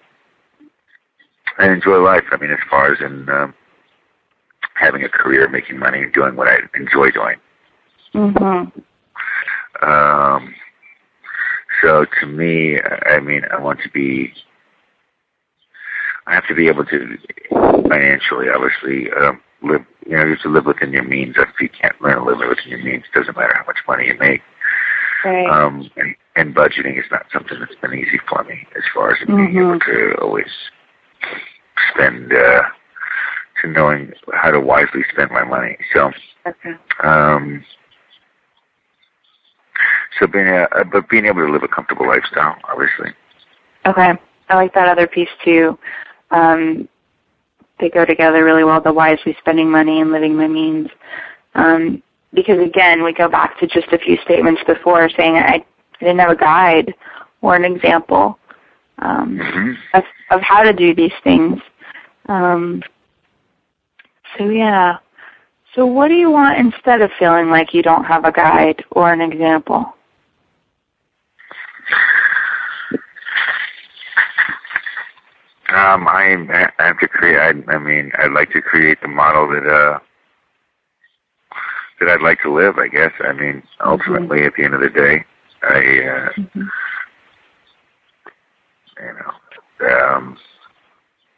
and 1.57 1.72
enjoy 1.72 1.97
life. 1.97 2.26
I 2.32 2.38
mean, 2.38 2.51
as 2.51 2.59
far 2.70 2.91
as 2.91 2.99
in 3.01 3.30
um, 3.30 3.53
having 4.76 5.03
a 5.03 5.09
career, 5.09 5.47
making 5.49 5.78
money, 5.80 6.05
doing 6.14 6.36
what 6.36 6.47
I 6.47 6.59
enjoy 6.76 7.11
doing. 7.11 7.38
Mm 8.14 8.34
Mhm. 8.34 8.84
Um, 9.82 10.55
so 11.84 12.06
to 12.22 12.26
me, 12.26 12.80
I 13.06 13.20
mean, 13.20 13.42
I 13.52 13.60
want 13.60 13.80
to 13.84 13.90
be. 13.90 14.34
I 16.26 16.34
have 16.34 16.48
to 16.48 16.56
be 16.56 16.68
able 16.70 16.86
to 16.86 17.18
financially, 17.90 18.48
obviously, 18.50 19.12
um, 19.12 19.42
live. 19.62 19.86
You 20.08 20.16
know, 20.16 20.24
you 20.24 20.30
have 20.32 20.42
to 20.42 20.50
live 20.50 20.66
within 20.66 20.94
your 20.94 21.04
means. 21.04 21.36
If 21.38 21.50
you 21.60 21.70
can't 21.70 22.02
learn 22.02 22.16
to 22.16 22.24
live 22.24 22.40
within 22.40 22.70
your 22.70 22.84
means, 22.84 23.04
it 23.14 23.18
doesn't 23.18 23.36
matter 23.36 23.54
how 23.56 23.66
much 23.66 23.80
money 23.88 24.08
you 24.08 24.18
make. 24.18 24.42
Right. 25.26 25.50
Um, 25.50 25.90
and, 25.98 26.16
and 26.36 26.56
budgeting 26.56 26.98
is 26.98 27.06
not 27.12 27.26
something 27.32 27.58
that's 27.60 27.76
been 27.82 27.94
easy 27.94 28.20
for 28.30 28.44
me, 28.46 28.66
as 28.76 28.84
far 28.94 29.12
as 29.12 29.18
being 29.26 29.54
Mhm. 29.54 29.58
able 29.60 29.80
to 29.82 30.16
always 30.22 30.52
spend, 31.94 32.34
uh, 32.34 32.64
to 33.62 33.68
knowing 33.68 34.12
how 34.34 34.52
to 34.52 34.60
wisely 34.60 35.04
spend 35.12 35.32
my 35.32 35.44
money. 35.44 35.78
So, 35.94 36.12
okay. 36.46 36.76
um, 37.02 37.64
so 40.20 40.28
being, 40.28 40.47
a, 40.47 40.68
but 40.91 41.09
being 41.09 41.26
able 41.26 41.45
to 41.45 41.51
live 41.51 41.64
a 41.64 41.68
comfortable 41.68 42.07
lifestyle, 42.07 42.55
obviously. 42.70 43.09
Okay. 43.86 44.14
I 44.49 44.55
like 44.55 44.74
that 44.74 44.88
other 44.88 45.07
piece 45.07 45.30
too. 45.43 45.78
Um, 46.32 46.88
they 47.80 47.89
go 47.89 48.05
together 48.05 48.43
really 48.43 48.64
well, 48.64 48.82
the 48.82 48.93
wisely 48.93 49.36
spending 49.39 49.70
money 49.70 50.01
and 50.01 50.11
living 50.11 50.36
my 50.36 50.47
means. 50.47 50.89
Um, 51.55 52.01
because 52.34 52.59
again, 52.59 53.03
we 53.03 53.14
go 53.14 53.30
back 53.30 53.59
to 53.59 53.68
just 53.68 53.91
a 53.91 53.99
few 53.99 54.18
statements 54.24 54.61
before 54.66 55.09
saying 55.09 55.36
I, 55.36 55.55
I 55.55 55.66
didn't 55.99 56.20
have 56.20 56.32
a 56.32 56.36
guide 56.36 56.93
or 57.41 57.55
an 57.55 57.66
example 57.66 58.39
um, 58.99 59.39
hmm 59.41 59.72
of, 59.93 60.03
of 60.32 60.41
how 60.41 60.64
to 60.64 60.74
do 60.74 60.93
these 60.93 61.11
things. 61.24 61.59
Um, 62.28 62.82
so 64.38 64.49
yeah. 64.49 64.97
So 65.76 65.86
what 65.86 66.07
do 66.07 66.14
you 66.14 66.32
want 66.32 66.59
instead 66.59 67.01
of 67.01 67.11
feeling 67.18 67.49
like 67.49 67.74
you 67.74 67.82
don't 67.82 68.03
have 68.03 68.26
a 68.26 68.32
guide 68.32 68.84
or 68.91 69.11
an 69.11 69.22
example? 69.22 69.95
Um, 75.84 76.08
I, 76.08 76.70
I 76.80 76.84
have 76.86 77.00
to 77.00 77.08
create. 77.08 77.38
I, 77.38 77.50
I 77.72 77.78
mean, 77.78 78.12
I'd 78.18 78.32
like 78.32 78.52
to 78.52 78.62
create 78.62 79.02
the 79.02 79.08
model 79.10 79.50
that 79.50 79.68
uh 79.68 80.00
that 82.00 82.10
I'd 82.10 82.22
like 82.22 82.42
to 82.44 82.54
live. 82.54 82.78
I 82.78 82.88
guess. 82.88 83.12
I 83.20 83.34
mean, 83.34 83.64
ultimately, 83.84 84.44
at 84.44 84.54
the 84.56 84.64
end 84.64 84.74
of 84.76 84.82
the 84.82 84.90
day, 84.90 85.26
I 85.64 85.78
uh, 85.78 86.30
Mhm. 86.38 86.70
you 89.00 89.14
know, 89.20 89.90
um, 90.16 90.38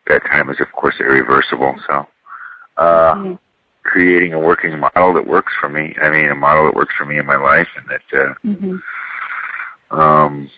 that 0.08 0.22
time 0.26 0.50
is 0.50 0.60
of 0.60 0.72
course 0.74 0.96
irreversible. 1.00 1.76
So, 1.88 2.08
uh, 2.78 3.16
Mhm. 3.16 3.39
creating 3.84 4.34
a 4.34 4.39
working 4.39 4.80
model 4.80 5.14
that 5.14 5.26
works 5.26 5.54
for 5.60 5.70
me. 5.70 5.96
I 6.02 6.10
mean, 6.10 6.30
a 6.30 6.36
model 6.36 6.66
that 6.66 6.76
works 6.76 6.93
for 6.96 7.06
me 7.06 7.18
in 7.18 7.26
my 7.26 7.38
life, 7.38 7.70
and 7.78 7.88
that 7.89 8.04
uh, 8.14 8.34
Mhm. 8.43 8.84
um, 9.91 10.50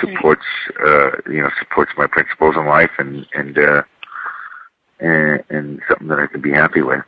supports 0.00 0.44
uh, 0.84 1.10
you 1.26 1.42
know 1.42 1.50
supports 1.58 1.92
my 1.96 2.06
principles 2.06 2.56
in 2.56 2.66
life 2.66 2.90
and 2.98 3.26
and 3.34 3.58
uh, 3.58 3.82
and, 5.00 5.44
and 5.50 5.80
something 5.88 6.08
that 6.08 6.18
I 6.18 6.26
can 6.26 6.40
be 6.40 6.52
happy 6.52 6.82
with. 6.82 7.00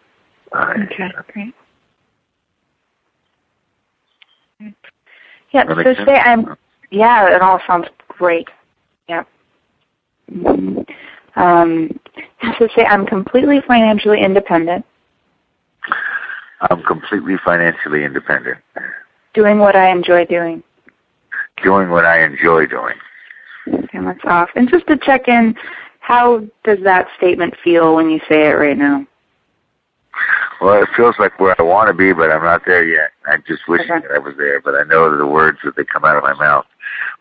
Uh, 0.53 0.75
okay, 0.85 1.11
great. 1.33 1.55
Yeah, 5.53 5.65
so 5.69 6.05
say 6.05 6.17
I'm. 6.17 6.57
Yeah, 6.91 7.35
it 7.35 7.43
all 7.43 7.61
sounds 7.67 7.89
great. 8.09 8.49
Yeah. 9.09 9.25
Mm-hmm. 10.33 10.81
Um, 11.41 12.01
so 12.59 12.69
say 12.75 12.85
I'm 12.85 13.07
completely 13.07 13.61
financially 13.67 14.23
independent. 14.23 14.85
I'm 16.61 16.83
completely 16.83 17.37
financially 17.45 18.05
independent. 18.05 18.59
Doing 19.35 19.59
what 19.59 19.77
I 19.77 19.91
enjoy 19.91 20.25
doing. 20.25 20.63
Doing 21.63 21.91
what 21.91 22.05
I 22.05 22.23
enjoy 22.23 22.67
doing. 22.67 22.97
Okay, 23.69 23.99
that's 24.01 24.21
off. 24.25 24.51
And 24.55 24.69
just 24.69 24.87
to 24.89 24.97
check 24.97 25.29
in, 25.29 25.55
how 26.01 26.47
does 26.65 26.79
that 26.85 27.09
statement 27.17 27.55
feel 27.65 27.97
when 27.97 28.11
you 28.11 28.21
say 28.29 28.49
it 28.49 28.55
right 28.55 28.77
now? 28.77 29.07
Well, 30.61 30.83
it 30.83 30.89
feels 30.97 31.17
like 31.19 31.39
where 31.39 31.55
I 31.59 31.63
want 31.63 31.89
to 31.89 31.95
be, 31.95 32.13
but 32.13 32.31
I'm 32.31 32.43
not 32.43 32.63
there 32.65 32.87
yet. 32.87 33.11
I 33.27 33.37
just 33.39 33.69
wish 33.69 33.83
okay. 33.83 34.01
that 34.01 34.15
I 34.15 34.19
was 34.19 34.35
there, 34.39 34.61
but 34.61 34.75
I 34.75 34.85
know 34.85 35.11
that 35.11 35.17
the 35.17 35.27
words 35.27 35.59
that 35.65 35.77
they 35.77 35.85
come 35.85 36.05
out 36.05 36.17
of 36.17 36.23
my 36.23 36.35
mouth 36.35 36.65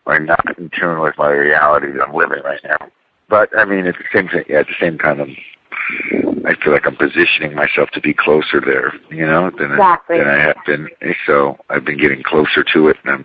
are 0.06 0.20
not 0.20 0.58
in 0.58 0.70
tune 0.70 1.00
with 1.00 1.18
my 1.18 1.30
reality 1.30 1.92
that 1.92 2.08
I'm 2.08 2.14
living 2.14 2.42
right 2.44 2.60
now. 2.64 2.78
But 3.28 3.50
I 3.58 3.64
mean, 3.64 3.86
at 3.86 3.96
the 3.96 4.04
same 4.14 4.28
time, 4.28 4.44
yeah, 4.48 4.60
at 4.60 4.68
the 4.68 4.74
same 4.80 4.98
time, 4.98 5.20
I'm, 5.20 5.36
I 6.44 6.54
feel 6.62 6.72
like 6.72 6.86
I'm 6.86 6.96
positioning 6.96 7.54
myself 7.54 7.90
to 7.90 8.00
be 8.00 8.14
closer 8.14 8.60
there, 8.60 8.92
you 9.10 9.26
know, 9.26 9.50
than 9.50 9.72
exactly. 9.72 10.16
I, 10.16 10.18
than 10.18 10.28
I 10.28 10.38
have 10.38 10.56
been. 10.64 10.88
So 11.26 11.56
I've 11.68 11.84
been 11.84 11.98
getting 11.98 12.22
closer 12.22 12.64
to 12.72 12.88
it, 12.88 12.96
and 13.04 13.14
I'm 13.14 13.24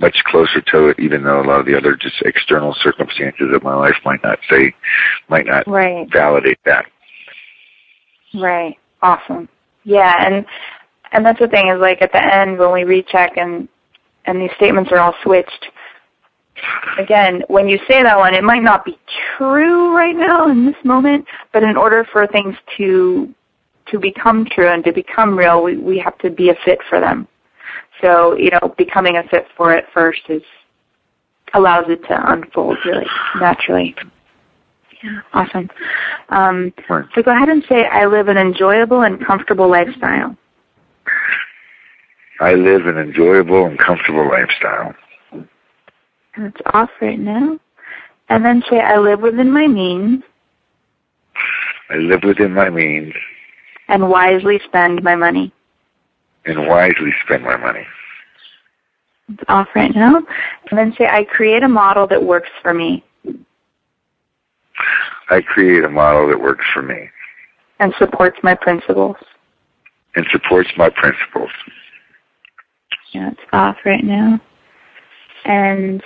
much 0.00 0.22
closer 0.26 0.60
to 0.60 0.88
it, 0.88 0.98
even 0.98 1.24
though 1.24 1.40
a 1.40 1.46
lot 1.46 1.60
of 1.60 1.66
the 1.66 1.76
other 1.76 1.96
just 1.96 2.22
external 2.22 2.74
circumstances 2.82 3.48
of 3.52 3.62
my 3.62 3.74
life 3.74 3.96
might 4.04 4.22
not 4.22 4.38
say, 4.48 4.74
might 5.28 5.46
not 5.46 5.66
right. 5.66 6.08
validate 6.12 6.58
that. 6.64 6.86
Right. 8.34 8.76
Awesome. 9.02 9.48
Yeah, 9.84 10.14
and 10.24 10.44
and 11.12 11.24
that's 11.24 11.40
the 11.40 11.48
thing 11.48 11.68
is 11.68 11.80
like 11.80 12.02
at 12.02 12.12
the 12.12 12.22
end 12.22 12.58
when 12.58 12.72
we 12.72 12.84
recheck 12.84 13.36
and 13.36 13.68
and 14.26 14.40
these 14.40 14.50
statements 14.56 14.92
are 14.92 14.98
all 14.98 15.14
switched. 15.22 15.66
Again, 16.98 17.42
when 17.48 17.68
you 17.68 17.78
say 17.88 18.02
that 18.02 18.16
one, 18.16 18.34
it 18.34 18.44
might 18.44 18.62
not 18.62 18.84
be 18.84 18.98
true 19.36 19.94
right 19.96 20.16
now 20.16 20.50
in 20.50 20.66
this 20.66 20.76
moment, 20.84 21.24
but 21.52 21.62
in 21.62 21.76
order 21.76 22.06
for 22.12 22.26
things 22.26 22.54
to 22.76 23.34
to 23.86 23.98
become 23.98 24.46
true 24.46 24.68
and 24.68 24.84
to 24.84 24.92
become 24.92 25.36
real, 25.36 25.64
we, 25.64 25.76
we 25.76 25.98
have 25.98 26.16
to 26.18 26.30
be 26.30 26.50
a 26.50 26.54
fit 26.64 26.78
for 26.88 27.00
them. 27.00 27.26
So, 28.00 28.36
you 28.36 28.50
know, 28.50 28.72
becoming 28.78 29.16
a 29.16 29.24
fit 29.24 29.46
for 29.56 29.74
it 29.74 29.86
first 29.92 30.20
is 30.28 30.42
allows 31.54 31.86
it 31.88 32.02
to 32.04 32.32
unfold 32.32 32.78
really 32.84 33.06
naturally. 33.40 33.94
Yeah, 35.02 35.20
awesome. 35.32 35.70
Um. 36.28 36.72
So 36.88 37.22
go 37.22 37.34
ahead 37.34 37.48
and 37.48 37.64
say, 37.68 37.86
I 37.86 38.06
live 38.06 38.28
an 38.28 38.36
enjoyable 38.36 39.02
and 39.02 39.24
comfortable 39.24 39.68
lifestyle. 39.68 40.36
I 42.40 42.54
live 42.54 42.86
an 42.86 42.96
enjoyable 42.96 43.66
and 43.66 43.78
comfortable 43.78 44.28
lifestyle. 44.28 44.94
It's 46.40 46.60
off 46.72 46.90
right 47.00 47.18
now. 47.18 47.58
And 48.30 48.44
then 48.44 48.62
say, 48.70 48.80
I 48.80 48.96
live 48.96 49.20
within 49.20 49.52
my 49.52 49.66
means. 49.66 50.22
I 51.90 51.96
live 51.96 52.22
within 52.24 52.54
my 52.54 52.70
means. 52.70 53.12
And 53.88 54.08
wisely 54.08 54.60
spend 54.64 55.02
my 55.02 55.16
money. 55.16 55.52
And 56.46 56.66
wisely 56.66 57.12
spend 57.24 57.42
my 57.42 57.56
money. 57.56 57.84
It's 59.28 59.42
off 59.48 59.68
right 59.74 59.94
now. 59.94 60.16
And 60.70 60.78
then 60.78 60.94
say, 60.96 61.06
I 61.06 61.24
create 61.24 61.62
a 61.62 61.68
model 61.68 62.06
that 62.06 62.22
works 62.22 62.48
for 62.62 62.72
me. 62.72 63.04
I 65.28 65.42
create 65.42 65.84
a 65.84 65.90
model 65.90 66.28
that 66.28 66.40
works 66.40 66.64
for 66.72 66.82
me. 66.82 67.10
And 67.80 67.92
supports 67.98 68.38
my 68.42 68.54
principles. 68.54 69.16
And 70.16 70.26
supports 70.32 70.70
my 70.76 70.88
principles. 70.88 71.50
Yeah, 73.12 73.30
it's 73.30 73.40
off 73.52 73.76
right 73.84 74.04
now. 74.04 74.40
And 75.44 76.02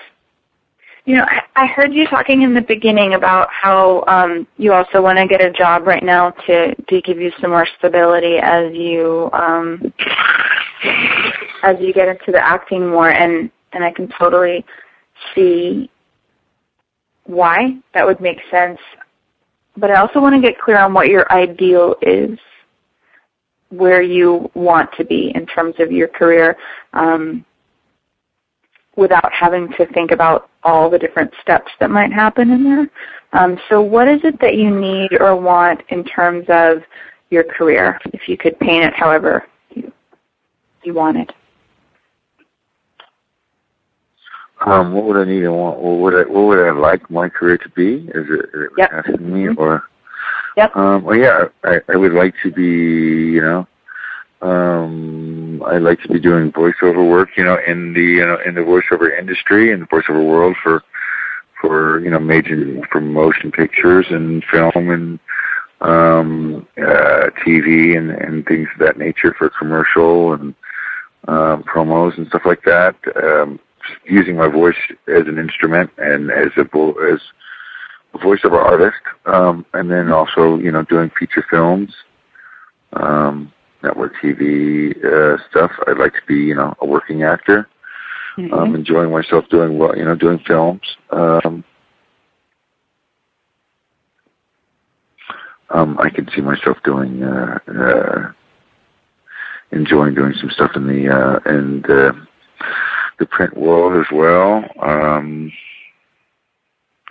you 1.04 1.16
know, 1.16 1.24
I, 1.24 1.64
I 1.64 1.66
heard 1.66 1.92
you 1.92 2.06
talking 2.06 2.42
in 2.42 2.54
the 2.54 2.62
beginning 2.62 3.14
about 3.14 3.48
how 3.50 4.04
um, 4.06 4.46
you 4.56 4.72
also 4.72 5.02
want 5.02 5.18
to 5.18 5.26
get 5.26 5.42
a 5.42 5.52
job 5.52 5.86
right 5.86 6.02
now 6.02 6.30
to 6.46 6.74
to 6.74 7.00
give 7.02 7.18
you 7.18 7.30
some 7.40 7.50
more 7.50 7.66
stability 7.78 8.38
as 8.38 8.72
you 8.72 9.28
um, 9.32 9.92
as 11.62 11.76
you 11.80 11.92
get 11.92 12.08
into 12.08 12.32
the 12.32 12.44
acting 12.44 12.88
more, 12.88 13.10
and 13.10 13.50
and 13.72 13.84
I 13.84 13.90
can 13.90 14.08
totally 14.18 14.64
see 15.34 15.90
why 17.24 17.76
that 17.92 18.06
would 18.06 18.20
make 18.20 18.38
sense. 18.50 18.78
But 19.76 19.90
I 19.90 20.00
also 20.00 20.20
want 20.20 20.34
to 20.34 20.40
get 20.40 20.58
clear 20.58 20.78
on 20.78 20.94
what 20.94 21.08
your 21.08 21.30
ideal 21.30 21.96
is, 22.00 22.38
where 23.68 24.02
you 24.02 24.50
want 24.54 24.90
to 24.96 25.04
be 25.04 25.32
in 25.34 25.46
terms 25.46 25.74
of 25.80 25.92
your 25.92 26.08
career. 26.08 26.56
Um, 26.94 27.44
without 28.96 29.32
having 29.32 29.68
to 29.72 29.86
think 29.86 30.10
about 30.10 30.48
all 30.62 30.88
the 30.88 30.98
different 30.98 31.32
steps 31.40 31.70
that 31.80 31.90
might 31.90 32.12
happen 32.12 32.50
in 32.50 32.64
there. 32.64 32.90
Um, 33.32 33.58
so, 33.68 33.82
what 33.82 34.08
is 34.08 34.20
it 34.24 34.40
that 34.40 34.56
you 34.56 34.70
need 34.70 35.20
or 35.20 35.36
want 35.36 35.82
in 35.88 36.04
terms 36.04 36.46
of 36.48 36.82
your 37.30 37.44
career? 37.44 37.98
If 38.12 38.28
you 38.28 38.36
could 38.36 38.58
paint 38.60 38.84
it 38.84 38.94
however 38.94 39.46
you 39.70 39.92
you 40.82 40.94
want 40.94 41.16
it. 41.16 41.32
Um, 44.64 44.92
what 44.92 45.04
would 45.04 45.16
I 45.16 45.24
need 45.24 45.44
and 45.44 45.56
want? 45.56 45.78
What 45.80 45.98
would 45.98 46.14
I 46.14 46.30
what 46.30 46.42
would 46.46 46.66
I 46.66 46.70
like 46.70 47.10
my 47.10 47.28
career 47.28 47.58
to 47.58 47.68
be? 47.70 48.08
Is 48.14 48.26
it, 48.30 48.40
is 48.54 48.62
it 48.66 48.70
yep. 48.78 48.90
asking 48.92 49.32
me 49.32 49.48
or? 49.56 49.82
Yep. 50.56 50.76
Um, 50.76 51.02
well, 51.02 51.16
yeah, 51.16 51.46
I, 51.64 51.80
I 51.92 51.96
would 51.96 52.12
like 52.12 52.34
to 52.44 52.52
be, 52.52 52.62
you 52.62 53.40
know, 53.40 53.66
um, 54.42 55.62
I 55.66 55.78
like 55.78 56.00
to 56.02 56.08
be 56.08 56.20
doing 56.20 56.52
voiceover 56.52 57.08
work, 57.08 57.30
you 57.36 57.44
know, 57.44 57.58
in 57.66 57.94
the 57.94 58.00
you 58.00 58.26
know 58.26 58.38
in 58.44 58.54
the 58.54 58.60
voiceover 58.60 59.16
industry 59.18 59.72
in 59.72 59.80
the 59.80 59.86
voiceover 59.86 60.26
world 60.26 60.56
for 60.62 60.82
for 61.60 62.00
you 62.00 62.10
know 62.10 62.18
major 62.18 62.80
for 62.90 63.00
motion 63.00 63.50
pictures 63.50 64.06
and 64.10 64.44
film 64.50 64.90
and 64.90 65.18
um, 65.80 66.66
uh, 66.78 67.30
TV 67.44 67.96
and 67.96 68.10
and 68.10 68.46
things 68.46 68.68
of 68.74 68.80
that 68.80 68.98
nature 68.98 69.34
for 69.38 69.50
commercial 69.50 70.34
and 70.34 70.54
um, 71.28 71.62
promos 71.64 72.16
and 72.18 72.26
stuff 72.28 72.42
like 72.44 72.62
that. 72.64 72.94
Um, 73.16 73.58
using 74.04 74.36
my 74.36 74.48
voice 74.48 74.76
as 75.08 75.26
an 75.26 75.38
instrument 75.38 75.90
and 75.98 76.30
as 76.30 76.48
a 76.56 76.62
as 77.12 77.20
a 78.14 78.18
voiceover 78.18 78.62
artist, 78.62 79.00
um, 79.26 79.64
and 79.74 79.90
then 79.90 80.10
also 80.10 80.58
you 80.58 80.70
know 80.70 80.82
doing 80.82 81.10
feature 81.18 81.44
films. 81.50 81.94
Um, 82.92 83.52
network 83.84 84.14
TV 84.22 84.92
uh, 85.04 85.36
stuff. 85.50 85.70
I'd 85.86 85.98
like 85.98 86.14
to 86.14 86.20
be, 86.26 86.34
you 86.34 86.54
know, 86.54 86.74
a 86.80 86.86
working 86.86 87.22
actor. 87.22 87.68
Mm-hmm. 88.36 88.52
Um, 88.52 88.74
enjoying 88.74 89.12
myself 89.12 89.44
doing 89.48 89.78
well, 89.78 89.96
you 89.96 90.04
know, 90.04 90.16
doing 90.16 90.40
films. 90.44 90.80
Um, 91.10 91.62
um, 95.70 95.96
I 96.00 96.10
can 96.10 96.28
see 96.34 96.40
myself 96.40 96.78
doing, 96.84 97.22
uh, 97.22 97.58
uh, 97.68 98.32
enjoying 99.70 100.14
doing 100.14 100.34
some 100.40 100.50
stuff 100.50 100.72
in 100.74 100.88
the 100.88 101.08
uh, 101.08 101.48
in 101.48 101.82
the, 101.82 102.26
the 103.20 103.26
print 103.26 103.56
world 103.56 104.04
as 104.04 104.12
well. 104.12 104.64
Um, 104.82 105.52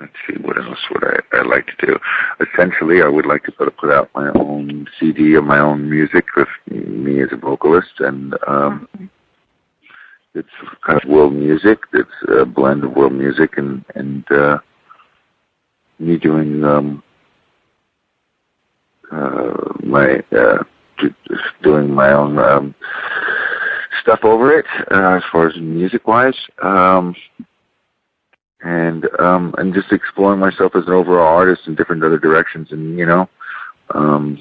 let's 0.04 0.14
see, 0.28 0.42
what 0.44 0.58
else 0.58 0.80
would 0.92 1.04
I, 1.04 1.38
I 1.38 1.42
like 1.44 1.66
to 1.68 1.86
do? 1.88 2.00
Essentially, 2.40 3.02
I 3.02 3.08
would 3.08 3.26
like 3.26 3.44
to 3.46 3.52
put, 3.52 3.76
put 3.78 3.92
out 3.92 4.10
my 4.14 4.30
own 4.36 4.88
CD 5.00 5.36
of 5.36 5.46
my 5.46 5.60
own 5.60 5.90
music 5.90 6.26
with 6.36 6.48
me 6.68 7.22
as 7.22 7.30
a 7.32 7.38
vocalist, 7.38 8.00
and 8.00 8.36
um, 8.48 8.88
it's 10.36 10.50
kind 10.86 11.02
of 11.02 11.10
world 11.10 11.34
music. 11.34 11.80
It's 11.94 12.10
a 12.28 12.46
blend 12.46 12.84
of 12.84 12.92
world 12.92 13.14
music 13.14 13.58
and 13.58 13.86
and 13.96 14.30
uh, 14.32 14.58
me 16.00 16.18
doing 16.18 16.64
um, 16.64 17.04
uh, 19.12 19.74
my 19.84 20.24
uh, 20.36 20.64
doing 21.62 21.94
my 21.94 22.12
own 22.12 22.40
um, 22.40 22.76
stuff 24.02 24.20
over 24.24 24.58
it 24.58 24.66
uh, 24.92 25.18
as 25.18 25.24
far 25.32 25.48
as 25.48 25.56
music 25.62 26.08
wise. 26.08 26.38
Um, 26.62 27.16
and 28.64 29.08
um 29.20 29.54
and 29.58 29.74
just 29.74 29.92
exploring 29.92 30.40
myself 30.40 30.76
as 30.76 30.88
an 30.88 30.94
overall 30.94 31.38
artist 31.38 31.68
in 31.68 31.76
different 31.76 32.04
other 32.04 32.18
directions 32.18 32.72
and 32.72 32.98
you 32.98 33.06
know 33.06 33.30
um 33.94 34.40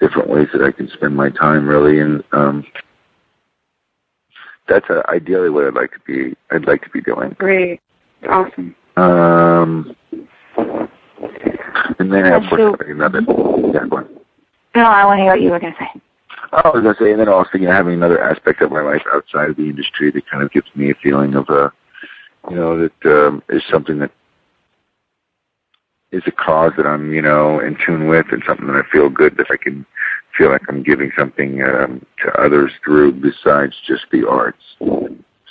different 0.00 0.28
ways 0.28 0.48
that 0.52 0.62
I 0.62 0.72
can 0.72 0.88
spend 0.88 1.14
my 1.14 1.30
time 1.30 1.68
really 1.68 2.00
and 2.00 2.22
um 2.32 2.64
that's 4.68 4.86
uh, 4.90 5.02
ideally 5.08 5.50
what 5.50 5.64
I'd 5.66 5.74
like 5.74 5.92
to 5.92 6.00
be 6.06 6.36
I'd 6.50 6.66
like 6.66 6.82
to 6.82 6.90
be 6.90 7.00
doing. 7.00 7.30
Great. 7.38 7.80
Awesome. 8.28 8.74
Um 8.96 9.96
and 11.98 12.12
then 12.12 12.32
of 12.32 12.42
course 12.48 12.60
so, 12.60 12.76
another 12.86 13.20
yeah, 13.20 13.86
go 13.88 13.98
on. 13.98 14.20
No, 14.74 14.82
I 14.82 15.04
want 15.04 15.18
to 15.18 15.22
hear 15.22 15.32
what 15.32 15.40
you 15.40 15.50
were 15.50 15.60
gonna 15.60 15.74
say. 15.78 16.00
Oh, 16.52 16.58
I 16.64 16.68
was 16.70 16.82
gonna 16.82 16.96
say, 16.98 17.10
and 17.12 17.20
then 17.20 17.28
also 17.28 17.50
you 17.54 17.66
know, 17.66 17.72
having 17.72 17.94
another 17.94 18.22
aspect 18.22 18.62
of 18.62 18.70
my 18.70 18.80
life 18.80 19.02
outside 19.12 19.50
of 19.50 19.56
the 19.56 19.64
industry 19.64 20.10
that 20.10 20.28
kind 20.28 20.42
of 20.42 20.50
gives 20.52 20.66
me 20.74 20.90
a 20.90 20.94
feeling 21.02 21.34
of 21.34 21.48
a 21.48 21.72
you 22.48 22.56
know, 22.56 22.78
that 22.78 23.26
um, 23.26 23.42
is 23.48 23.62
something 23.70 23.98
that 23.98 24.10
is 26.12 26.22
a 26.26 26.32
cause 26.32 26.72
that 26.76 26.86
I'm, 26.86 27.12
you 27.12 27.22
know, 27.22 27.60
in 27.60 27.76
tune 27.84 28.08
with 28.08 28.26
and 28.32 28.42
something 28.46 28.66
that 28.66 28.76
I 28.76 28.90
feel 28.90 29.08
good 29.08 29.36
that 29.36 29.46
I 29.50 29.56
can 29.56 29.86
feel 30.36 30.50
like 30.50 30.62
I'm 30.68 30.82
giving 30.82 31.12
something 31.18 31.62
um, 31.62 32.04
to 32.24 32.32
others 32.40 32.72
through 32.84 33.12
besides 33.12 33.74
just 33.86 34.06
the 34.10 34.28
arts. 34.28 34.62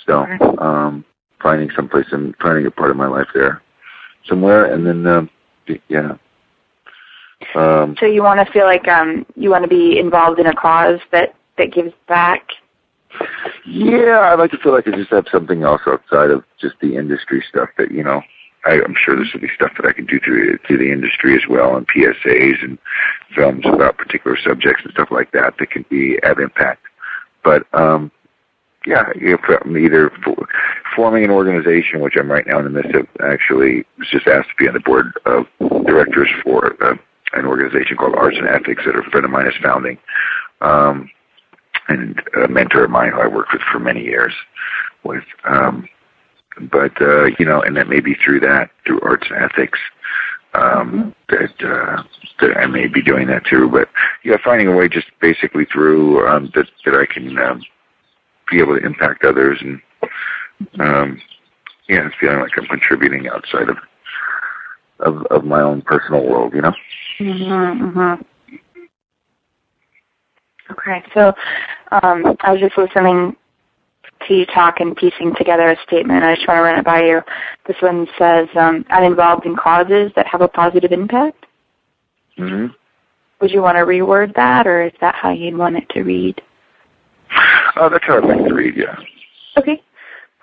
So, 0.06 0.26
um, 0.58 1.04
finding 1.42 1.70
someplace 1.74 2.06
and 2.12 2.34
finding 2.42 2.66
a 2.66 2.70
part 2.70 2.90
of 2.90 2.96
my 2.96 3.06
life 3.06 3.28
there 3.34 3.62
somewhere, 4.26 4.72
and 4.72 4.86
then, 4.86 5.06
um, 5.06 5.30
yeah. 5.88 6.16
Um, 7.54 7.96
so 7.98 8.06
you 8.06 8.22
want 8.22 8.44
to 8.44 8.52
feel 8.52 8.64
like 8.64 8.86
um, 8.88 9.24
you 9.34 9.50
want 9.50 9.64
to 9.64 9.68
be 9.68 9.98
involved 9.98 10.38
in 10.38 10.46
a 10.46 10.54
cause 10.54 11.00
that 11.12 11.34
that 11.56 11.72
gives 11.72 11.92
back. 12.06 12.48
Yeah, 13.66 14.20
I 14.20 14.34
like 14.34 14.50
to 14.52 14.58
feel 14.58 14.72
like 14.72 14.86
I 14.86 14.92
just 14.92 15.10
have 15.10 15.26
something 15.30 15.62
else 15.62 15.82
outside 15.86 16.30
of 16.30 16.44
just 16.60 16.74
the 16.80 16.96
industry 16.96 17.44
stuff 17.48 17.68
that 17.78 17.90
you 17.90 18.02
know 18.02 18.22
I, 18.64 18.80
I'm 18.82 18.94
sure 18.94 19.16
this 19.16 19.32
will 19.32 19.40
be 19.40 19.50
stuff 19.54 19.72
that 19.76 19.88
I 19.88 19.92
can 19.92 20.06
do 20.06 20.20
through 20.20 20.58
through 20.66 20.78
the 20.78 20.92
industry 20.92 21.34
as 21.34 21.42
well, 21.48 21.76
and 21.76 21.86
PSAs 21.88 22.62
and 22.62 22.78
films 23.34 23.64
about 23.66 23.98
particular 23.98 24.36
subjects 24.36 24.82
and 24.84 24.92
stuff 24.92 25.08
like 25.10 25.32
that 25.32 25.54
that 25.58 25.70
can 25.70 25.84
be 25.88 26.18
at 26.22 26.38
impact. 26.38 26.82
But 27.42 27.66
um, 27.72 28.10
yeah, 28.86 29.04
if 29.14 29.40
I'm 29.48 29.76
either 29.76 30.10
for, 30.24 30.36
forming 30.94 31.24
an 31.24 31.30
organization, 31.30 32.00
which 32.00 32.14
I'm 32.18 32.30
right 32.30 32.46
now 32.46 32.58
in 32.58 32.64
the 32.64 32.70
midst 32.70 32.94
of, 32.94 33.06
actually 33.22 33.84
was 33.98 34.08
just 34.10 34.26
asked 34.26 34.48
to 34.50 34.56
be 34.58 34.68
on 34.68 34.74
the 34.74 34.80
board 34.80 35.12
of 35.26 35.46
directors 35.86 36.28
for 36.42 36.82
uh, 36.82 36.96
an 37.32 37.46
organization 37.46 37.96
called 37.96 38.14
Arts 38.14 38.36
and 38.38 38.48
Ethics 38.48 38.82
that 38.84 38.96
a 38.96 39.02
friend 39.10 39.24
of 39.24 39.30
mine 39.30 39.46
is 39.46 39.54
founding. 39.62 39.98
Um, 40.60 41.10
and 41.90 42.22
a 42.44 42.48
mentor 42.48 42.84
of 42.84 42.90
mine 42.90 43.12
who 43.12 43.20
I 43.20 43.26
worked 43.26 43.52
with 43.52 43.62
for 43.70 43.78
many 43.78 44.02
years 44.02 44.32
with 45.04 45.24
um, 45.44 45.88
but 46.70 47.00
uh, 47.00 47.26
you 47.38 47.46
know, 47.46 47.62
and 47.62 47.76
that 47.76 47.88
may 47.88 48.00
be 48.00 48.14
through 48.14 48.40
that, 48.40 48.70
through 48.84 49.00
arts 49.02 49.26
and 49.30 49.42
ethics, 49.42 49.78
um, 50.54 51.14
that 51.28 51.52
uh, 51.62 52.02
that 52.40 52.56
I 52.56 52.66
may 52.66 52.86
be 52.86 53.02
doing 53.02 53.28
that 53.28 53.44
too. 53.46 53.68
But 53.70 53.88
yeah, 54.24 54.36
finding 54.44 54.68
a 54.68 54.76
way 54.76 54.88
just 54.88 55.06
basically 55.20 55.64
through 55.64 56.26
um, 56.26 56.50
that 56.54 56.66
that 56.84 56.94
I 56.94 57.06
can 57.12 57.38
um, 57.38 57.62
be 58.50 58.58
able 58.58 58.78
to 58.78 58.84
impact 58.84 59.24
others 59.24 59.58
and 59.60 59.80
um, 60.80 61.20
yeah, 61.88 62.08
feeling 62.20 62.40
like 62.40 62.52
I'm 62.56 62.66
contributing 62.66 63.28
outside 63.28 63.68
of 63.68 63.78
of 65.00 65.26
of 65.26 65.44
my 65.44 65.60
own 65.60 65.82
personal 65.82 66.26
world, 66.26 66.52
you 66.54 66.62
know. 66.62 66.74
Mm-hmm, 67.18 67.98
mm-hmm. 67.98 68.22
Okay, 70.72 71.02
so 71.14 71.32
um, 72.02 72.36
I 72.40 72.52
was 72.52 72.60
just 72.60 72.78
listening 72.78 73.36
to 74.28 74.34
you 74.34 74.46
talk 74.46 74.80
and 74.80 74.96
piecing 74.96 75.34
together 75.36 75.70
a 75.70 75.76
statement. 75.86 76.24
I 76.24 76.34
just 76.34 76.46
want 76.46 76.58
to 76.58 76.62
run 76.62 76.78
it 76.78 76.84
by 76.84 77.02
you. 77.02 77.20
This 77.66 77.76
one 77.80 78.06
says, 78.18 78.48
um, 78.54 78.84
I'm 78.90 79.04
involved 79.04 79.46
in 79.46 79.56
causes 79.56 80.12
that 80.16 80.26
have 80.26 80.42
a 80.42 80.48
positive 80.48 80.92
impact. 80.92 81.46
Mm-hmm. 82.38 82.72
Would 83.40 83.50
you 83.50 83.62
want 83.62 83.76
to 83.76 83.84
reword 83.84 84.34
that, 84.34 84.66
or 84.66 84.82
is 84.82 84.92
that 85.00 85.14
how 85.14 85.30
you'd 85.30 85.56
want 85.56 85.76
it 85.76 85.88
to 85.90 86.02
read? 86.02 86.40
Oh, 87.76 87.88
that's 87.88 88.04
how 88.06 88.18
I'd 88.18 88.24
like 88.24 88.46
to 88.46 88.54
read, 88.54 88.76
yeah. 88.76 88.96
Okay. 89.56 89.82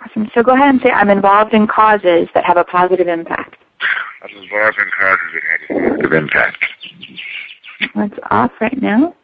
Awesome. 0.04 0.30
So 0.34 0.44
go 0.44 0.54
ahead 0.54 0.70
and 0.70 0.82
say, 0.82 0.90
I'm 0.90 1.10
involved 1.10 1.54
in 1.54 1.68
causes 1.68 2.28
that 2.34 2.46
have 2.46 2.58
a 2.58 2.64
positive 2.64 3.08
impact. 3.08 3.58
I'm 4.24 4.44
involved 4.44 4.78
in 4.80 4.86
causes 4.98 5.20
that 5.34 5.78
have 5.78 5.82
a 5.82 5.92
positive 5.92 6.14
impact. 6.14 6.66
That's 7.96 8.20
off 8.32 8.52
right 8.60 8.82
now. 8.82 9.16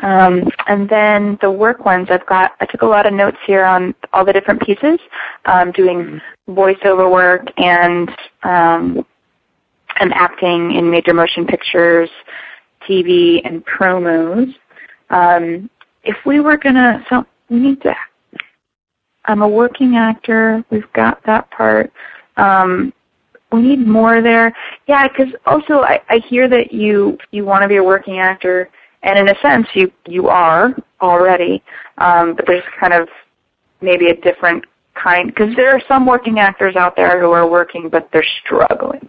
Um, 0.00 0.44
and 0.66 0.88
then 0.88 1.38
the 1.40 1.50
work 1.50 1.84
ones, 1.84 2.08
I've 2.10 2.26
got, 2.26 2.52
I 2.60 2.66
took 2.66 2.82
a 2.82 2.86
lot 2.86 3.06
of 3.06 3.14
notes 3.14 3.38
here 3.46 3.64
on 3.64 3.94
all 4.12 4.24
the 4.24 4.32
different 4.32 4.60
pieces, 4.60 4.98
um, 5.46 5.72
doing 5.72 6.20
voiceover 6.48 7.10
work 7.10 7.46
and, 7.56 8.10
um, 8.42 9.06
and 9.98 10.12
acting 10.12 10.72
in 10.72 10.90
major 10.90 11.14
motion 11.14 11.46
pictures, 11.46 12.10
TV, 12.88 13.40
and 13.44 13.64
promos. 13.64 14.54
Um, 15.08 15.70
if 16.04 16.16
we 16.26 16.40
were 16.40 16.58
gonna, 16.58 17.04
so 17.08 17.24
we 17.48 17.58
need 17.58 17.80
to, 17.82 17.94
I'm 19.24 19.42
a 19.42 19.48
working 19.48 19.96
actor, 19.96 20.62
we've 20.70 20.92
got 20.92 21.24
that 21.24 21.50
part. 21.50 21.90
Um, 22.36 22.92
we 23.50 23.62
need 23.62 23.86
more 23.86 24.20
there. 24.20 24.54
Yeah, 24.86 25.08
because 25.08 25.32
also 25.46 25.80
I, 25.80 26.00
I 26.10 26.18
hear 26.18 26.48
that 26.48 26.72
you, 26.72 27.16
you 27.30 27.44
want 27.44 27.62
to 27.62 27.68
be 27.68 27.76
a 27.76 27.84
working 27.84 28.18
actor 28.18 28.68
and 29.06 29.18
in 29.18 29.28
a 29.34 29.40
sense 29.40 29.66
you 29.72 29.90
you 30.06 30.28
are 30.28 30.74
already 31.00 31.62
um, 31.98 32.34
but 32.34 32.44
there's 32.46 32.64
kind 32.78 32.92
of 32.92 33.08
maybe 33.80 34.08
a 34.08 34.16
different 34.16 34.64
kind 34.94 35.28
because 35.28 35.54
there 35.56 35.70
are 35.70 35.80
some 35.88 36.04
working 36.04 36.38
actors 36.38 36.76
out 36.76 36.96
there 36.96 37.20
who 37.20 37.30
are 37.30 37.48
working 37.48 37.88
but 37.88 38.08
they're 38.12 38.26
struggling 38.44 39.08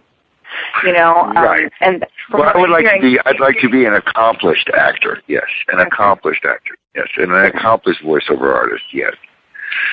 you 0.84 0.92
know 0.92 1.16
um, 1.16 1.36
right. 1.36 1.72
and 1.80 2.06
well 2.32 2.50
i 2.54 2.58
would 2.58 2.70
like 2.70 2.84
to 2.84 3.00
be 3.00 3.18
i'd 3.26 3.40
like 3.40 3.58
to 3.58 3.68
be 3.68 3.84
an 3.84 3.94
accomplished 3.94 4.70
actor 4.74 5.20
yes 5.26 5.44
an 5.68 5.80
okay. 5.80 5.88
accomplished 5.88 6.44
actor 6.44 6.74
yes 6.94 7.08
and 7.16 7.32
an 7.32 7.44
accomplished 7.44 8.00
voiceover 8.02 8.54
artist 8.54 8.84
yes. 8.92 9.14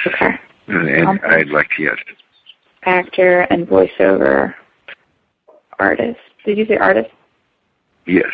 Okay. 0.08 0.30
And, 0.68 0.88
and 0.88 1.20
i'd 1.26 1.50
like 1.50 1.70
to 1.78 1.84
yes. 1.84 1.98
actor 2.84 3.42
and 3.42 3.68
voiceover 3.68 4.54
artist. 5.78 6.20
Did 6.46 6.58
you 6.58 6.66
say 6.66 6.78
artist? 6.78 7.10
Yes 8.06 8.32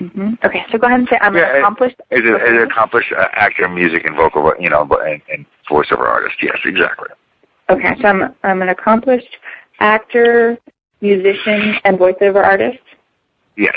Mm-hmm. 0.00 0.34
Okay, 0.44 0.64
so 0.70 0.78
go 0.78 0.86
ahead 0.86 1.00
and 1.00 1.08
say 1.08 1.18
I'm 1.20 1.34
yeah, 1.34 1.50
an 1.50 1.56
accomplished. 1.56 1.96
As, 2.10 2.20
a, 2.20 2.34
as 2.34 2.50
an 2.50 2.70
accomplished 2.70 3.12
uh, 3.16 3.28
actor, 3.32 3.68
music, 3.68 4.04
and 4.04 4.14
vocal, 4.16 4.52
you 4.60 4.68
know, 4.68 4.82
and, 4.82 5.22
and 5.32 5.46
voiceover 5.70 6.06
artist. 6.06 6.36
Yes, 6.42 6.58
exactly. 6.64 7.08
Okay, 7.68 7.94
so 8.00 8.08
I'm 8.08 8.34
I'm 8.42 8.62
an 8.62 8.68
accomplished 8.68 9.36
actor, 9.80 10.58
musician, 11.00 11.76
and 11.84 11.98
voiceover 11.98 12.44
artist. 12.44 12.78
Yes. 13.56 13.76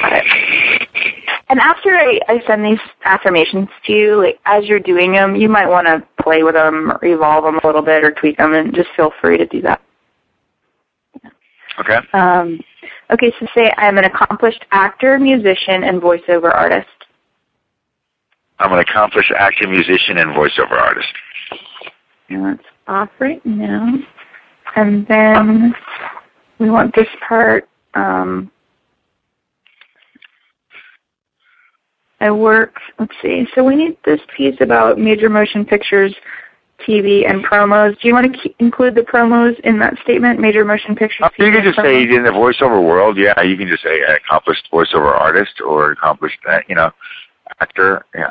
Got 0.00 0.12
it. 0.12 0.86
And 1.48 1.60
after 1.60 1.90
I, 1.96 2.18
I 2.28 2.42
send 2.46 2.64
these 2.64 2.80
affirmations 3.04 3.68
to 3.86 3.92
you, 3.92 4.16
like 4.16 4.38
as 4.46 4.64
you're 4.64 4.80
doing 4.80 5.12
them, 5.12 5.36
you 5.36 5.48
might 5.48 5.68
want 5.68 5.86
to 5.86 6.02
play 6.22 6.42
with 6.42 6.54
them 6.54 6.90
or 6.90 7.04
evolve 7.04 7.44
them 7.44 7.60
a 7.62 7.66
little 7.66 7.82
bit 7.82 8.02
or 8.02 8.10
tweak 8.10 8.38
them, 8.38 8.54
and 8.54 8.74
just 8.74 8.88
feel 8.96 9.12
free 9.20 9.38
to 9.38 9.46
do 9.46 9.62
that. 9.62 9.80
Okay. 11.78 11.98
Um, 12.12 12.60
okay, 13.10 13.32
so 13.38 13.46
say 13.54 13.72
I'm 13.76 13.98
an 13.98 14.04
accomplished 14.04 14.64
actor, 14.72 15.18
musician, 15.18 15.84
and 15.84 16.00
voiceover 16.00 16.54
artist. 16.54 16.88
I'm 18.58 18.72
an 18.72 18.78
accomplished 18.78 19.32
actor, 19.36 19.68
musician, 19.68 20.18
and 20.18 20.30
voiceover 20.30 20.72
artist. 20.72 21.12
And 22.28 22.44
that's 22.44 22.68
off 22.88 23.10
right 23.18 23.44
now. 23.44 23.94
And 24.76 25.06
then 25.06 25.74
we 26.58 26.70
want 26.70 26.94
this 26.94 27.08
part. 27.26 27.68
Um, 27.94 28.50
I 32.20 32.30
work, 32.30 32.76
let's 32.98 33.12
see, 33.20 33.46
so 33.54 33.62
we 33.62 33.76
need 33.76 33.98
this 34.04 34.20
piece 34.36 34.56
about 34.60 34.98
major 34.98 35.28
motion 35.28 35.66
pictures 35.66 36.14
TV 36.86 37.28
and 37.28 37.44
promos. 37.44 37.98
Do 38.00 38.08
you 38.08 38.14
want 38.14 38.32
to 38.32 38.38
keep, 38.38 38.56
include 38.58 38.94
the 38.94 39.02
promos 39.02 39.58
in 39.60 39.78
that 39.78 39.94
statement? 40.02 40.40
Major 40.40 40.64
motion 40.64 40.94
pictures. 40.94 41.22
Uh, 41.22 41.30
you 41.38 41.52
can 41.52 41.62
just 41.62 41.76
say 41.76 42.02
in 42.02 42.22
the 42.22 42.30
voiceover 42.30 42.82
world. 42.82 43.16
Yeah, 43.16 43.40
you 43.42 43.56
can 43.56 43.68
just 43.68 43.82
say 43.82 44.00
accomplished 44.02 44.68
voiceover 44.72 45.12
artist 45.12 45.60
or 45.64 45.92
accomplished, 45.92 46.38
uh, 46.48 46.58
you 46.68 46.74
know, 46.74 46.90
actor. 47.60 48.04
Yeah, 48.14 48.30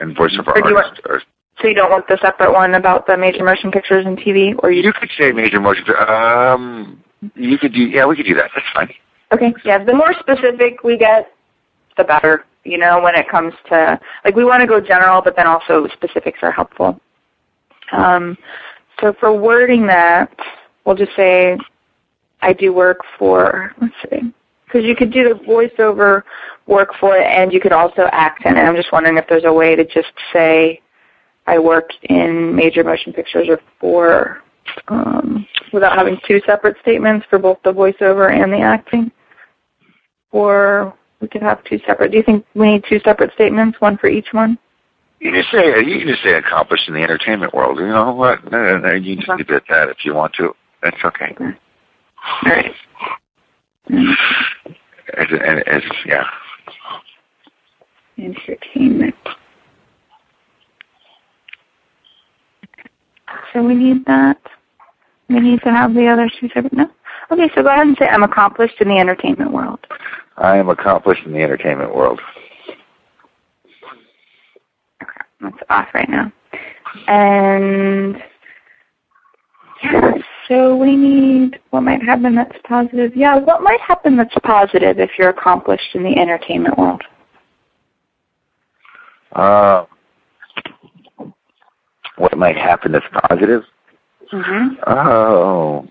and 0.00 0.16
voiceover 0.16 0.48
or 0.48 0.76
artist. 0.76 1.00
Want, 1.06 1.24
so 1.60 1.68
you 1.68 1.74
don't 1.74 1.90
want 1.90 2.06
the 2.08 2.18
separate 2.20 2.52
one 2.52 2.74
about 2.74 3.06
the 3.06 3.16
major 3.16 3.42
motion 3.42 3.70
pictures 3.70 4.04
and 4.04 4.18
TV, 4.18 4.54
or 4.62 4.70
you? 4.70 4.82
You 4.82 4.92
could 4.92 5.10
say 5.18 5.32
major 5.32 5.60
motion. 5.60 5.84
Um, 6.08 7.02
you 7.34 7.58
could 7.58 7.72
do. 7.72 7.80
Yeah, 7.80 8.06
we 8.06 8.16
could 8.16 8.26
do 8.26 8.34
that. 8.34 8.50
That's 8.54 8.66
fine. 8.74 8.92
Okay. 9.32 9.54
Yeah. 9.64 9.82
The 9.82 9.94
more 9.94 10.12
specific 10.20 10.84
we 10.84 10.96
get, 10.96 11.32
the 11.96 12.04
better. 12.04 12.44
You 12.64 12.78
know, 12.78 13.00
when 13.00 13.14
it 13.14 13.28
comes 13.28 13.54
to 13.70 13.98
like 14.24 14.34
we 14.34 14.44
want 14.44 14.60
to 14.60 14.66
go 14.66 14.80
general, 14.80 15.22
but 15.22 15.36
then 15.36 15.46
also 15.46 15.86
specifics 15.94 16.40
are 16.42 16.50
helpful. 16.50 17.00
Um, 17.92 18.36
so 19.00 19.14
for 19.20 19.32
wording 19.32 19.86
that, 19.86 20.34
we'll 20.84 20.96
just 20.96 21.14
say 21.16 21.58
I 22.42 22.52
do 22.52 22.72
work 22.72 22.98
for, 23.18 23.72
let's 23.80 23.94
see, 24.10 24.32
because 24.64 24.84
you 24.84 24.96
could 24.96 25.12
do 25.12 25.28
the 25.28 25.40
voiceover 25.44 26.22
work 26.66 26.90
for 26.98 27.16
it 27.16 27.24
and 27.24 27.52
you 27.52 27.60
could 27.60 27.72
also 27.72 28.08
act 28.12 28.44
in 28.46 28.56
it. 28.56 28.60
I'm 28.60 28.76
just 28.76 28.92
wondering 28.92 29.16
if 29.16 29.26
there's 29.28 29.44
a 29.44 29.52
way 29.52 29.76
to 29.76 29.84
just 29.84 30.12
say 30.32 30.80
I 31.46 31.58
work 31.58 31.90
in 32.04 32.54
major 32.54 32.82
motion 32.82 33.12
pictures 33.12 33.48
or 33.48 33.60
for, 33.80 34.42
um, 34.88 35.46
without 35.72 35.96
having 35.96 36.18
two 36.26 36.40
separate 36.46 36.76
statements 36.82 37.26
for 37.30 37.38
both 37.38 37.58
the 37.64 37.72
voiceover 37.72 38.32
and 38.32 38.52
the 38.52 38.60
acting. 38.60 39.12
Or 40.32 40.94
we 41.20 41.28
could 41.28 41.42
have 41.42 41.62
two 41.64 41.78
separate. 41.86 42.10
Do 42.10 42.18
you 42.18 42.22
think 42.22 42.44
we 42.54 42.72
need 42.72 42.84
two 42.88 43.00
separate 43.04 43.32
statements, 43.34 43.80
one 43.80 43.96
for 43.96 44.08
each 44.08 44.28
one? 44.32 44.58
You 45.20 45.32
can 45.32 45.40
just 45.40 45.50
say 45.50 45.82
you 45.82 45.98
can 45.98 46.08
just 46.08 46.22
say 46.22 46.34
accomplished 46.34 46.88
in 46.88 46.94
the 46.94 47.00
entertainment 47.02 47.54
world. 47.54 47.78
You 47.78 47.88
know 47.88 48.12
what? 48.12 48.50
No, 48.50 48.78
no, 48.78 48.92
you 48.92 49.16
can 49.16 49.24
just 49.24 49.38
leave 49.38 49.50
it 49.50 49.54
at 49.54 49.62
that 49.68 49.88
if 49.88 50.04
you 50.04 50.14
want 50.14 50.34
to. 50.34 50.54
That's 50.82 51.02
okay. 51.04 51.34
All 51.40 51.52
right. 52.44 52.72
As, 55.16 55.26
as, 55.30 55.62
as 55.66 55.82
yeah. 56.04 56.24
Entertainment. 58.18 59.14
So 63.52 63.62
we 63.62 63.74
need 63.74 64.04
that. 64.06 64.38
we 65.28 65.40
need 65.40 65.60
to 65.62 65.70
have 65.70 65.94
the 65.94 66.06
other 66.08 66.30
two 66.40 66.48
separate. 66.48 66.72
No. 66.72 66.90
Okay, 67.30 67.50
so 67.54 67.62
go 67.62 67.68
ahead 67.68 67.86
and 67.86 67.96
say 67.98 68.06
I'm 68.06 68.22
accomplished 68.22 68.80
in 68.80 68.88
the 68.88 68.98
entertainment 68.98 69.52
world. 69.52 69.80
I 70.36 70.58
am 70.58 70.68
accomplished 70.68 71.22
in 71.24 71.32
the 71.32 71.42
entertainment 71.42 71.94
world. 71.94 72.20
That's 75.40 75.56
off 75.70 75.88
right 75.94 76.08
now. 76.08 76.32
And 77.08 78.16
yeah, 79.82 80.12
so 80.48 80.76
we 80.76 80.96
need 80.96 81.60
what 81.70 81.82
might 81.82 82.02
happen 82.02 82.34
that's 82.34 82.56
positive. 82.66 83.14
Yeah, 83.14 83.36
what 83.36 83.62
might 83.62 83.80
happen 83.80 84.16
that's 84.16 84.34
positive 84.42 84.98
if 84.98 85.10
you're 85.18 85.30
accomplished 85.30 85.94
in 85.94 86.02
the 86.02 86.16
entertainment 86.18 86.78
world? 86.78 87.02
Uh, 89.32 89.84
what 92.16 92.36
might 92.38 92.56
happen 92.56 92.92
that's 92.92 93.04
positive? 93.28 93.62
Mm-hmm. 94.32 94.74
Oh. 94.86 95.86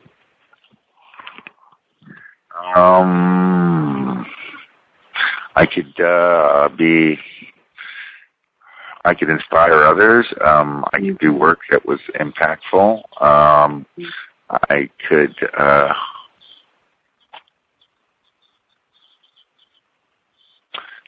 Um, 2.75 4.25
I 5.55 5.65
could 5.65 5.99
uh, 6.01 6.69
be. 6.77 7.17
I 9.05 9.13
could 9.13 9.29
inspire 9.29 9.83
others. 9.83 10.25
Um, 10.43 10.83
I 10.91 10.99
could 10.99 11.19
do 11.19 11.31
work 11.33 11.59
that 11.69 11.85
was 11.85 11.99
impactful. 12.19 13.21
Um, 13.21 13.85
I 14.69 14.89
could. 15.07 15.35
Uh, 15.57 15.93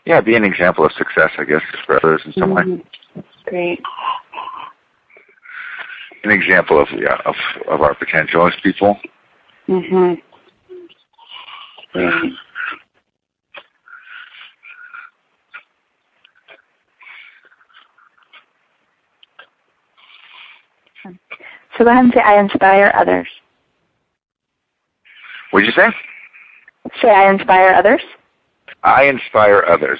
yeah, 0.05 0.21
be 0.21 0.35
an 0.35 0.43
example 0.43 0.85
of 0.85 0.91
success, 0.93 1.31
I 1.37 1.43
guess, 1.43 1.61
for 1.85 1.97
others 1.97 2.21
in 2.25 2.33
some 2.33 2.53
way. 2.53 2.63
Mm-hmm. 2.63 3.19
Great. 3.45 3.81
An 6.23 6.31
example 6.31 6.79
of 6.79 6.87
yeah 6.91 7.17
of 7.25 7.35
of 7.67 7.81
our 7.81 7.95
potential 7.95 8.47
as 8.47 8.53
people. 8.61 8.97
Mhm. 9.67 10.21
Great. 11.93 12.33
So 21.77 21.83
go 21.83 21.91
ahead 21.91 22.05
and 22.05 22.13
say, 22.13 22.21
I 22.21 22.39
inspire 22.39 22.91
others. 22.95 23.27
What 25.51 25.61
did 25.61 25.67
you 25.67 25.73
say? 25.73 25.89
Say, 27.01 27.09
I 27.09 27.29
inspire 27.29 27.73
others. 27.73 28.01
I 28.83 29.05
inspire 29.05 29.63
others. 29.67 29.99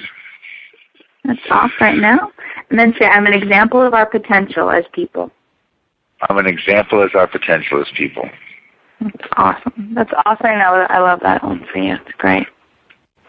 That's 1.24 1.40
off 1.52 1.72
right 1.80 1.98
now. 1.98 2.32
And 2.70 2.80
then 2.80 2.94
say, 3.00 3.06
I'm 3.06 3.26
an 3.26 3.34
example 3.34 3.82
of 3.86 3.94
our 3.94 4.06
potential 4.06 4.72
as 4.72 4.86
people. 4.94 5.32
I'm 6.22 6.38
an 6.38 6.48
example 6.48 7.04
as 7.04 7.12
our 7.14 7.28
potential 7.28 7.82
as 7.82 7.88
people. 7.96 8.28
That's 9.02 9.30
awesome. 9.34 9.94
That's 9.94 10.12
awesome 10.26 10.46
right 10.46 10.58
now. 10.58 10.74
I 10.74 11.00
love 11.00 11.20
that 11.22 11.44
one 11.44 11.66
for 11.72 11.78
you. 11.78 11.94
It's 11.94 12.18
great. 12.18 12.48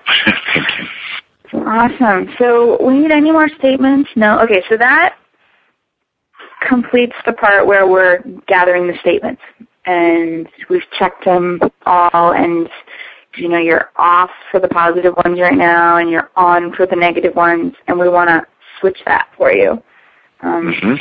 Thank 0.55 0.69
you. 0.79 1.61
Awesome. 1.61 2.35
So 2.39 2.83
we 2.83 2.99
need 2.99 3.11
any 3.11 3.31
more 3.31 3.49
statements? 3.49 4.11
No? 4.17 4.41
Okay, 4.41 4.63
so 4.69 4.77
that 4.79 5.17
completes 6.67 7.15
the 7.27 7.33
part 7.33 7.67
where 7.67 7.87
we're 7.87 8.23
gathering 8.47 8.87
the 8.87 8.99
statements. 9.01 9.43
And 9.87 10.49
we've 10.69 10.83
checked 10.99 11.25
them 11.25 11.61
all 11.87 12.33
and 12.33 12.69
you 13.37 13.49
know, 13.49 13.59
you're 13.59 13.91
off 13.97 14.31
for 14.51 14.59
the 14.59 14.69
positive 14.69 15.15
ones 15.25 15.39
right 15.39 15.57
now 15.57 15.99
and 15.99 16.11
you're 16.11 16.31
on 16.37 16.73
for 16.75 16.87
the 16.87 16.97
negative 16.97 17.35
ones 17.37 17.73
and 17.87 17.99
we 17.99 18.09
want 18.09 18.29
to 18.29 18.43
switch 18.81 18.99
that 19.07 19.29
for 19.37 19.53
you. 19.53 19.83
Um, 20.43 20.75
hmm 20.81 20.95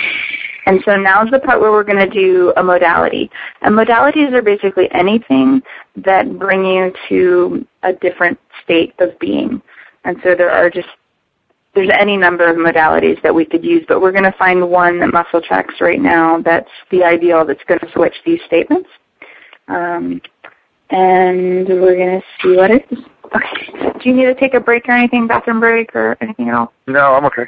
and 0.68 0.82
so 0.84 0.98
now's 0.98 1.32
the 1.32 1.40
part 1.40 1.62
where 1.62 1.72
we're 1.72 1.86
going 1.86 1.98
to 1.98 2.14
do 2.14 2.52
a 2.58 2.64
modality. 2.64 3.32
And 3.62 3.74
modalities 3.74 4.34
are 4.34 4.42
basically 4.42 4.90
anything 4.92 5.62
that 5.96 6.38
bring 6.38 6.66
you 6.66 6.92
to 7.08 7.66
a 7.84 7.94
different 7.94 8.38
state 8.66 8.94
of 9.00 9.18
being. 9.18 9.62
And 10.04 10.18
so 10.26 10.36
there 10.36 10.52
are 10.52 10.70
just 10.70 10.90
there's 11.78 11.92
any 11.94 12.18
number 12.18 12.50
of 12.50 12.56
modalities 12.56 13.22
that 13.22 13.34
we 13.34 13.46
could 13.46 13.64
use, 13.64 13.86
but 13.88 14.02
we're 14.02 14.12
going 14.12 14.24
to 14.24 14.34
find 14.40 14.68
one 14.68 15.00
that 15.00 15.14
muscle 15.14 15.40
tracks 15.40 15.76
right 15.80 16.02
now 16.02 16.42
that's 16.42 16.72
the 16.90 17.04
ideal 17.04 17.46
that's 17.46 17.64
going 17.68 17.80
to 17.80 17.92
switch 17.94 18.16
these 18.26 18.40
statements. 18.48 18.90
Um, 19.68 20.20
and 20.90 21.68
we're 21.68 21.96
going 21.96 22.20
to 22.20 22.24
see 22.42 22.58
what 22.58 22.72
it 22.72 22.84
is. 22.90 22.98
Okay. 23.36 24.00
Do 24.02 24.10
you 24.10 24.16
need 24.16 24.26
to 24.26 24.34
take 24.34 24.56
a 24.56 24.60
break 24.60 24.90
or 24.90 24.94
anything, 24.94 25.28
bathroom 25.28 25.60
break 25.60 25.96
or 25.96 26.18
anything 26.20 26.50
at 26.50 26.56
all? 26.56 26.74
No, 26.88 27.14
I'm 27.14 27.26
okay. 27.26 27.46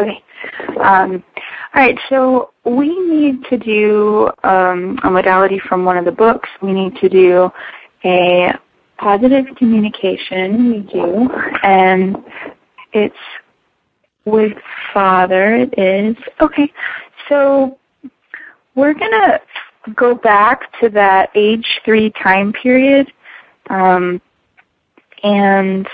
Okay. 0.00 0.24
Um, 0.80 1.22
all 1.74 1.82
right, 1.82 1.98
so 2.08 2.52
we 2.64 2.88
need 3.06 3.44
to 3.50 3.58
do 3.58 4.30
um, 4.44 4.98
a 5.04 5.10
modality 5.10 5.60
from 5.68 5.84
one 5.84 5.98
of 5.98 6.06
the 6.06 6.12
books. 6.12 6.48
We 6.62 6.72
need 6.72 6.96
to 7.02 7.08
do 7.10 7.50
a 8.06 8.58
positive 8.96 9.44
communication. 9.58 10.70
We 10.70 10.80
do, 10.90 11.28
and 11.62 12.16
it's 12.92 13.14
with 14.24 14.52
father. 14.92 15.54
It 15.54 15.78
is 15.78 16.16
okay. 16.40 16.72
So 17.28 17.78
we're 18.74 18.94
gonna 18.94 19.40
go 19.94 20.14
back 20.14 20.60
to 20.80 20.88
that 20.90 21.30
age 21.34 21.66
three 21.84 22.10
time 22.22 22.52
period, 22.52 23.10
um, 23.70 24.20
and 25.22 25.86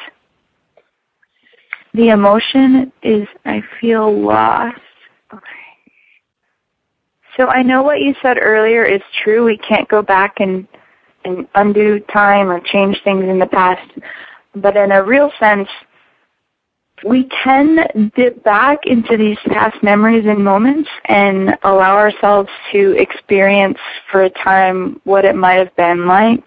the 1.95 2.11
emotion 2.11 2.93
is 3.03 3.27
I 3.45 3.63
feel 3.81 4.13
lost. 4.21 4.79
Okay. 5.33 5.43
So 7.37 7.47
I 7.47 7.63
know 7.63 7.83
what 7.83 8.01
you 8.01 8.15
said 8.21 8.37
earlier 8.41 8.85
is 8.85 9.01
true. 9.23 9.45
We 9.45 9.59
can't 9.59 9.89
go 9.89 10.03
back 10.03 10.41
and 10.41 10.67
and 11.25 11.49
undo 11.55 12.01
time 12.13 12.51
or 12.51 12.61
change 12.61 12.97
things 13.05 13.25
in 13.25 13.39
the 13.39 13.47
past. 13.47 13.91
But 14.55 14.77
in 14.77 14.93
a 14.93 15.05
real 15.05 15.31
sense, 15.39 15.69
we 17.05 17.29
can 17.45 18.11
dip 18.17 18.43
back 18.45 18.81
into 18.85 19.17
these 19.17 19.39
past 19.47 19.83
memories 19.83 20.25
and 20.27 20.43
moments 20.45 20.89
and 21.07 21.57
allow 21.63 21.97
ourselves 21.97 22.49
to 22.73 22.93
experience 22.99 23.79
for 24.11 24.25
a 24.25 24.31
time 24.31 25.01
what 25.05 25.25
it 25.25 25.37
might 25.37 25.55
have 25.55 25.75
been 25.77 26.07
like 26.07 26.47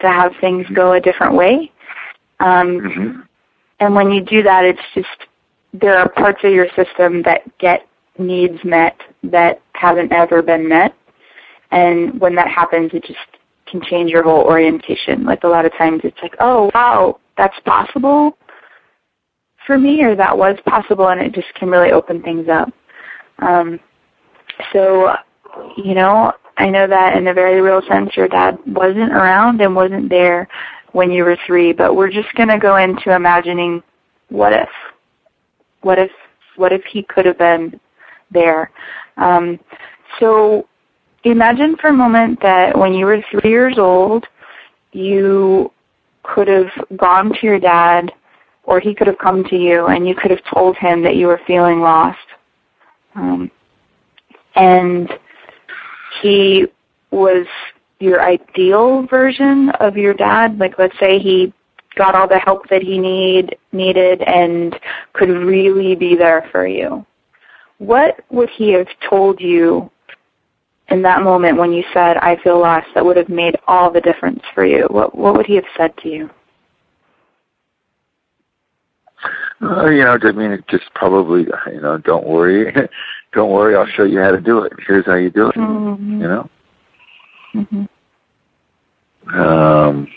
to 0.00 0.08
have 0.08 0.32
things 0.40 0.66
go 0.74 0.92
a 0.92 1.00
different 1.00 1.34
way. 1.34 1.70
Um, 2.40 2.78
hmm 2.78 3.20
and 3.82 3.94
when 3.94 4.10
you 4.10 4.22
do 4.22 4.42
that, 4.42 4.64
it's 4.64 4.78
just 4.94 5.08
there 5.72 5.96
are 5.96 6.06
parts 6.06 6.40
of 6.44 6.52
your 6.52 6.66
system 6.76 7.22
that 7.22 7.40
get 7.58 7.86
needs 8.18 8.62
met 8.62 9.00
that 9.22 9.62
haven't 9.72 10.12
ever 10.12 10.42
been 10.42 10.68
met. 10.68 10.94
And 11.70 12.20
when 12.20 12.34
that 12.34 12.48
happens, 12.48 12.90
it 12.92 13.04
just 13.04 13.18
can 13.66 13.80
change 13.80 14.10
your 14.10 14.22
whole 14.22 14.42
orientation. 14.42 15.24
Like 15.24 15.44
a 15.44 15.48
lot 15.48 15.64
of 15.64 15.72
times 15.78 16.02
it's 16.04 16.18
like, 16.20 16.34
oh, 16.40 16.70
wow, 16.74 17.20
that's 17.38 17.58
possible 17.60 18.36
for 19.66 19.78
me, 19.78 20.02
or 20.02 20.16
that 20.16 20.36
was 20.36 20.56
possible, 20.66 21.08
and 21.08 21.20
it 21.20 21.32
just 21.32 21.52
can 21.54 21.68
really 21.68 21.92
open 21.92 22.22
things 22.22 22.48
up. 22.48 22.72
Um, 23.38 23.80
so, 24.72 25.14
you 25.76 25.94
know, 25.94 26.32
I 26.56 26.68
know 26.68 26.86
that 26.86 27.16
in 27.16 27.28
a 27.28 27.34
very 27.34 27.60
real 27.60 27.82
sense, 27.88 28.16
your 28.16 28.28
dad 28.28 28.58
wasn't 28.66 29.12
around 29.12 29.60
and 29.60 29.74
wasn't 29.74 30.08
there 30.08 30.48
when 30.92 31.10
you 31.10 31.24
were 31.24 31.38
three, 31.46 31.72
but 31.72 31.94
we're 31.94 32.10
just 32.10 32.32
going 32.34 32.48
to 32.48 32.58
go 32.58 32.76
into 32.76 33.14
imagining 33.14 33.82
what 34.28 34.52
if, 34.52 34.68
what 35.82 35.98
if, 35.98 36.10
what 36.56 36.72
if 36.72 36.82
he 36.84 37.02
could 37.02 37.26
have 37.26 37.38
been 37.38 37.80
there. 38.30 38.70
Um, 39.16 39.58
so 40.18 40.68
imagine 41.24 41.76
for 41.80 41.88
a 41.88 41.92
moment 41.92 42.40
that 42.42 42.76
when 42.76 42.92
you 42.92 43.06
were 43.06 43.22
three 43.30 43.50
years 43.50 43.78
old, 43.78 44.26
you 44.92 45.72
could 46.22 46.48
have 46.48 46.70
gone 46.96 47.32
to 47.32 47.38
your 47.42 47.58
dad 47.58 48.12
or 48.64 48.80
he 48.80 48.94
could 48.94 49.06
have 49.06 49.18
come 49.18 49.44
to 49.44 49.56
you 49.56 49.86
and 49.86 50.06
you 50.06 50.14
could 50.14 50.30
have 50.30 50.44
told 50.52 50.76
him 50.76 51.02
that 51.02 51.16
you 51.16 51.26
were 51.26 51.40
feeling 51.46 51.80
lost. 51.80 52.18
Um, 53.14 53.50
and 54.54 55.10
he 56.22 56.66
was 57.10 57.46
your 57.98 58.22
ideal 58.22 59.06
version 59.06 59.70
of 59.80 59.96
your 59.96 60.14
dad. 60.14 60.58
Like 60.58 60.78
let's 60.78 60.98
say 60.98 61.18
he 61.18 61.52
got 61.96 62.14
all 62.14 62.28
the 62.28 62.38
help 62.38 62.68
that 62.68 62.82
he 62.82 62.98
need 62.98 63.56
needed 63.72 64.22
and 64.22 64.78
could 65.12 65.28
really 65.28 65.94
be 65.94 66.16
there 66.16 66.48
for 66.52 66.66
you. 66.66 67.04
What 67.78 68.20
would 68.30 68.50
he 68.50 68.72
have 68.72 68.88
told 69.08 69.40
you 69.40 69.90
in 70.88 71.02
that 71.02 71.22
moment 71.22 71.58
when 71.58 71.72
you 71.72 71.84
said, 71.92 72.16
I 72.18 72.36
feel 72.42 72.60
lost, 72.60 72.88
that 72.94 73.04
would 73.04 73.16
have 73.16 73.28
made 73.28 73.56
all 73.66 73.90
the 73.90 74.00
difference 74.00 74.42
for 74.54 74.64
you? 74.64 74.86
What 74.90 75.16
what 75.16 75.34
would 75.36 75.46
he 75.46 75.56
have 75.56 75.64
said 75.76 75.96
to 75.98 76.08
you? 76.08 76.30
Uh, 79.62 79.86
you 79.90 80.02
know, 80.02 80.16
I 80.22 80.32
mean, 80.32 80.52
it 80.52 80.66
just 80.68 80.84
probably, 80.94 81.46
you 81.72 81.80
know, 81.80 81.98
don't 81.98 82.26
worry, 82.26 82.74
don't 83.34 83.50
worry. 83.50 83.76
I'll 83.76 83.86
show 83.86 84.04
you 84.04 84.20
how 84.20 84.30
to 84.30 84.40
do 84.40 84.62
it. 84.62 84.72
Here's 84.86 85.04
how 85.06 85.16
you 85.16 85.30
do 85.30 85.48
it. 85.48 85.56
Mm-hmm. 85.56 86.22
You 86.22 86.28
know. 86.28 86.50
Mm-hmm. 87.54 87.84
Um, 89.40 90.08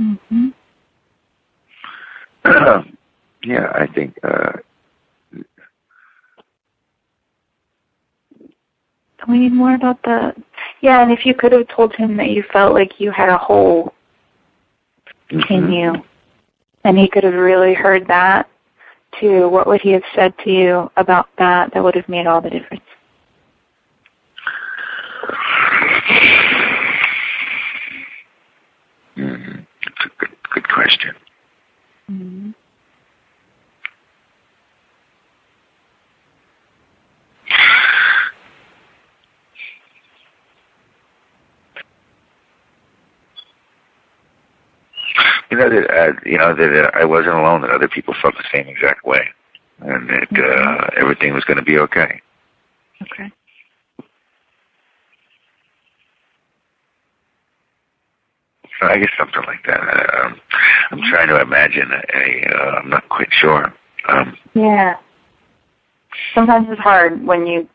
Mm-hmm. 0.00 0.48
yeah, 3.44 3.72
I 3.74 3.86
think 3.94 4.18
uh, 4.22 4.52
Tell 9.26 9.34
me 9.34 9.48
more 9.48 9.74
about 9.74 10.02
the. 10.04 10.34
Yeah, 10.80 11.02
and 11.02 11.10
if 11.10 11.26
you 11.26 11.34
could 11.34 11.52
have 11.52 11.68
told 11.68 11.94
him 11.94 12.16
that 12.16 12.30
you 12.30 12.44
felt 12.52 12.72
like 12.72 13.00
you 13.00 13.10
had 13.10 13.28
a 13.28 13.36
hole 13.36 13.92
Mm-hmm. 15.30 15.52
in 15.52 15.72
you, 15.72 15.94
and 16.84 16.96
he 16.96 17.08
could 17.08 17.24
have 17.24 17.34
really 17.34 17.74
heard 17.74 18.06
that 18.06 18.48
too, 19.20 19.48
what 19.48 19.66
would 19.66 19.80
he 19.80 19.90
have 19.90 20.04
said 20.14 20.32
to 20.44 20.50
you 20.50 20.90
about 20.96 21.28
that 21.38 21.74
that 21.74 21.82
would 21.82 21.96
have 21.96 22.08
made 22.08 22.28
all 22.28 22.40
the 22.40 22.50
difference? 22.50 22.84
Mm-hmm. 29.16 29.60
That's 29.84 30.04
a 30.04 30.08
good, 30.18 30.36
good 30.54 30.68
question. 30.68 31.14
Mm-hmm. 32.10 32.50
You 45.56 45.62
know 45.62 45.70
that 45.70 45.90
uh, 45.90 46.12
you 46.26 46.36
know 46.36 46.54
that 46.54 46.90
I 46.94 47.04
wasn't 47.06 47.34
alone. 47.36 47.62
That 47.62 47.70
other 47.70 47.88
people 47.88 48.14
felt 48.20 48.34
the 48.36 48.44
same 48.52 48.68
exact 48.68 49.06
way, 49.06 49.26
and 49.80 50.10
that 50.10 50.28
uh, 50.38 50.90
everything 51.00 51.32
was 51.32 51.44
going 51.44 51.56
to 51.56 51.62
be 51.64 51.78
okay. 51.78 52.20
Okay. 53.00 53.32
So 58.78 58.86
I 58.86 58.98
guess 58.98 59.08
something 59.18 59.42
like 59.46 59.64
that. 59.66 59.80
Uh, 59.80 60.26
um, 60.26 60.40
I'm 60.90 61.00
trying 61.10 61.28
to 61.28 61.40
imagine 61.40 61.90
a. 61.90 62.54
Uh, 62.54 62.70
I'm 62.82 62.90
not 62.90 63.08
quite 63.08 63.32
sure. 63.32 63.72
Um, 64.08 64.36
Yeah. 64.52 64.96
Sometimes 66.34 66.68
it's 66.70 66.80
hard 66.80 67.24
when 67.24 67.46
you 67.46 67.66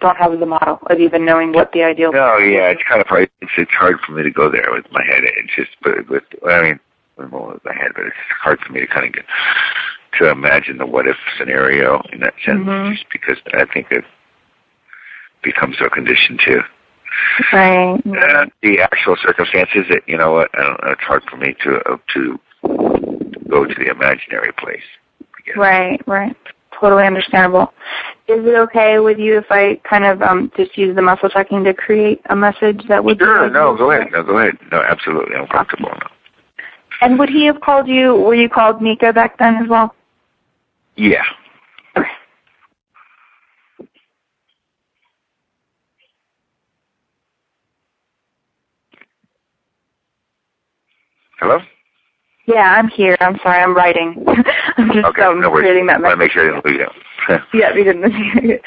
don't 0.00 0.16
have 0.16 0.38
the 0.38 0.46
model 0.46 0.78
of 0.90 1.00
even 1.00 1.24
knowing 1.24 1.52
what 1.52 1.72
the 1.72 1.82
ideal. 1.82 2.12
no, 2.12 2.36
yeah, 2.38 2.68
it's 2.68 2.82
kind 2.88 3.00
of 3.00 3.06
hard. 3.06 3.30
It's, 3.40 3.52
it's 3.56 3.70
hard 3.72 3.98
for 4.04 4.12
me 4.12 4.22
to 4.22 4.30
go 4.30 4.50
there 4.50 4.70
with 4.72 4.84
my 4.92 5.02
head. 5.04 5.22
It's 5.24 5.54
just, 5.54 5.70
but 5.82 6.08
with 6.08 6.24
I 6.48 6.62
mean, 6.62 6.80
well, 7.16 7.48
with 7.54 7.64
my 7.64 7.74
head, 7.74 7.92
but 7.94 8.06
it's 8.06 8.16
hard 8.42 8.60
for 8.60 8.72
me 8.72 8.80
to 8.80 8.86
kind 8.86 9.06
of 9.06 9.12
get 9.14 9.24
to 10.18 10.30
imagine 10.30 10.78
the 10.78 10.86
what 10.86 11.06
if 11.06 11.16
scenario 11.38 12.02
in 12.12 12.20
that 12.20 12.34
sense, 12.44 12.60
Mhm. 12.66 12.92
just 12.92 13.06
because 13.10 13.38
I 13.54 13.64
think 13.66 13.88
it 13.90 14.04
becomes 15.42 15.76
so 15.78 15.88
conditioned 15.88 16.40
to 16.40 16.62
Right. 17.52 18.00
uh, 18.06 18.46
the 18.62 18.80
actual 18.80 19.16
circumstances. 19.16 19.86
That 19.88 20.02
you 20.06 20.16
know 20.18 20.32
what, 20.32 20.50
I 20.54 20.62
don't 20.62 20.82
know. 20.84 20.90
It's 20.90 21.02
hard 21.02 21.22
for 21.30 21.36
me 21.36 21.54
to 21.62 21.80
uh, 21.90 21.96
to 22.14 22.40
go 23.48 23.64
to 23.64 23.74
the 23.74 23.88
imaginary 23.90 24.52
place. 24.52 24.82
Right, 25.56 26.00
right. 26.06 26.36
Totally 26.78 27.04
understandable. 27.06 27.72
Is 28.28 28.44
it 28.44 28.56
okay 28.56 28.98
with 28.98 29.18
you 29.18 29.38
if 29.38 29.46
I 29.50 29.80
kind 29.88 30.04
of 30.04 30.20
um 30.20 30.50
just 30.56 30.76
use 30.76 30.96
the 30.96 31.02
muscle 31.02 31.28
checking 31.28 31.62
to 31.64 31.72
create 31.72 32.20
a 32.28 32.34
message 32.36 32.82
that 32.88 33.04
would 33.04 33.18
Sure. 33.18 33.46
be 33.48 33.52
No, 33.54 33.76
go 33.76 33.92
ahead. 33.92 34.10
No, 34.12 34.22
go 34.24 34.38
ahead. 34.38 34.58
No, 34.72 34.82
absolutely. 34.82 35.36
I'm 35.36 35.46
comfortable. 35.46 35.90
now. 35.90 36.10
And 37.02 37.18
would 37.20 37.28
he 37.28 37.44
have 37.46 37.60
called 37.60 37.86
you 37.86 38.14
were 38.14 38.34
you 38.34 38.48
called 38.48 38.82
Mika 38.82 39.12
back 39.12 39.38
then 39.38 39.56
as 39.56 39.68
well? 39.68 39.94
Yeah. 40.96 41.22
Okay. 41.96 42.08
Hello. 51.38 51.58
Yeah, 52.46 52.74
I'm 52.78 52.88
here. 52.88 53.16
I'm 53.20 53.38
sorry, 53.42 53.62
I'm 53.62 53.74
writing. 53.74 54.24
I'm 54.76 54.92
just 54.92 55.04
Okay. 55.06 55.22
um, 55.22 55.40
no 55.40 55.50
creating 55.50 55.86
that 55.86 55.96
I 55.96 56.00
want 56.00 56.12
to 56.12 56.16
make 56.16 56.30
sure 56.32 56.42
I 56.42 56.54
didn't 56.54 56.64
lose 56.64 56.76
you. 56.78 57.05
Yeah, 57.54 57.74
we 57.74 57.84
didn't. 57.84 58.60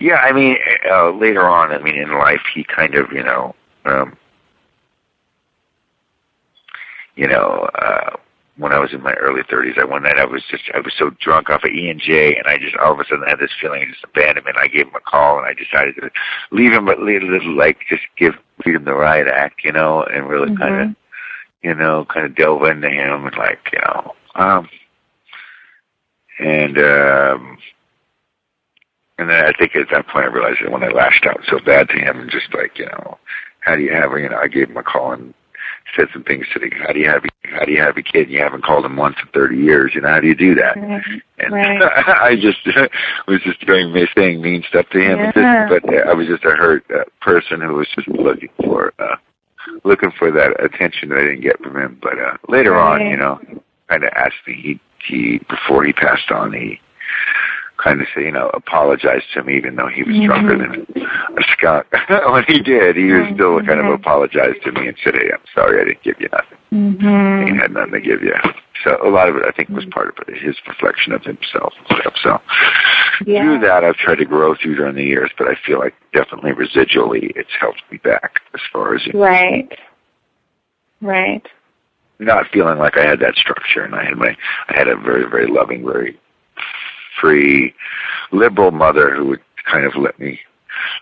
Yeah, 0.00 0.16
I 0.16 0.32
mean, 0.32 0.56
uh, 0.90 1.10
later 1.12 1.48
on, 1.48 1.70
I 1.70 1.78
mean, 1.78 1.94
in 1.94 2.18
life, 2.18 2.40
he 2.52 2.64
kind 2.64 2.96
of, 2.96 3.12
you 3.12 3.22
know, 3.22 3.54
um, 3.84 4.16
you 7.14 7.28
know, 7.28 7.68
uh, 7.80 8.16
when 8.56 8.72
I 8.72 8.78
was 8.78 8.92
in 8.92 9.02
my 9.02 9.14
early 9.14 9.42
30s, 9.42 9.78
I 9.78 9.84
one 9.84 10.02
night 10.02 10.18
I 10.18 10.24
was 10.24 10.42
just, 10.50 10.64
I 10.74 10.80
was 10.80 10.92
so 10.98 11.10
drunk 11.20 11.50
off 11.50 11.64
of 11.64 11.70
E 11.70 11.88
and 11.88 12.00
J, 12.00 12.36
and 12.36 12.46
I 12.46 12.58
just 12.58 12.76
all 12.76 12.92
of 12.92 13.00
a 13.00 13.04
sudden 13.04 13.26
had 13.26 13.38
this 13.38 13.50
feeling 13.60 13.82
of 13.82 13.88
just 13.88 14.04
abandonment. 14.04 14.56
I 14.58 14.66
gave 14.66 14.88
him 14.88 14.94
a 14.94 15.00
call, 15.00 15.38
and 15.38 15.46
I 15.46 15.54
decided 15.54 15.94
to 15.96 16.10
leave 16.50 16.72
him, 16.72 16.84
but 16.84 17.00
leave 17.00 17.22
like, 17.22 17.78
just 17.88 18.02
give 18.16 18.34
lead 18.66 18.76
him 18.76 18.84
the 18.84 18.94
right 18.94 19.26
act, 19.28 19.62
you 19.64 19.72
know, 19.72 20.02
and 20.02 20.28
really 20.28 20.54
kind 20.56 20.80
of, 20.82 20.96
you 21.62 21.74
know, 21.74 22.06
kind 22.12 22.26
of 22.26 22.34
delve 22.34 22.64
into 22.64 22.90
him, 22.90 23.26
and 23.26 23.36
like, 23.36 23.60
you 23.72 23.78
know, 23.80 24.14
um, 24.34 24.68
and 26.38 26.78
um 26.78 27.58
and 29.18 29.28
then 29.30 29.44
I 29.44 29.52
think 29.52 29.76
at 29.76 29.88
that 29.92 30.08
point 30.08 30.24
I 30.24 30.28
realized 30.28 30.58
that 30.64 30.72
when 30.72 30.82
I 30.82 30.88
lashed 30.88 31.26
out 31.26 31.40
so 31.48 31.58
bad 31.64 31.88
to 31.90 31.96
him 31.96 32.18
and 32.20 32.30
just 32.30 32.52
like, 32.54 32.78
you 32.78 32.86
know, 32.86 33.18
how 33.60 33.76
do 33.76 33.82
you 33.82 33.92
have 33.92 34.10
you 34.18 34.28
know, 34.28 34.38
I 34.38 34.48
gave 34.48 34.68
him 34.70 34.76
a 34.76 34.82
call 34.82 35.12
and 35.12 35.34
said 35.96 36.08
some 36.12 36.24
things 36.24 36.46
to 36.52 36.58
the 36.58 36.70
how 36.84 36.92
do 36.92 36.98
you 36.98 37.08
have 37.08 37.22
how 37.44 37.64
do 37.64 37.72
you 37.72 37.80
have 37.80 37.96
a 37.96 38.02
kid 38.02 38.22
and 38.22 38.30
you 38.32 38.40
haven't 38.40 38.64
called 38.64 38.84
him 38.84 38.96
once 38.96 39.16
in 39.22 39.28
thirty 39.28 39.58
years, 39.58 39.92
you 39.94 40.00
know, 40.00 40.08
how 40.08 40.20
do 40.20 40.26
you 40.26 40.34
do 40.34 40.54
that? 40.54 40.76
Right. 40.76 41.22
And 41.38 41.52
Right. 41.52 41.82
I 42.06 42.34
just 42.36 42.58
was 43.28 43.40
just 43.42 43.64
doing 43.66 43.92
me 43.92 44.06
saying 44.16 44.40
mean 44.40 44.64
stuff 44.68 44.88
to 44.90 44.98
him 45.00 45.18
Yeah. 45.18 45.32
just, 45.68 45.84
but 45.84 45.94
uh, 45.94 46.10
I 46.10 46.14
was 46.14 46.26
just 46.26 46.44
a 46.44 46.50
hurt 46.50 46.84
uh, 46.90 47.04
person 47.20 47.60
who 47.60 47.74
was 47.74 47.88
just 47.94 48.08
looking 48.08 48.48
for 48.64 48.92
uh 48.98 49.16
looking 49.84 50.10
for 50.18 50.30
that 50.32 50.60
attention 50.62 51.10
that 51.10 51.18
I 51.18 51.22
didn't 51.22 51.42
get 51.42 51.60
from 51.62 51.76
him. 51.76 51.98
But 52.02 52.18
uh 52.18 52.36
later 52.48 52.76
on, 52.76 53.06
you 53.06 53.16
know, 53.16 53.40
kinda 53.90 54.18
asked 54.18 54.34
me 54.46 54.54
he 54.54 54.80
he 55.06 55.40
before 55.48 55.84
he 55.84 55.92
passed 55.92 56.30
on 56.30 56.52
he 56.52 56.80
kind 57.82 58.00
of 58.00 58.06
say, 58.14 58.22
you 58.22 58.30
know, 58.30 58.48
apologized 58.54 59.24
to 59.34 59.42
me 59.42 59.56
even 59.56 59.74
though 59.74 59.88
he 59.88 60.04
was 60.04 60.14
Mhm. 60.14 60.26
drunker 60.26 60.56
than 60.56 60.86
a 61.36 61.42
skunk. 61.52 61.86
when 62.30 62.44
he 62.46 62.60
did, 62.60 62.94
he 62.96 63.10
was 63.10 63.26
still 63.34 63.60
kind 63.62 63.80
of 63.80 63.86
apologized 63.86 64.62
to 64.62 64.70
me 64.72 64.86
and 64.86 64.96
said, 65.02 65.14
Hey, 65.16 65.30
I'm 65.32 65.40
sorry 65.54 65.80
I 65.80 65.84
didn't 65.86 66.02
give 66.02 66.20
you 66.20 66.28
nothing. 66.30 66.58
He 66.70 66.76
Mhm. 66.76 67.60
had 67.60 67.72
nothing 67.72 67.92
to 67.92 68.00
give 68.00 68.22
you. 68.22 68.34
So 68.84 68.98
a 69.02 69.10
lot 69.10 69.28
of 69.28 69.36
it 69.36 69.44
I 69.46 69.50
think 69.50 69.68
was 69.70 69.84
part 69.86 70.08
of 70.08 70.28
it, 70.28 70.36
his 70.38 70.56
reflection 70.66 71.12
of 71.12 71.24
himself 71.24 71.74
and 71.78 71.98
stuff. 72.00 72.16
So 72.22 72.40
Yeah. 73.26 73.42
through 73.42 73.58
that 73.60 73.82
I've 73.84 73.96
tried 73.96 74.18
to 74.18 74.24
grow 74.24 74.54
through 74.54 74.76
during 74.76 74.94
the 74.94 75.04
years, 75.04 75.30
but 75.36 75.48
I 75.48 75.54
feel 75.66 75.78
like 75.80 75.94
definitely 76.12 76.52
residually 76.52 77.32
it's 77.34 77.52
helped 77.58 77.82
me 77.90 77.98
back 77.98 78.40
as 78.54 78.60
far 78.72 78.94
as 78.94 79.06
Right. 79.12 79.76
Right. 81.00 81.44
Not 82.18 82.46
feeling 82.52 82.78
like 82.78 82.96
I 82.96 83.04
had 83.06 83.20
that 83.20 83.34
structure 83.36 83.82
and 83.82 83.94
I 83.94 84.04
had 84.04 84.16
my 84.16 84.36
I 84.68 84.76
had 84.76 84.88
a 84.88 84.96
very, 84.96 85.28
very 85.28 85.46
loving, 85.46 85.84
very 85.84 86.18
free 87.20 87.74
liberal 88.32 88.70
mother 88.70 89.14
who 89.14 89.26
would 89.26 89.40
kind 89.70 89.84
of 89.84 89.94
let 89.96 90.18
me 90.18 90.40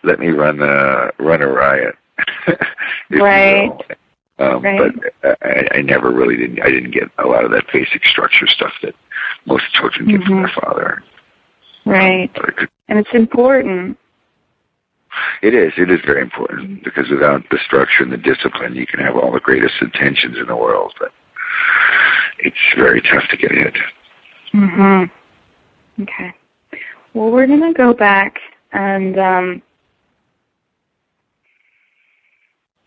let 0.02 0.18
me 0.18 0.28
run 0.28 0.60
a 0.62 1.10
run 1.18 1.42
a 1.42 1.46
riot. 1.48 1.96
if 2.46 2.58
you 3.10 3.22
Right. 3.22 3.70
Um, 4.38 4.62
Right. 4.62 4.92
But 5.22 5.36
I, 5.42 5.68
I 5.78 5.82
never 5.82 6.10
really 6.10 6.36
didn't. 6.36 6.62
I 6.62 6.70
didn't 6.70 6.92
get 6.92 7.10
a 7.18 7.26
lot 7.26 7.44
of 7.44 7.50
that 7.50 7.64
basic 7.72 8.04
structure 8.06 8.46
stuff 8.46 8.72
that 8.82 8.94
most 9.46 9.70
children 9.74 10.08
get 10.08 10.22
from 10.22 10.38
Mhm. 10.38 10.46
their 10.46 10.62
father. 10.62 11.02
Right. 11.84 12.32
Could- 12.34 12.68
And 12.88 12.98
it's 12.98 13.12
important. 13.12 13.98
It 15.42 15.54
is. 15.54 15.72
It 15.76 15.90
is 15.90 16.00
very 16.06 16.22
important 16.22 16.84
because 16.84 17.08
without 17.10 17.42
the 17.50 17.58
structure 17.64 18.02
and 18.04 18.12
the 18.12 18.16
discipline, 18.16 18.74
you 18.74 18.86
can 18.86 19.00
have 19.00 19.16
all 19.16 19.32
the 19.32 19.40
greatest 19.40 19.74
intentions 19.80 20.36
in 20.38 20.46
the 20.46 20.56
world, 20.56 20.94
but 20.98 21.12
it's 22.38 22.56
very 22.76 23.00
tough 23.02 23.24
to 23.30 23.36
get 23.36 23.52
it. 23.52 23.74
Mhm. 24.52 25.10
Okay. 26.02 26.32
Well, 27.14 27.30
we're 27.30 27.46
gonna 27.46 27.72
go 27.72 27.92
back 27.92 28.38
and 28.72 29.18
um, 29.18 29.62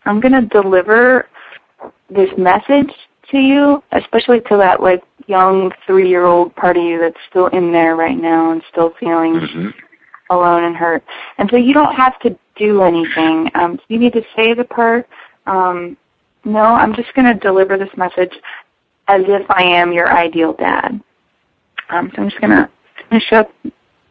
I'm 0.06 0.20
gonna 0.20 0.42
deliver 0.42 1.28
this 2.08 2.30
message 2.38 2.92
to 3.30 3.38
you, 3.38 3.82
especially 3.92 4.40
to 4.48 4.56
that 4.56 4.82
like 4.82 5.02
young 5.26 5.72
three-year-old 5.86 6.54
part 6.56 6.76
of 6.76 6.82
you 6.82 6.98
that's 6.98 7.20
still 7.28 7.46
in 7.48 7.72
there 7.72 7.96
right 7.96 8.18
now 8.18 8.52
and 8.52 8.62
still 8.70 8.92
feeling 9.00 9.40
hmm 9.40 9.68
alone 10.30 10.64
and 10.64 10.76
hurt. 10.76 11.04
And 11.38 11.48
so 11.50 11.56
you 11.56 11.74
don't 11.74 11.94
have 11.94 12.18
to 12.20 12.36
do 12.56 12.82
anything. 12.82 13.50
Um, 13.54 13.78
you 13.88 13.98
need 13.98 14.12
to 14.14 14.22
say 14.36 14.54
the 14.54 14.64
part. 14.64 15.08
Um, 15.46 15.96
no, 16.44 16.60
I'm 16.60 16.94
just 16.94 17.12
going 17.14 17.26
to 17.26 17.38
deliver 17.38 17.76
this 17.76 17.90
message 17.96 18.32
as 19.08 19.22
if 19.26 19.50
I 19.50 19.62
am 19.62 19.92
your 19.92 20.10
ideal 20.10 20.54
dad. 20.54 21.00
Um, 21.90 22.10
so 22.14 22.22
I'm 22.22 22.30
just 22.30 22.40
going 22.40 22.50
to 22.50 22.70
finish 23.08 23.32
up 23.32 23.50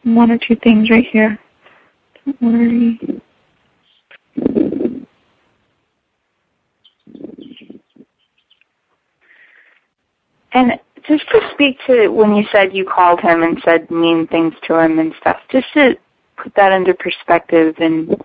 one 0.04 0.32
or 0.32 0.38
two 0.38 0.56
things 0.64 0.90
right 0.90 1.06
here. 1.12 1.40
Don't 2.26 2.42
worry. 2.42 3.00
And 10.54 10.80
just 11.08 11.28
to 11.30 11.40
speak 11.54 11.78
to 11.88 12.10
when 12.10 12.36
you 12.36 12.46
said 12.52 12.74
you 12.74 12.86
called 12.86 13.20
him 13.20 13.44
and 13.44 13.62
said 13.64 13.90
mean 13.92 14.28
things 14.28 14.54
to 14.68 14.80
him 14.80 15.00
and 15.00 15.14
stuff, 15.20 15.38
just 15.52 15.68
to 15.74 15.96
put 16.38 16.54
that 16.56 16.72
into 16.72 16.94
perspective 16.94 17.76
and 17.80 18.16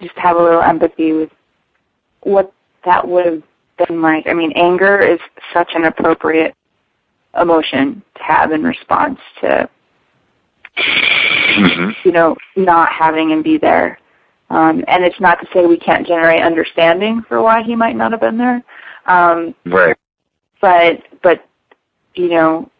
just 0.00 0.16
have 0.16 0.36
a 0.36 0.42
little 0.42 0.62
empathy 0.62 1.12
with 1.12 1.30
what 2.22 2.52
that 2.84 3.06
would 3.06 3.26
have 3.26 3.42
been 3.86 4.02
like. 4.02 4.26
I 4.26 4.34
mean, 4.34 4.52
anger 4.52 4.98
is 5.00 5.18
such 5.52 5.70
an 5.74 5.84
appropriate 5.84 6.54
emotion 7.40 8.02
to 8.16 8.22
have 8.22 8.52
in 8.52 8.62
response 8.62 9.18
to 9.40 9.68
hmm 10.76 11.90
you 12.04 12.12
know, 12.12 12.36
not 12.56 12.90
having 12.90 13.30
him 13.30 13.42
be 13.42 13.58
there. 13.58 13.98
Um, 14.50 14.84
and 14.88 15.04
it's 15.04 15.20
not 15.20 15.40
to 15.40 15.46
say 15.52 15.66
we 15.66 15.78
can't 15.78 16.06
generate 16.06 16.42
understanding 16.42 17.22
for 17.28 17.40
why 17.40 17.62
he 17.62 17.74
might 17.74 17.96
not 17.96 18.12
have 18.12 18.20
been 18.20 18.38
there. 18.38 18.62
Um, 19.06 19.54
Right. 19.66 19.96
but 20.60 21.02
but 21.22 21.44
you 22.14 22.28
know, 22.28 22.70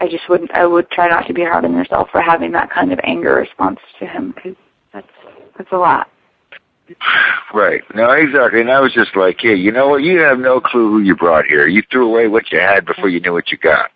I 0.00 0.08
just 0.08 0.28
wouldn't. 0.28 0.50
I 0.52 0.66
would 0.66 0.90
try 0.90 1.08
not 1.08 1.26
to 1.28 1.34
be 1.34 1.42
hard 1.42 1.64
on 1.64 1.74
yourself 1.74 2.08
for 2.10 2.20
having 2.20 2.52
that 2.52 2.70
kind 2.70 2.92
of 2.92 3.00
anger 3.04 3.34
response 3.34 3.78
to 4.00 4.06
him 4.06 4.32
because 4.32 4.56
that's 4.92 5.06
that's 5.56 5.72
a 5.72 5.76
lot. 5.76 6.08
Right. 7.54 7.80
No, 7.94 8.10
exactly. 8.10 8.60
And 8.60 8.70
I 8.70 8.80
was 8.80 8.92
just 8.92 9.16
like, 9.16 9.38
hey, 9.40 9.54
you 9.54 9.72
know 9.72 9.88
what? 9.88 10.02
You 10.02 10.20
have 10.20 10.38
no 10.38 10.60
clue 10.60 10.90
who 10.90 11.00
you 11.00 11.14
brought 11.14 11.44
here. 11.46 11.66
You 11.66 11.82
threw 11.90 12.08
away 12.08 12.28
what 12.28 12.50
you 12.50 12.58
had 12.58 12.84
before 12.84 13.08
you 13.08 13.20
knew 13.20 13.32
what 13.32 13.52
you 13.52 13.58
got. 13.58 13.90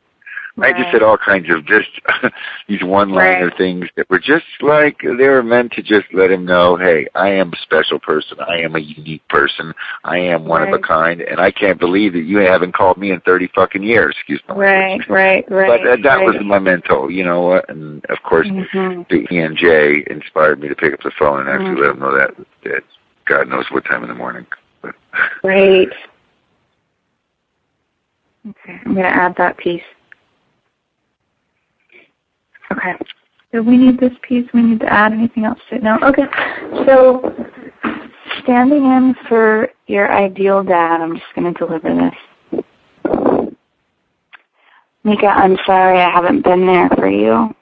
I 0.59 0.73
just 0.73 0.91
said 0.91 1.03
all 1.03 1.19
kinds 1.19 1.51
of 1.51 1.67
just 1.67 1.89
these 2.69 2.83
one-liner 2.83 3.47
Right. 3.49 3.59
things 3.59 3.87
that 3.97 4.09
were 4.09 4.19
just 4.19 4.47
like 4.63 4.97
they 5.03 5.29
were 5.29 5.43
meant 5.43 5.73
to 5.73 5.83
just 5.83 6.07
let 6.15 6.31
him 6.31 6.47
know, 6.47 6.77
hey, 6.77 7.07
I 7.15 7.29
am 7.29 7.53
a 7.53 7.57
special 7.59 7.99
person. 7.99 8.39
I 8.41 8.61
am 8.61 8.75
a 8.75 8.79
unique 8.79 9.27
person. 9.29 9.75
I 10.05 10.17
am 10.19 10.47
one 10.47 10.63
of 10.63 10.73
a 10.73 10.79
kind, 10.79 11.21
and 11.21 11.41
I 11.41 11.51
can't 11.51 11.79
believe 11.79 12.15
that 12.15 12.25
you 12.25 12.39
haven't 12.39 12.73
called 12.75 12.97
me 12.97 13.11
in 13.11 13.21
thirty 13.21 13.49
fucking 13.55 13.83
years. 13.83 14.15
Excuse 14.19 14.43
me. 14.49 14.55
Right, 14.57 15.01
right, 15.11 15.45
right. 15.51 15.67
But 15.83 15.87
uh, 15.87 15.97
that 16.03 16.17
right. 16.17 16.27
was 16.27 16.37
my 16.43 16.59
mental, 16.59 17.11
you 17.11 17.25
know 17.25 17.43
what? 17.43 17.69
And 17.69 18.05
of 18.07 18.19
course, 18.23 18.47
Mhm. 18.49 19.07
the 19.09 19.27
ENJ 19.29 20.07
inspired 20.09 20.61
me 20.61 20.69
to 20.69 20.75
pick 20.75 20.95
up 20.95 21.01
the 21.03 21.13
phone 21.19 21.41
and 21.41 21.49
actually 21.51 21.77
Mhm. 21.77 21.81
let 21.83 21.91
him 21.91 22.01
know 22.01 22.17
that 22.17 22.31
that 22.65 22.83
God 23.27 23.49
knows 23.49 23.67
what 23.71 23.85
time 23.85 24.03
in 24.03 24.09
the 24.09 24.15
morning. 24.15 24.47
But 24.83 24.95
Great. 25.43 25.93
Okay, 28.49 28.81
I'm 28.85 28.95
going 28.95 29.05
to 29.05 29.09
add 29.09 29.35
that 29.39 29.57
piece. 29.57 29.83
Okay. 32.73 32.95
Do 33.53 33.63
we 33.63 33.77
need 33.77 33.99
this 34.01 34.13
piece? 34.23 34.47
We 34.53 34.63
need 34.63 34.81
to 34.81 34.93
add 34.93 35.13
anything 35.13 35.45
else 35.45 35.59
to 35.71 35.77
it? 35.77 35.83
No? 35.83 35.99
Okay. 36.03 36.25
So, 36.87 37.35
standing 38.43 38.85
in 38.85 39.15
for 39.29 39.69
your 39.87 40.13
ideal 40.13 40.63
dad, 40.63 41.01
I'm 41.01 41.15
just 41.15 41.27
going 41.35 41.53
to 41.53 41.59
deliver 41.59 41.95
this. 41.95 42.15
Mika, 45.05 45.27
I'm 45.27 45.57
sorry 45.65 46.01
I 46.01 46.11
haven't 46.11 46.43
been 46.43 46.67
there 46.67 46.89
for 46.97 47.09
you 47.09 47.55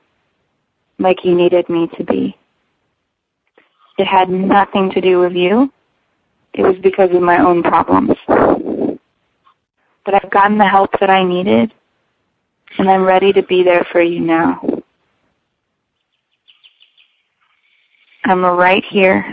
like 0.98 1.24
you 1.24 1.34
needed 1.34 1.68
me 1.68 1.88
to 1.98 2.04
be. 2.04 2.36
It 3.98 4.06
had 4.06 4.30
nothing 4.30 4.90
to 4.92 5.00
do 5.00 5.20
with 5.20 5.34
you. 5.34 5.70
It 6.54 6.62
was 6.62 6.76
because 6.82 7.10
of 7.14 7.20
my 7.20 7.38
own 7.38 7.62
problems. 7.62 8.16
But 8.26 10.14
I've 10.14 10.30
gotten 10.30 10.58
the 10.58 10.66
help 10.66 10.90
that 11.00 11.10
I 11.10 11.22
needed, 11.22 11.72
and 12.78 12.88
I'm 12.88 13.04
ready 13.04 13.32
to 13.32 13.42
be 13.42 13.62
there 13.62 13.86
for 13.92 14.00
you 14.00 14.20
now. 14.20 14.60
I'm 18.24 18.44
right 18.44 18.84
here. 18.88 19.24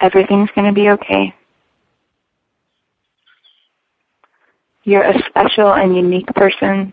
Everything's 0.00 0.50
going 0.54 0.66
to 0.66 0.72
be 0.72 0.90
okay. 0.90 1.34
You're 4.84 5.04
a 5.04 5.22
special 5.28 5.74
and 5.74 5.94
unique 5.94 6.26
person, 6.34 6.92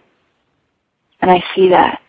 and 1.22 1.32
I 1.32 1.44
see 1.56 1.70
that. 1.70 2.02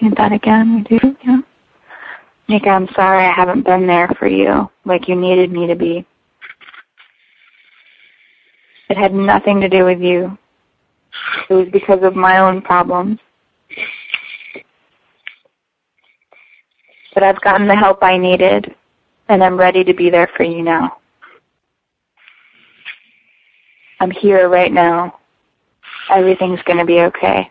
Say 0.00 0.08
that 0.16 0.32
again, 0.32 0.84
we 0.90 0.98
do, 0.98 1.16
yeah. 1.24 1.40
Mika, 2.48 2.68
I'm 2.68 2.88
sorry 2.94 3.24
I 3.24 3.32
haven't 3.32 3.64
been 3.64 3.86
there 3.86 4.08
for 4.18 4.26
you 4.26 4.70
like 4.84 5.08
you 5.08 5.14
needed 5.14 5.52
me 5.52 5.66
to 5.66 5.76
be. 5.76 6.04
It 8.90 8.96
had 8.96 9.14
nothing 9.14 9.60
to 9.60 9.68
do 9.68 9.84
with 9.84 10.00
you. 10.00 10.36
It 11.48 11.54
was 11.54 11.68
because 11.72 12.00
of 12.02 12.16
my 12.16 12.38
own 12.38 12.62
problems. 12.62 13.18
But 17.14 17.22
I've 17.22 17.40
gotten 17.42 17.68
the 17.68 17.76
help 17.76 18.02
I 18.02 18.18
needed, 18.18 18.74
and 19.28 19.42
I'm 19.42 19.56
ready 19.56 19.84
to 19.84 19.94
be 19.94 20.10
there 20.10 20.30
for 20.36 20.42
you 20.42 20.62
now. 20.62 20.98
I'm 24.00 24.10
here 24.10 24.48
right 24.48 24.72
now. 24.72 25.20
Everything's 26.10 26.62
going 26.62 26.78
to 26.78 26.84
be 26.84 27.00
okay. 27.00 27.50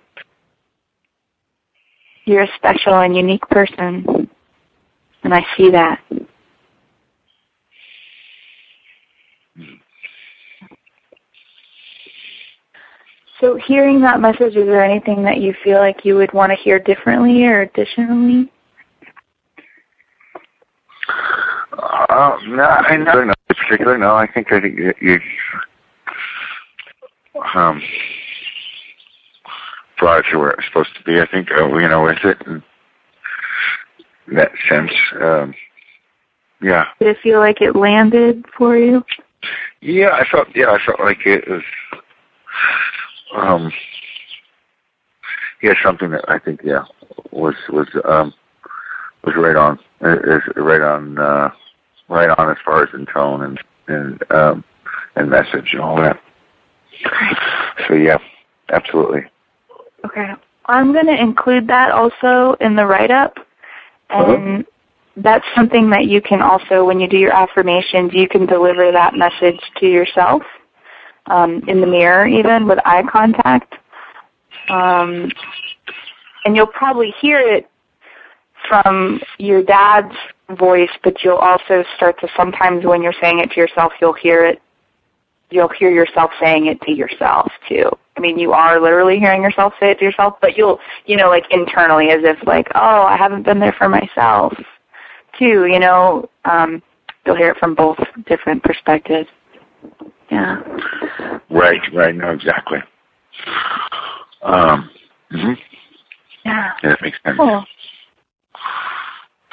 You're 2.25 2.43
a 2.43 2.55
special 2.55 2.99
and 2.99 3.15
unique 3.15 3.47
person, 3.49 4.29
and 5.23 5.33
I 5.33 5.45
see 5.57 5.69
that. 5.71 6.01
So, 13.43 13.59
hearing 13.67 13.99
that 13.99 14.21
message, 14.21 14.55
is 14.55 14.67
there 14.67 14.85
anything 14.85 15.21
that 15.23 15.41
you 15.41 15.53
feel 15.65 15.79
like 15.79 16.05
you 16.05 16.15
would 16.15 16.31
want 16.31 16.53
to 16.53 16.55
hear 16.55 16.79
differently 16.79 17.43
or 17.43 17.63
additionally? 17.63 18.49
uh, 21.77 22.37
no, 22.47 22.63
I 22.63 22.95
no, 22.95 23.25
no, 23.25 23.33
in 23.49 23.55
particular. 23.57 23.97
No, 23.97 24.15
I 24.15 24.31
think 24.31 24.49
I 24.53 24.61
think 24.61 24.79
you, 24.79 24.93
you 25.01 25.19
um 27.53 27.81
brought 29.99 30.19
it 30.19 30.25
to 30.31 30.39
where 30.39 30.51
it's 30.51 30.65
supposed 30.67 30.95
to 30.95 31.03
be. 31.03 31.19
I 31.19 31.27
think 31.29 31.49
uh, 31.51 31.67
you 31.67 31.89
know 31.89 32.05
with 32.05 32.23
it 32.23 32.37
in 32.47 32.63
that 34.37 34.51
sense. 34.69 34.91
Um, 35.21 35.53
yeah, 36.61 36.85
Did 36.97 37.09
it 37.09 37.17
feel 37.21 37.39
like 37.39 37.59
it 37.59 37.75
landed 37.75 38.45
for 38.57 38.77
you? 38.77 39.03
yeah. 39.81 40.11
I 40.11 40.25
felt 40.31 40.47
yeah. 40.55 40.67
I 40.67 40.79
felt 40.85 41.01
like 41.01 41.25
it 41.25 41.43
was 41.49 41.61
um 43.33 43.71
yeah 45.61 45.73
something 45.83 46.11
that 46.11 46.25
I 46.27 46.39
think 46.39 46.61
yeah 46.63 46.85
was 47.31 47.55
was 47.69 47.87
um 48.05 48.33
was 49.23 49.35
right 49.35 49.55
on 49.55 49.79
is 50.01 50.41
right 50.55 50.81
on 50.81 51.17
uh 51.17 51.49
right 52.09 52.29
on 52.29 52.51
as 52.51 52.57
far 52.63 52.83
as 52.83 52.89
in 52.93 53.05
tone 53.05 53.43
and 53.43 53.59
and 53.87 54.31
um 54.31 54.63
and 55.15 55.29
message 55.29 55.69
and 55.73 55.81
all 55.81 55.97
that. 55.97 56.19
So 57.87 57.95
yeah, 57.95 58.17
absolutely. 58.71 59.21
Okay. 60.05 60.31
I'm 60.65 60.93
going 60.93 61.07
to 61.07 61.19
include 61.19 61.67
that 61.67 61.91
also 61.91 62.55
in 62.61 62.75
the 62.75 62.85
write 62.85 63.11
up. 63.11 63.37
And 64.09 64.65
that's 65.17 65.45
something 65.55 65.89
that 65.89 66.05
you 66.05 66.21
can 66.21 66.41
also, 66.41 66.85
when 66.85 66.99
you 66.99 67.07
do 67.07 67.17
your 67.17 67.33
affirmations, 67.33 68.11
you 68.13 68.27
can 68.27 68.45
deliver 68.45 68.91
that 68.91 69.15
message 69.15 69.59
to 69.77 69.87
yourself 69.87 70.43
um, 71.27 71.63
in 71.67 71.81
the 71.81 71.87
mirror, 71.87 72.27
even 72.27 72.67
with 72.67 72.79
eye 72.85 73.03
contact. 73.09 73.75
Um, 74.69 75.29
and 76.45 76.55
you'll 76.55 76.67
probably 76.67 77.13
hear 77.21 77.39
it 77.39 77.69
from 78.67 79.21
your 79.37 79.63
dad's 79.63 80.15
voice, 80.57 80.89
but 81.03 81.23
you'll 81.23 81.37
also 81.37 81.83
start 81.95 82.19
to 82.19 82.27
sometimes 82.35 82.85
when 82.85 83.01
you're 83.01 83.13
saying 83.21 83.39
it 83.39 83.51
to 83.51 83.59
yourself, 83.59 83.93
you'll 84.01 84.13
hear 84.13 84.45
it. 84.45 84.61
You'll 85.49 85.69
hear 85.69 85.91
yourself 85.91 86.31
saying 86.41 86.65
it 86.65 86.81
to 86.81 86.91
yourself 86.91 87.51
too. 87.69 87.89
I 88.17 88.19
mean, 88.19 88.39
you 88.39 88.53
are 88.53 88.79
literally 88.79 89.19
hearing 89.19 89.43
yourself 89.43 89.73
say 89.79 89.91
it 89.91 89.99
to 89.99 90.05
yourself, 90.05 90.37
but 90.41 90.57
you'll, 90.57 90.79
you 91.05 91.15
know, 91.15 91.29
like 91.29 91.45
internally 91.51 92.09
as 92.09 92.21
if 92.23 92.37
like, 92.45 92.67
oh, 92.75 93.03
I 93.03 93.17
haven't 93.17 93.43
been 93.43 93.59
there 93.59 93.75
for 93.77 93.89
myself 93.89 94.53
too, 95.37 95.65
you 95.65 95.79
know, 95.79 96.29
um, 96.45 96.81
you'll 97.25 97.35
hear 97.35 97.51
it 97.51 97.57
from 97.57 97.75
both 97.75 97.97
different 98.25 98.63
perspectives. 98.63 99.29
Yeah. 100.31 100.61
Right, 101.53 101.81
right, 101.93 102.15
no, 102.15 102.31
exactly. 102.31 102.79
Um 104.41 104.89
mhm. 105.31 105.57
Yeah. 106.45 106.71
yeah, 106.83 106.89
that 106.89 107.01
makes 107.01 107.17
sense. 107.23 107.37
Cool. 107.37 107.65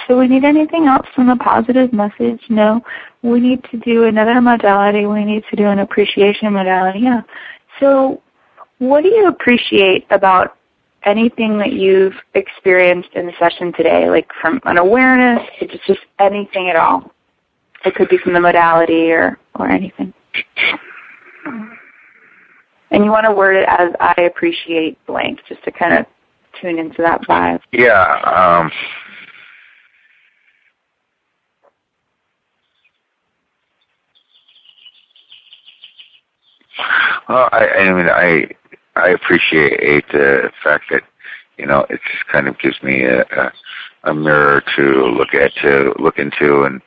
So 0.09 0.19
we 0.19 0.27
need 0.27 0.45
anything 0.45 0.87
else 0.87 1.07
from 1.15 1.29
the 1.29 1.37
positive 1.37 1.93
message? 1.93 2.41
No. 2.49 2.83
We 3.23 3.39
need 3.39 3.63
to 3.71 3.77
do 3.79 4.05
another 4.05 4.41
modality. 4.41 5.07
We 5.07 5.25
need 5.25 5.45
to 5.51 5.57
do 5.57 5.67
an 5.67 5.79
appreciation 5.79 6.53
modality. 6.53 7.01
Yeah. 7.01 7.21
So 7.79 8.21
what 8.79 9.03
do 9.03 9.09
you 9.09 9.29
appreciate 9.29 10.07
about 10.11 10.57
anything 11.05 11.59
that 11.59 11.73
you've 11.73 12.15
experienced 12.35 13.11
in 13.15 13.27
the 13.27 13.33
session 13.39 13.73
today? 13.73 14.11
Like 14.11 14.29
from 14.41 14.61
an 14.65 14.79
awareness 14.79 15.47
just, 15.61 15.87
just 15.87 16.01
anything 16.19 16.71
at 16.71 16.77
all? 16.77 17.13
It 17.85 17.95
could 17.95 18.09
be 18.09 18.19
from 18.19 18.33
the 18.33 18.41
modality 18.41 19.13
or, 19.13 19.39
or 19.55 19.69
anything. 19.69 20.13
And 22.91 23.05
you 23.05 23.11
want 23.11 23.25
to 23.27 23.33
word 23.33 23.57
it 23.57 23.69
as 23.69 23.93
I 24.01 24.15
appreciate 24.23 24.99
blank, 25.07 25.41
just 25.49 25.63
to 25.65 25.71
kind 25.71 25.95
of 25.99 26.07
tune 26.61 26.79
into 26.79 27.03
that 27.03 27.23
vibe. 27.23 27.61
Yeah, 27.73 28.21
um 28.25 28.71
Well, 37.29 37.49
I, 37.53 37.69
I 37.69 37.93
mean, 37.93 38.09
I 38.09 38.49
I 38.97 39.11
appreciate 39.11 40.05
the 40.11 40.51
fact 40.63 40.85
that 40.91 41.03
you 41.59 41.67
know 41.67 41.87
it 41.91 42.01
just 42.11 42.27
kind 42.27 42.49
of 42.49 42.59
gives 42.59 42.83
me 42.83 43.05
a, 43.05 43.23
a, 43.23 43.53
a 44.05 44.15
mirror 44.15 44.63
to 44.77 44.83
look 45.07 45.35
at, 45.35 45.53
to 45.63 45.95
look 45.99 46.19
into, 46.19 46.63
and 46.63 46.81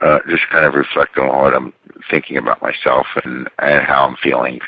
uh, 0.00 0.20
just 0.28 0.48
kind 0.50 0.64
of 0.64 0.74
reflect 0.74 1.18
on 1.18 1.28
what 1.28 1.54
I'm 1.54 1.72
thinking 2.10 2.36
about 2.36 2.62
myself 2.62 3.06
and 3.24 3.48
and 3.58 3.84
how 3.84 4.06
I'm 4.06 4.16
feeling. 4.22 4.60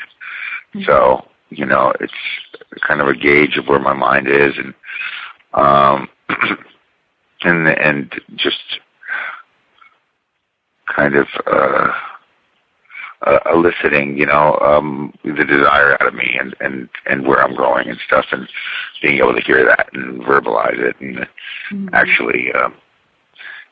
Mm-hmm. 0.73 0.83
So, 0.85 1.25
you 1.49 1.65
know, 1.65 1.93
it's 1.99 2.13
kind 2.87 3.01
of 3.01 3.07
a 3.07 3.15
gauge 3.15 3.57
of 3.57 3.67
where 3.67 3.79
my 3.79 3.93
mind 3.93 4.27
is 4.27 4.53
and 4.57 4.73
um 5.53 6.09
and 7.41 7.67
and 7.67 8.21
just 8.37 8.79
kind 10.87 11.15
of 11.15 11.27
uh 11.45 11.91
uh, 13.25 13.39
eliciting, 13.53 14.17
you 14.17 14.25
know, 14.25 14.57
um, 14.59 15.13
the 15.23 15.45
desire 15.45 15.93
out 15.93 16.07
of 16.07 16.13
me 16.13 16.37
and, 16.39 16.55
and, 16.59 16.89
and 17.05 17.27
where 17.27 17.41
I'm 17.41 17.55
going 17.55 17.87
and 17.87 17.99
stuff 18.05 18.25
and 18.31 18.47
being 19.01 19.19
able 19.19 19.35
to 19.35 19.41
hear 19.41 19.63
that 19.65 19.89
and 19.93 20.21
verbalize 20.21 20.79
it 20.79 20.95
and 20.99 21.17
mm-hmm. 21.17 21.89
actually, 21.93 22.51
um, 22.53 22.73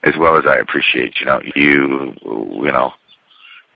as 0.04 0.14
well 0.18 0.38
as 0.38 0.45
I 0.47 0.58
appreciate, 0.58 1.20
you 1.20 1.26
know, 1.26 1.41
you, 1.56 2.14
you 2.24 2.72
know, 2.72 2.93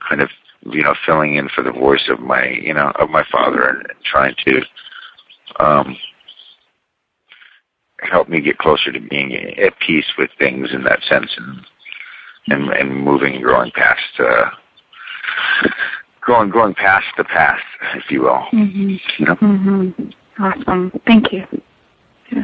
kind 0.07 0.21
of, 0.21 0.29
you 0.65 0.83
know, 0.83 0.95
filling 1.05 1.35
in 1.35 1.49
for 1.49 1.63
the 1.63 1.71
voice 1.71 2.09
of 2.09 2.19
my, 2.19 2.47
you 2.47 2.73
know, 2.73 2.91
of 2.99 3.09
my 3.09 3.23
father 3.31 3.67
and, 3.67 3.87
trying 4.03 4.35
to, 4.45 4.61
um, 5.59 5.97
help 7.99 8.27
me 8.29 8.41
get 8.41 8.57
closer 8.57 8.91
to 8.91 8.99
being 8.99 9.33
at 9.57 9.73
peace 9.79 10.05
with 10.17 10.29
things 10.37 10.69
in 10.73 10.83
that 10.83 11.01
sense 11.03 11.31
and, 11.37 11.61
and, 12.47 12.69
and 12.73 13.03
moving 13.03 13.35
and 13.35 13.43
growing 13.43 13.71
past, 13.71 14.19
uh, 14.19 14.49
growing 16.21 16.49
going 16.49 16.73
past 16.73 17.05
the 17.17 17.23
past, 17.23 17.63
if 17.95 18.09
you 18.09 18.21
will. 18.21 18.45
Mm-hmm. 18.53 18.95
You 19.19 19.25
know? 19.25 19.35
mm-hmm. 19.35 20.43
Awesome. 20.43 20.91
Thank 21.05 21.31
you. 21.31 21.45
Yeah. 22.31 22.43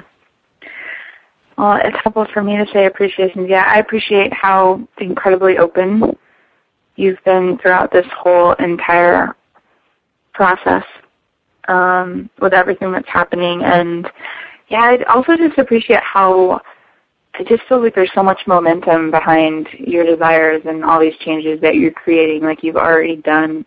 Well, 1.58 1.80
it's 1.84 1.98
helpful 2.04 2.28
for 2.34 2.44
me 2.44 2.58
to 2.58 2.66
say 2.72 2.86
appreciation. 2.86 3.48
Yeah, 3.48 3.64
I 3.68 3.80
appreciate 3.80 4.32
how 4.34 4.88
incredibly 5.00 5.58
open 5.58 6.16
you've 7.00 7.24
been 7.24 7.58
throughout 7.62 7.91
this 7.91 8.06
whole 8.16 8.54
entire 8.54 9.36
process 10.34 10.84
um, 11.68 12.30
with 12.41 12.54
everything 12.54 12.91
that's 12.91 13.08
happening. 13.08 13.64
And 13.64 14.10
yeah, 14.68 14.82
I 14.82 15.04
also 15.14 15.38
just 15.38 15.58
appreciate 15.58 16.02
how 16.04 16.62
I 17.36 17.43
just 17.43 17.64
feel 17.70 17.82
like 17.82 17.95
there's 17.95 18.12
so 18.14 18.24
much 18.24 18.41
momentum 18.47 19.12
behind 19.12 19.68
your 19.78 20.04
desires 20.06 20.62
and 20.66 20.84
all 20.84 21.00
these 21.00 21.18
changes 21.20 21.62
that 21.62 21.76
you're 21.76 21.91
creating. 21.91 22.43
Like 22.43 22.64
you've 22.64 22.76
already 22.76 23.18
done 23.18 23.66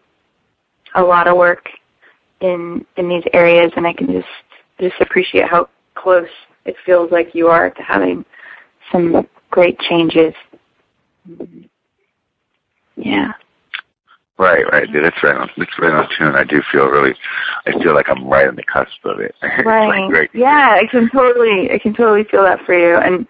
a 0.95 1.03
lot 1.03 1.27
of 1.27 1.37
work 1.37 1.69
in 2.41 2.85
in 2.97 3.09
these 3.09 3.25
areas, 3.33 3.73
and 3.77 3.87
I 3.87 3.95
can 3.95 4.09
just 4.09 4.27
just 4.79 5.01
appreciate 5.01 5.49
how 5.49 5.69
close 5.95 6.29
it 6.67 6.77
feels 6.85 7.11
like 7.11 7.35
you 7.35 7.49
are 7.49 7.71
to 7.71 7.83
having 7.83 8.25
some 8.91 9.27
great 9.51 9.79
changes. 9.81 10.35
Yeah. 13.05 13.33
Right, 14.39 14.65
right. 14.73 14.89
That's 14.93 15.23
right. 15.23 15.37
On, 15.37 15.51
that's 15.57 15.79
right 15.79 15.93
on 15.93 16.09
tune. 16.19 16.35
I 16.35 16.45
do 16.45 16.63
feel 16.73 16.87
really. 16.87 17.15
I 17.67 17.73
feel 17.83 17.95
like 17.95 18.09
I'm 18.09 18.27
right 18.27 18.49
on 18.49 18.57
the 18.57 18.65
cusp 18.65 19.05
of 19.05 19.21
it. 19.21 19.35
Right. 19.65 20.11
like 20.11 20.31
yeah, 20.35 20.77
I 20.81 20.87
can 20.91 21.09
totally. 21.11 21.71
I 21.71 21.79
can 21.79 21.95
totally 21.95 22.25
feel 22.25 22.43
that 22.43 22.61
for 22.65 22.75
you, 22.75 22.97
and 22.97 23.27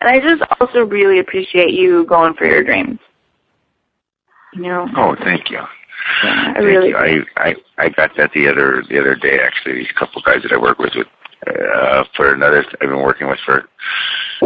and 0.00 0.10
I 0.10 0.20
just 0.20 0.42
also 0.60 0.84
really 0.84 1.18
appreciate 1.18 1.70
you 1.70 2.04
going 2.06 2.34
for 2.34 2.44
your 2.44 2.62
dreams. 2.62 3.00
You 4.54 4.62
know. 4.62 4.88
Oh, 4.96 5.16
thank 5.24 5.50
you. 5.50 5.60
Yeah, 6.22 6.52
I 6.56 6.58
really. 6.58 6.90
You. 6.90 6.96
I 6.96 7.24
I 7.36 7.54
I 7.78 7.88
got 7.88 8.10
that 8.16 8.30
the 8.32 8.46
other 8.48 8.84
the 8.88 9.00
other 9.00 9.14
day. 9.14 9.40
Actually, 9.40 9.76
these 9.76 9.92
couple 9.98 10.22
guys 10.22 10.42
that 10.42 10.52
I 10.52 10.58
work 10.58 10.78
with 10.78 10.92
with 10.94 11.08
uh, 11.46 12.04
for 12.14 12.34
another. 12.34 12.64
I've 12.80 12.88
been 12.88 13.02
working 13.02 13.28
with 13.28 13.40
for 13.44 13.68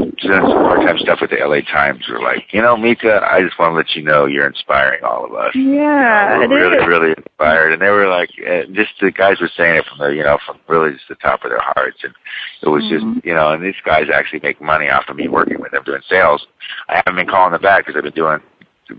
doing 0.02 0.42
some 0.42 0.64
part-time 0.64 0.98
stuff 0.98 1.18
with 1.20 1.30
the 1.30 1.36
LA 1.36 1.60
Times. 1.60 2.04
We're 2.08 2.22
like, 2.22 2.52
you 2.52 2.62
know, 2.62 2.76
Mika, 2.76 3.20
I 3.28 3.42
just 3.42 3.58
want 3.58 3.72
to 3.72 3.76
let 3.76 3.94
you 3.94 4.02
know 4.02 4.26
you're 4.26 4.46
inspiring 4.46 5.02
all 5.04 5.24
of 5.24 5.34
us. 5.34 5.54
Yeah, 5.54 6.34
you 6.34 6.42
know, 6.42 6.48
we're 6.48 6.70
really, 6.70 6.76
is. 6.76 6.86
really 6.86 7.14
inspired. 7.16 7.72
And 7.72 7.82
they 7.82 7.90
were 7.90 8.08
like, 8.08 8.30
uh, 8.46 8.62
just 8.72 8.92
the 9.00 9.10
guys 9.10 9.40
were 9.40 9.50
saying 9.56 9.76
it 9.76 9.84
from 9.86 9.98
the, 9.98 10.14
you 10.14 10.22
know, 10.22 10.38
from 10.46 10.58
really 10.68 10.92
just 10.92 11.08
the 11.08 11.14
top 11.16 11.44
of 11.44 11.50
their 11.50 11.62
hearts. 11.62 11.98
And 12.02 12.14
it 12.62 12.68
was 12.68 12.84
mm-hmm. 12.84 13.14
just, 13.14 13.26
you 13.26 13.34
know, 13.34 13.52
and 13.52 13.62
these 13.62 13.80
guys 13.84 14.06
actually 14.12 14.40
make 14.40 14.60
money 14.60 14.88
off 14.88 15.08
of 15.08 15.16
me 15.16 15.28
working 15.28 15.60
with 15.60 15.72
them 15.72 15.84
doing 15.84 16.02
sales. 16.08 16.46
I 16.88 16.96
haven't 16.96 17.16
been 17.16 17.28
calling 17.28 17.52
them 17.52 17.62
back 17.62 17.86
because 17.86 17.96
I've 17.96 18.04
been 18.04 18.12
doing 18.12 18.40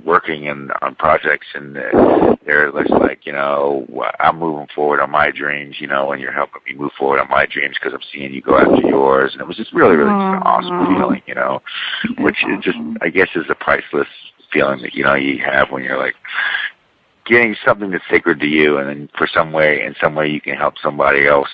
working 0.04 0.46
in 0.46 0.70
on 0.82 0.96
projects 0.96 1.48
and 1.54 1.78
uh, 1.78 2.36
they're 2.46 2.72
just 2.72 2.90
like 2.92 3.26
you 3.26 3.32
know 3.32 3.86
I'm 4.20 4.40
moving 4.40 4.68
forward 4.76 5.00
on 5.00 5.12
my 5.12 5.32
dreams 5.32 5.76
you 5.80 5.88
know 5.88 6.12
and 6.12 6.22
you're 6.22 6.34
helping 6.34 6.62
me 6.68 6.76
move 6.76 6.92
forward 6.98 7.20
on 7.20 7.30
my 7.30 7.46
dreams 7.46 7.76
because 7.80 7.94
I'm 7.94 8.08
seeing 8.12 8.34
you 8.34 8.42
go 8.42 8.58
after 8.58 8.88
yours. 8.88 9.32
And 9.34 9.42
it 9.42 9.48
was 9.48 9.58
just 9.58 9.74
really 9.74 9.96
really 9.96 10.10
just 10.10 10.36
an 10.36 10.44
awesome 10.44 10.96
feeling 10.96 11.22
you 11.26 11.36
know 11.36 11.62
which 12.20 12.38
is 12.50 12.64
just 12.64 12.78
I 13.02 13.10
guess 13.10 13.30
is 13.36 13.46
a 13.50 13.56
priceless 13.56 14.08
feeling 14.52 14.82
that 14.82 14.94
you 14.94 15.04
know 15.04 15.16
you 15.16 15.40
have 15.44 15.72
when 15.72 15.84
you're 15.84 15.98
like 15.98 16.16
getting 17.26 17.56
something 17.66 17.92
that's 17.92 18.04
sacred 18.10 18.40
to 18.40 18.48
you 18.48 18.78
and 18.78 18.90
then 18.90 19.10
for 19.18 19.28
some 19.28 19.52
way 19.52 19.84
in 19.84 19.96
some 20.02 20.16
way 20.16 20.28
you 20.28 20.42
can 20.42 20.56
help 20.56 20.76
somebody 20.82 21.28
else 21.28 21.50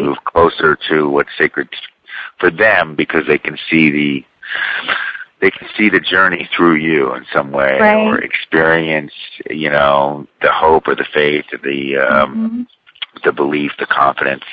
know, 0.00 0.08
move 0.08 0.18
closer 0.24 0.76
to 0.88 1.08
what's 1.08 1.28
sacred 1.36 1.68
for 2.38 2.50
them 2.50 2.96
because 2.96 3.26
they 3.26 3.38
can 3.38 3.58
see 3.70 3.90
the 3.90 4.24
they 5.40 5.50
can 5.50 5.68
see 5.76 5.90
the 5.90 6.00
journey 6.00 6.48
through 6.56 6.76
you 6.76 7.14
in 7.14 7.26
some 7.32 7.52
way 7.52 7.78
right. 7.78 8.06
or 8.06 8.18
experience, 8.18 9.12
you 9.50 9.68
know, 9.68 10.26
the 10.42 10.50
hope 10.50 10.88
or 10.88 10.94
the 10.94 11.06
faith 11.12 11.44
or 11.52 11.58
the 11.58 11.96
um 11.96 12.34
mm-hmm. 12.36 12.62
the 13.24 13.32
belief, 13.32 13.72
the 13.78 13.86
confidence, 13.86 14.44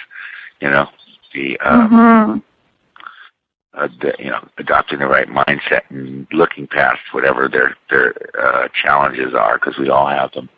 you 0.60 0.70
know, 0.70 0.88
the 1.34 1.60
um 1.62 1.90
mm-hmm. 1.90 3.80
uh, 3.82 3.88
the, 4.02 4.14
you 4.20 4.30
know, 4.30 4.48
adopting 4.58 5.00
the 5.00 5.08
right 5.08 5.28
mindset 5.28 5.82
and 5.90 6.28
looking 6.32 6.68
past 6.68 7.00
whatever 7.12 7.48
their 7.48 7.76
their 7.90 8.14
uh 8.40 8.68
challenges 8.70 9.34
are 9.34 9.58
because 9.58 9.78
we 9.78 9.90
all 9.90 10.08
have 10.08 10.32
them. 10.34 10.50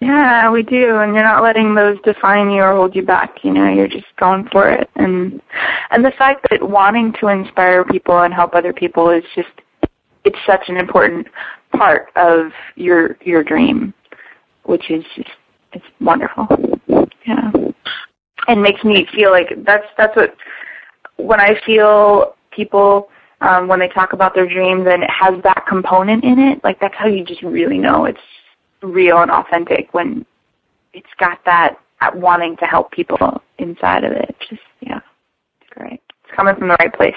Yeah, 0.00 0.50
we 0.50 0.62
do, 0.62 0.98
and 0.98 1.14
you're 1.14 1.24
not 1.24 1.42
letting 1.42 1.74
those 1.74 1.96
define 2.04 2.50
you 2.50 2.60
or 2.60 2.76
hold 2.76 2.94
you 2.94 3.02
back. 3.02 3.42
You 3.42 3.52
know, 3.52 3.72
you're 3.72 3.88
just 3.88 4.06
going 4.18 4.46
for 4.52 4.68
it, 4.68 4.90
and 4.96 5.40
and 5.90 6.04
the 6.04 6.12
fact 6.18 6.46
that 6.50 6.68
wanting 6.68 7.14
to 7.20 7.28
inspire 7.28 7.82
people 7.84 8.18
and 8.20 8.32
help 8.32 8.54
other 8.54 8.74
people 8.74 9.08
is 9.08 9.24
just 9.34 9.48
it's 10.24 10.38
such 10.46 10.68
an 10.68 10.76
important 10.76 11.26
part 11.74 12.08
of 12.16 12.50
your 12.74 13.16
your 13.22 13.42
dream, 13.42 13.94
which 14.64 14.90
is 14.90 15.02
just 15.14 15.30
it's 15.72 15.86
wonderful. 16.00 16.46
Yeah, 17.26 17.50
and 18.48 18.62
makes 18.62 18.84
me 18.84 19.06
feel 19.14 19.30
like 19.30 19.48
that's 19.64 19.86
that's 19.96 20.14
what 20.14 20.36
when 21.16 21.40
I 21.40 21.58
feel 21.64 22.34
people 22.50 23.08
um, 23.40 23.66
when 23.66 23.78
they 23.78 23.88
talk 23.88 24.12
about 24.12 24.34
their 24.34 24.48
dreams 24.48 24.86
and 24.90 25.02
it 25.02 25.10
has 25.10 25.42
that 25.42 25.64
component 25.66 26.22
in 26.22 26.38
it, 26.38 26.62
like 26.64 26.78
that's 26.80 26.94
how 26.96 27.06
you 27.06 27.24
just 27.24 27.42
really 27.42 27.78
know 27.78 28.04
it's 28.04 28.20
real 28.92 29.18
and 29.18 29.30
authentic 29.30 29.92
when 29.92 30.24
it's 30.92 31.06
got 31.18 31.44
that 31.44 31.78
wanting 32.14 32.56
to 32.58 32.64
help 32.64 32.90
people 32.90 33.42
inside 33.58 34.04
of 34.04 34.12
it. 34.12 34.34
Just 34.48 34.62
yeah, 34.80 35.00
it's 35.60 35.70
great. 35.70 36.00
It's 36.24 36.34
coming 36.34 36.54
from 36.56 36.68
the 36.68 36.76
right 36.80 36.92
place. 36.92 37.14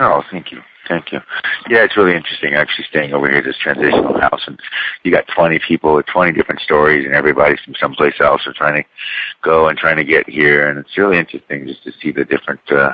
Oh, 0.00 0.22
thank 0.30 0.52
you. 0.52 0.60
Thank 0.88 1.12
you. 1.12 1.20
Yeah, 1.68 1.84
it's 1.84 1.96
really 1.96 2.14
interesting 2.14 2.54
actually 2.54 2.86
staying 2.88 3.12
over 3.12 3.28
here 3.28 3.38
at 3.38 3.44
this 3.44 3.58
transitional 3.58 4.18
house 4.20 4.42
and 4.46 4.58
you 5.02 5.12
got 5.12 5.26
20 5.34 5.58
people 5.66 5.94
with 5.94 6.06
20 6.06 6.32
different 6.32 6.60
stories 6.62 7.04
and 7.04 7.14
everybody's 7.14 7.60
from 7.60 7.74
someplace 7.78 8.14
else 8.20 8.46
are 8.46 8.54
trying 8.54 8.82
to 8.82 8.88
go 9.42 9.68
and 9.68 9.78
trying 9.78 9.96
to 9.96 10.04
get 10.04 10.28
here 10.28 10.68
and 10.68 10.78
it's 10.78 10.96
really 10.96 11.18
interesting 11.18 11.66
just 11.66 11.82
to 11.84 11.92
see 12.00 12.10
the 12.10 12.24
different, 12.24 12.60
uh, 12.70 12.92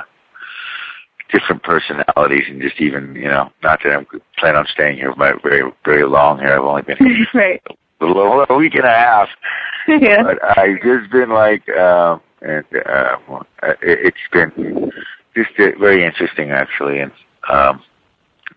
different 1.31 1.63
personalities 1.63 2.43
and 2.47 2.61
just 2.61 2.79
even 2.79 3.15
you 3.15 3.27
know 3.27 3.49
not 3.63 3.79
that 3.83 3.93
I'm 3.93 4.07
plan 4.37 4.55
on 4.55 4.67
staying 4.67 4.97
here 4.97 5.13
very 5.15 5.71
very 5.83 6.05
long 6.05 6.39
here. 6.39 6.53
I've 6.53 6.61
only 6.61 6.83
been 6.83 6.97
here 6.97 7.27
right. 7.33 7.61
a, 8.01 8.05
little, 8.05 8.45
a 8.49 8.55
week 8.55 8.75
and 8.75 8.85
a 8.85 8.89
half. 8.89 9.29
yeah. 9.87 10.23
But 10.23 10.57
I've 10.57 10.81
just 10.81 11.11
been 11.11 11.29
like 11.29 11.67
uh, 11.69 12.19
and 12.41 12.65
uh, 12.85 13.17
it, 13.63 14.13
it's 14.13 14.17
been 14.31 14.91
just 15.35 15.51
uh, 15.59 15.77
very 15.79 16.03
interesting 16.03 16.51
actually 16.51 16.99
and 16.99 17.11
um 17.49 17.81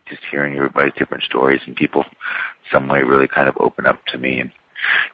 just 0.08 0.22
hearing 0.30 0.56
everybody's 0.56 0.94
different 0.94 1.22
stories 1.24 1.60
and 1.66 1.76
people 1.76 2.04
some 2.72 2.88
way 2.88 3.02
really 3.02 3.28
kind 3.28 3.48
of 3.48 3.56
open 3.58 3.86
up 3.86 4.04
to 4.06 4.18
me 4.18 4.40
and 4.40 4.52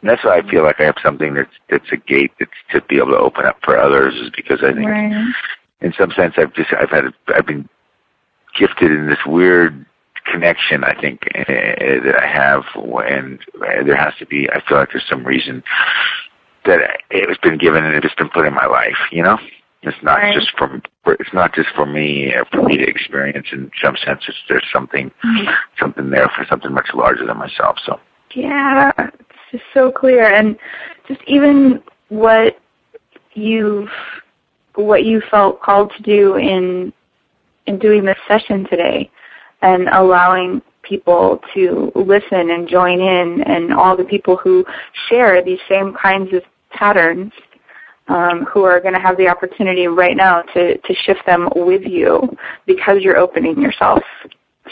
and 0.00 0.10
that's 0.10 0.22
why 0.24 0.38
I 0.38 0.50
feel 0.50 0.62
like 0.62 0.80
I 0.80 0.84
have 0.84 0.96
something 1.02 1.34
that's 1.34 1.54
that's 1.70 1.90
a 1.92 1.96
gate 1.96 2.32
that's 2.38 2.50
to 2.72 2.82
be 2.82 2.98
able 2.98 3.12
to 3.12 3.18
open 3.18 3.46
up 3.46 3.56
for 3.62 3.78
others 3.78 4.14
is 4.14 4.30
because 4.30 4.60
I 4.62 4.72
think 4.72 4.86
right 4.86 5.34
in 5.84 5.92
some 5.98 6.10
sense, 6.12 6.34
I've 6.36 6.54
just 6.54 6.70
I've 6.72 6.90
had 6.90 7.04
I've 7.28 7.46
been 7.46 7.68
gifted 8.58 8.90
in 8.90 9.06
this 9.06 9.18
weird 9.26 9.84
connection. 10.24 10.82
I 10.82 10.98
think 10.98 11.22
uh, 11.34 11.44
that 11.46 12.18
I 12.20 12.26
have, 12.26 12.62
and 13.06 13.38
there 13.84 13.96
has 13.96 14.14
to 14.18 14.26
be. 14.26 14.48
I 14.50 14.62
feel 14.66 14.78
like 14.78 14.88
there's 14.92 15.06
some 15.08 15.24
reason 15.24 15.62
that 16.64 16.80
it 17.10 17.28
has 17.28 17.36
been 17.42 17.58
given 17.58 17.84
and 17.84 18.02
it's 18.02 18.14
been 18.14 18.30
put 18.30 18.46
in 18.46 18.54
my 18.54 18.64
life. 18.64 18.96
You 19.12 19.22
know, 19.22 19.38
it's 19.82 20.02
not 20.02 20.16
right. 20.16 20.34
just 20.34 20.50
from 20.56 20.82
it's 21.06 21.34
not 21.34 21.54
just 21.54 21.68
for 21.76 21.84
me 21.84 22.32
for 22.50 22.62
me 22.62 22.78
to 22.78 22.84
experience. 22.88 23.48
In 23.52 23.70
some 23.82 23.96
sense, 24.04 24.22
it's, 24.26 24.38
there's 24.48 24.66
something 24.72 25.10
mm-hmm. 25.22 25.50
something 25.78 26.08
there 26.08 26.30
for 26.34 26.46
something 26.48 26.72
much 26.72 26.88
larger 26.94 27.26
than 27.26 27.36
myself. 27.36 27.76
So 27.84 28.00
yeah, 28.34 28.90
it's 28.98 29.38
just 29.52 29.64
so 29.74 29.92
clear, 29.92 30.32
and 30.32 30.56
just 31.06 31.20
even 31.26 31.82
what 32.08 32.58
you've 33.34 33.90
what 34.74 35.04
you 35.04 35.22
felt 35.30 35.60
called 35.60 35.92
to 35.96 36.02
do 36.02 36.36
in 36.36 36.92
in 37.66 37.78
doing 37.78 38.04
this 38.04 38.18
session 38.28 38.66
today 38.68 39.10
and 39.62 39.88
allowing 39.88 40.60
people 40.82 41.40
to 41.54 41.90
listen 41.94 42.50
and 42.50 42.68
join 42.68 43.00
in 43.00 43.42
and 43.42 43.72
all 43.72 43.96
the 43.96 44.04
people 44.04 44.36
who 44.36 44.64
share 45.08 45.42
these 45.42 45.60
same 45.68 45.94
kinds 45.94 46.32
of 46.34 46.42
patterns 46.70 47.32
um, 48.08 48.44
who 48.44 48.64
are 48.64 48.80
going 48.80 48.92
to 48.92 49.00
have 49.00 49.16
the 49.16 49.28
opportunity 49.28 49.86
right 49.86 50.16
now 50.16 50.42
to, 50.42 50.76
to 50.76 50.94
shift 51.06 51.24
them 51.26 51.48
with 51.56 51.82
you 51.82 52.20
because 52.66 53.00
you're 53.00 53.16
opening 53.16 53.60
yourself 53.60 54.02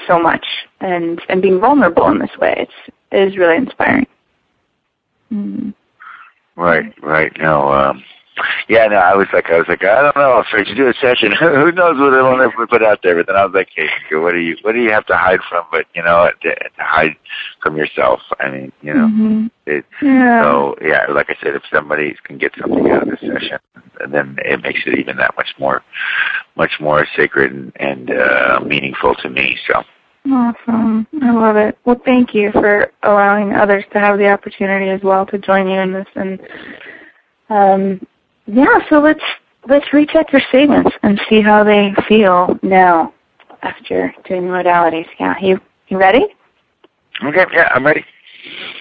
so 0.07 0.19
much 0.19 0.45
and, 0.81 1.21
and 1.29 1.41
being 1.41 1.59
vulnerable 1.59 2.09
in 2.09 2.19
this 2.19 2.31
way. 2.39 2.55
It's, 2.59 2.95
it 3.11 3.29
is 3.29 3.39
really 3.39 3.57
inspiring. 3.57 4.07
Mm. 5.33 5.75
Right, 6.57 6.93
right. 7.03 7.33
Now, 7.39 7.73
um, 7.73 8.05
yeah, 8.69 8.87
no, 8.87 8.97
I 8.97 9.15
was 9.15 9.27
like, 9.33 9.51
I 9.51 9.59
was 9.59 9.67
like, 9.69 9.85
I 9.85 10.03
don't 10.03 10.17
know 10.17 10.39
if 10.39 10.47
I 10.53 10.65
should 10.65 10.77
do 10.77 10.89
a 10.89 10.95
session. 10.95 11.33
Who 11.41 11.73
knows 11.73 11.99
what 11.99 12.11
they'll 12.11 12.41
ever 12.41 12.67
put 12.67 12.83
out 12.83 13.01
there? 13.03 13.17
But 13.17 13.27
then 13.27 13.37
I 13.37 13.45
was 13.45 13.55
like, 13.55 13.69
hey, 13.75 13.89
what 14.13 14.33
do 14.33 14.39
you, 14.39 14.57
what 14.63 14.73
do 14.73 14.81
you 14.81 14.91
have 14.91 15.07
to 15.07 15.17
hide 15.17 15.41
from? 15.49 15.65
But 15.71 15.87
you 15.95 16.03
know, 16.03 16.31
to, 16.43 16.55
to 16.55 16.71
hide 16.79 17.17
from 17.63 17.77
yourself. 17.77 18.21
I 18.41 18.51
mean, 18.51 18.73
you 18.83 18.95
know, 18.95 19.07
mm-hmm. 19.07 19.47
it. 19.67 19.85
Yeah. 20.03 20.43
So 20.43 20.77
yeah, 20.83 21.07
like 21.11 21.31
I 21.31 21.37
said, 21.43 21.55
if 21.55 21.63
somebody 21.73 22.17
can 22.25 22.39
get 22.39 22.53
something 22.61 22.91
out 22.91 23.03
of 23.03 23.09
this 23.09 23.21
session, 23.21 23.59
then 24.11 24.37
it 24.45 24.63
makes 24.63 24.81
it 24.87 24.99
even 24.99 25.17
that 25.17 25.35
much 25.37 25.55
more, 25.59 25.83
much 26.57 26.73
more 26.81 27.07
sacred 27.17 27.53
and, 27.53 27.73
and 27.77 28.11
uh, 28.11 28.61
meaningful 28.65 29.15
to 29.17 29.31
me. 29.31 29.59
So. 29.67 29.83
Awesome. 30.31 31.07
I 31.21 31.33
love 31.33 31.57
it. 31.57 31.77
Well, 31.85 32.01
thank 32.05 32.33
you 32.33 32.53
for 32.53 32.93
allowing 33.03 33.55
others 33.55 33.85
to 33.93 33.99
have 33.99 34.19
the 34.19 34.29
opportunity 34.29 34.89
as 34.89 35.03
well 35.03 35.27
to 35.27 35.39
join 35.39 35.67
you 35.67 35.81
in 35.81 35.93
this 35.93 36.07
and 36.15 36.41
um, 37.49 38.07
yeah, 38.47 38.79
so 38.89 39.01
let's 39.01 39.23
let's 39.69 39.93
recheck 39.93 40.33
your 40.33 40.43
statements 40.49 40.91
and 41.03 41.21
see 41.29 41.41
how 41.41 41.65
they 41.65 41.93
feel 42.09 42.59
now 42.63 43.13
after 43.63 44.15
doing 44.27 44.43
the 44.43 44.49
modalities. 44.49 45.07
Yeah, 45.19 45.35
you 45.41 45.61
you 45.89 45.99
ready? 45.99 46.27
Okay, 47.25 47.45
yeah, 47.53 47.71
I'm 47.75 47.85
ready. 47.85 48.05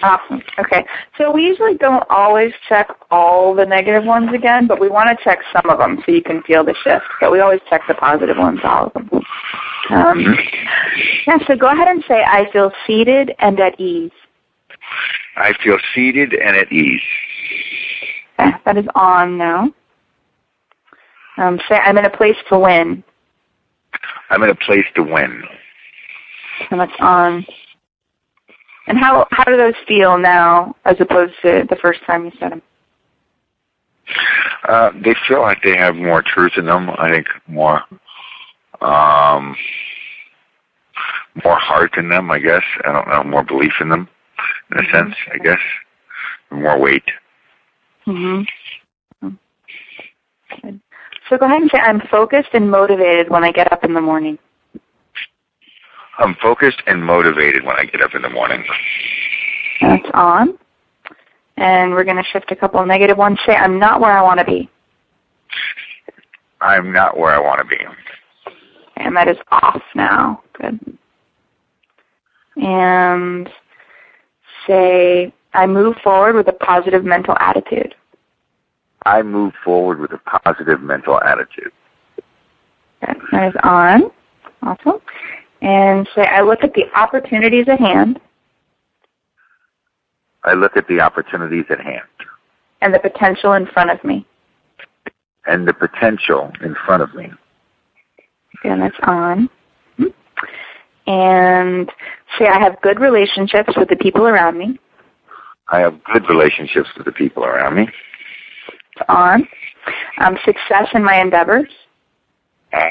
Awesome. 0.02 0.42
Okay. 0.58 0.84
So 1.16 1.30
we 1.30 1.42
usually 1.42 1.76
don't 1.76 2.04
always 2.10 2.52
check 2.68 2.88
all 3.10 3.54
the 3.54 3.64
negative 3.64 4.04
ones 4.04 4.30
again, 4.34 4.66
but 4.66 4.80
we 4.80 4.88
want 4.88 5.08
to 5.16 5.24
check 5.24 5.38
some 5.52 5.70
of 5.70 5.78
them 5.78 6.02
so 6.04 6.12
you 6.12 6.22
can 6.22 6.42
feel 6.42 6.64
the 6.64 6.74
shift. 6.82 7.04
But 7.20 7.30
we 7.30 7.40
always 7.40 7.60
check 7.70 7.82
the 7.86 7.94
positive 7.94 8.36
ones, 8.36 8.60
all 8.64 8.86
of 8.86 8.92
them. 8.94 9.08
Um, 9.12 9.22
mm-hmm. 9.90 10.32
yeah, 11.26 11.38
so 11.46 11.56
go 11.56 11.68
ahead 11.68 11.88
and 11.88 12.02
say, 12.08 12.22
I 12.24 12.50
feel 12.52 12.72
seated 12.86 13.34
and 13.38 13.60
at 13.60 13.78
ease. 13.80 14.10
I 15.36 15.52
feel 15.62 15.78
seated 15.94 16.34
and 16.34 16.56
at 16.56 16.72
ease. 16.72 17.00
Okay, 18.38 18.50
that 18.64 18.76
is 18.76 18.86
on 18.94 19.38
now. 19.38 19.72
Um, 21.38 21.58
say, 21.68 21.76
I'm 21.76 21.98
in 21.98 22.04
a 22.04 22.10
place 22.10 22.36
to 22.48 22.58
win. 22.58 23.02
I'm 24.30 24.42
in 24.42 24.50
a 24.50 24.54
place 24.54 24.84
to 24.96 25.02
win. 25.02 25.42
And 26.70 26.80
that's 26.80 26.92
on. 27.00 27.44
And 28.86 28.98
how 28.98 29.26
how 29.30 29.44
do 29.44 29.56
those 29.56 29.74
feel 29.86 30.18
now, 30.18 30.76
as 30.84 30.96
opposed 31.00 31.34
to 31.42 31.64
the 31.68 31.76
first 31.76 32.00
time 32.04 32.24
you 32.24 32.32
said 32.38 32.52
them? 32.52 32.62
Uh, 34.68 34.90
they 35.04 35.14
feel 35.26 35.40
like 35.40 35.62
they 35.62 35.76
have 35.76 35.94
more 35.94 36.22
truth 36.22 36.52
in 36.56 36.66
them. 36.66 36.90
I 36.98 37.08
think 37.08 37.26
more, 37.46 37.82
um, 38.80 39.56
more 41.44 41.58
heart 41.58 41.96
in 41.96 42.08
them. 42.08 42.30
I 42.30 42.38
guess 42.38 42.62
I 42.84 42.92
don't 42.92 43.08
know, 43.08 43.24
more 43.24 43.44
belief 43.44 43.72
in 43.80 43.88
them, 43.88 44.08
in 44.72 44.78
a 44.78 44.82
mm-hmm. 44.82 44.96
sense. 44.96 45.14
I 45.32 45.38
guess 45.38 45.60
more 46.50 46.78
weight. 46.78 47.04
Mm-hmm. 48.06 49.28
Good. 50.62 50.80
So 51.28 51.38
go 51.38 51.46
ahead 51.46 51.62
and 51.62 51.70
say, 51.70 51.78
I'm 51.78 52.00
focused 52.10 52.50
and 52.52 52.70
motivated 52.70 53.30
when 53.30 53.44
I 53.44 53.52
get 53.52 53.72
up 53.72 53.84
in 53.84 53.94
the 53.94 54.00
morning. 54.00 54.38
I'm 56.18 56.36
focused 56.42 56.82
and 56.86 57.02
motivated 57.02 57.64
when 57.64 57.76
I 57.76 57.84
get 57.84 58.02
up 58.02 58.14
in 58.14 58.22
the 58.22 58.28
morning. 58.28 58.64
That's 59.80 60.08
on. 60.14 60.58
And 61.56 61.92
we're 61.92 62.04
going 62.04 62.16
to 62.16 62.24
shift 62.32 62.50
a 62.50 62.56
couple 62.56 62.80
of 62.80 62.86
negative 62.86 63.16
ones. 63.16 63.38
Say, 63.46 63.54
I'm 63.54 63.78
not 63.78 64.00
where 64.00 64.12
I 64.12 64.22
want 64.22 64.40
to 64.40 64.44
be. 64.44 64.68
I'm 66.60 66.92
not 66.92 67.18
where 67.18 67.32
I 67.32 67.40
want 67.40 67.60
to 67.60 67.64
be. 67.64 67.82
And 68.96 69.16
that 69.16 69.28
is 69.28 69.36
off 69.50 69.82
now. 69.94 70.42
Good. 70.60 70.98
And 72.56 73.48
say, 74.66 75.32
I 75.54 75.66
move 75.66 75.96
forward 76.02 76.34
with 76.34 76.48
a 76.48 76.52
positive 76.52 77.04
mental 77.04 77.36
attitude. 77.38 77.94
I 79.04 79.22
move 79.22 79.52
forward 79.64 80.00
with 80.00 80.12
a 80.12 80.18
positive 80.18 80.80
mental 80.80 81.20
attitude. 81.20 81.72
Okay, 83.02 83.18
that 83.32 83.48
is 83.48 83.54
on. 83.62 84.10
Awesome. 84.62 85.00
And 85.60 86.08
say, 86.14 86.22
I 86.22 86.42
look 86.42 86.62
at 86.62 86.72
the 86.74 86.84
opportunities 86.96 87.66
at 87.68 87.80
hand. 87.80 88.20
I 90.44 90.54
look 90.54 90.76
at 90.76 90.86
the 90.88 91.00
opportunities 91.00 91.64
at 91.70 91.80
hand. 91.80 92.02
And 92.80 92.94
the 92.94 92.98
potential 92.98 93.52
in 93.52 93.66
front 93.66 93.90
of 93.90 94.02
me. 94.04 94.26
And 95.46 95.66
the 95.66 95.74
potential 95.74 96.52
in 96.62 96.74
front 96.86 97.02
of 97.02 97.14
me. 97.14 97.30
Again, 98.60 98.80
that's 98.80 98.96
on. 99.04 99.48
Hmm. 99.96 100.06
And 101.06 101.92
say, 102.38 102.46
I 102.46 102.60
have 102.60 102.80
good 102.82 103.00
relationships 103.00 103.72
with 103.76 103.88
the 103.88 103.96
people 103.96 104.26
around 104.26 104.58
me. 104.58 104.78
I 105.68 105.80
have 105.80 106.02
good 106.04 106.28
relationships 106.28 106.88
with 106.96 107.06
the 107.06 107.12
people 107.12 107.44
around 107.44 107.76
me. 107.76 107.88
It's 108.94 109.04
on. 109.08 109.48
Um, 110.18 110.36
success 110.44 110.88
in 110.94 111.02
my 111.02 111.20
endeavors. 111.20 111.68
I, 112.72 112.90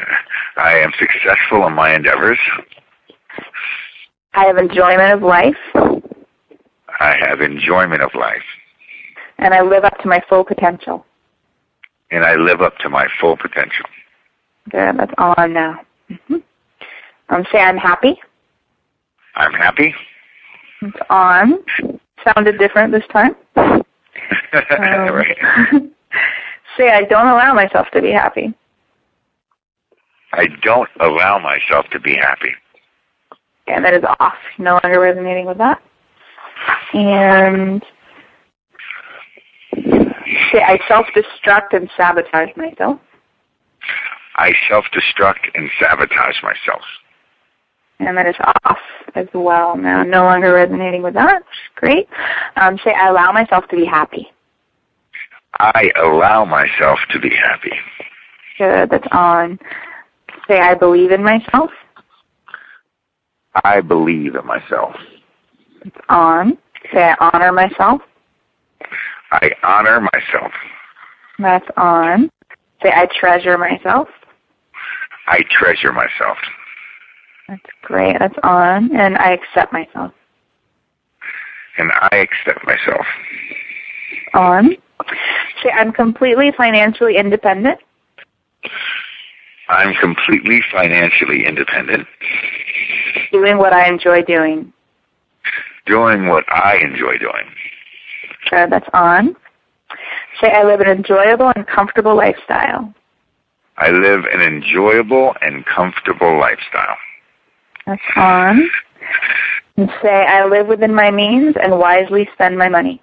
I 0.56 0.78
am 0.78 0.92
successful 0.98 1.66
in 1.66 1.74
my 1.74 1.94
endeavors. 1.94 2.38
I 4.34 4.46
have 4.46 4.56
enjoyment 4.56 5.12
of 5.12 5.22
life. 5.22 5.56
I 5.74 7.16
have 7.20 7.40
enjoyment 7.40 8.02
of 8.02 8.14
life. 8.14 8.42
And 9.38 9.52
I 9.54 9.62
live 9.62 9.84
up 9.84 9.98
to 9.98 10.08
my 10.08 10.22
full 10.28 10.44
potential. 10.44 11.04
And 12.10 12.24
I 12.24 12.36
live 12.36 12.60
up 12.60 12.76
to 12.78 12.88
my 12.88 13.08
full 13.20 13.36
potential. 13.36 13.86
Good. 14.70 14.98
That's 14.98 15.12
all 15.18 15.34
on 15.36 15.52
now. 15.52 15.80
Mm-hmm. 16.10 16.36
Um, 17.30 17.44
say 17.50 17.58
I'm 17.58 17.76
happy. 17.76 18.18
I'm 19.34 19.52
happy. 19.52 19.94
It's 20.82 20.96
on 21.08 21.58
sounded 22.24 22.58
different 22.58 22.92
this 22.92 23.04
time. 23.12 23.34
um, 23.56 23.84
right. 24.52 25.36
say, 26.76 26.90
I 26.90 27.04
don't 27.08 27.26
allow 27.26 27.54
myself 27.54 27.88
to 27.92 28.02
be 28.02 28.10
happy. 28.10 28.54
I 30.32 30.46
don't 30.62 30.88
allow 31.00 31.38
myself 31.38 31.86
to 31.92 32.00
be 32.00 32.14
happy. 32.14 32.54
And 33.66 33.84
that 33.84 33.94
is 33.94 34.02
off. 34.18 34.34
No 34.58 34.80
longer 34.82 35.00
resonating 35.00 35.46
with 35.46 35.58
that. 35.58 35.82
And 36.94 37.82
say, 39.74 40.62
I 40.62 40.78
self-destruct 40.88 41.72
and 41.72 41.90
sabotage 41.96 42.56
myself. 42.56 43.00
I 44.36 44.52
self-destruct 44.68 45.50
and 45.54 45.70
sabotage 45.78 46.42
myself 46.42 46.82
and 48.06 48.16
that 48.16 48.26
is 48.26 48.36
off 48.64 48.78
as 49.14 49.26
well 49.34 49.76
now. 49.76 50.02
No 50.02 50.24
longer 50.24 50.52
resonating 50.52 51.02
with 51.02 51.14
that. 51.14 51.42
Great. 51.76 52.08
Um, 52.56 52.78
say, 52.84 52.92
I 52.92 53.08
allow 53.08 53.32
myself 53.32 53.66
to 53.68 53.76
be 53.76 53.84
happy. 53.84 54.30
I 55.58 55.90
allow 56.02 56.44
myself 56.44 56.98
to 57.10 57.20
be 57.20 57.30
happy. 57.30 57.72
Good. 58.58 58.90
That's 58.90 59.06
on. 59.12 59.58
Say, 60.48 60.60
I 60.60 60.74
believe 60.74 61.10
in 61.10 61.22
myself. 61.22 61.70
I 63.64 63.80
believe 63.80 64.34
in 64.34 64.46
myself. 64.46 64.94
It's 65.84 65.96
on. 66.08 66.58
Say, 66.92 67.02
I 67.02 67.30
honor 67.32 67.52
myself. 67.52 68.00
I 69.30 69.50
honor 69.62 70.00
myself. 70.00 70.52
That's 71.38 71.66
on. 71.76 72.30
Say, 72.82 72.92
I 72.94 73.06
treasure 73.18 73.58
myself. 73.58 74.08
I 75.26 75.42
treasure 75.50 75.92
myself. 75.92 76.38
That's 77.52 77.74
great. 77.82 78.16
That's 78.18 78.38
on. 78.42 78.96
And 78.96 79.18
I 79.18 79.32
accept 79.32 79.74
myself. 79.74 80.10
And 81.76 81.92
I 81.92 82.16
accept 82.16 82.64
myself. 82.66 83.04
On. 84.32 84.74
Say, 85.62 85.70
I'm 85.70 85.92
completely 85.92 86.50
financially 86.56 87.18
independent. 87.18 87.78
I'm 89.68 89.94
completely 90.00 90.62
financially 90.72 91.44
independent. 91.44 92.08
Doing 93.32 93.58
what 93.58 93.74
I 93.74 93.86
enjoy 93.86 94.22
doing. 94.22 94.72
Doing 95.84 96.28
what 96.28 96.50
I 96.50 96.76
enjoy 96.76 97.18
doing. 97.18 97.52
Good. 98.48 98.70
That's 98.72 98.88
on. 98.94 99.36
Say, 100.40 100.50
I 100.50 100.64
live 100.64 100.80
an 100.80 100.88
enjoyable 100.88 101.52
and 101.54 101.66
comfortable 101.66 102.16
lifestyle. 102.16 102.94
I 103.76 103.90
live 103.90 104.24
an 104.32 104.40
enjoyable 104.40 105.34
and 105.42 105.66
comfortable 105.66 106.38
lifestyle. 106.38 106.96
That's 107.86 108.02
on. 108.16 108.70
And 109.76 109.90
say, 110.02 110.24
I 110.26 110.44
live 110.44 110.66
within 110.66 110.94
my 110.94 111.10
means 111.10 111.54
and 111.60 111.78
wisely 111.78 112.28
spend 112.34 112.56
my 112.56 112.68
money. 112.68 113.00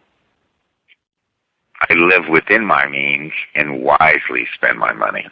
I 1.89 1.93
live 1.93 2.29
within 2.29 2.65
my 2.65 2.87
means 2.87 3.31
and 3.55 3.81
wisely 3.81 4.45
spend 4.55 4.77
my 4.77 4.93
money. 4.93 5.25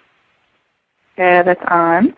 Yeah, 1.17 1.43
that's 1.43 1.61
on. 1.69 2.15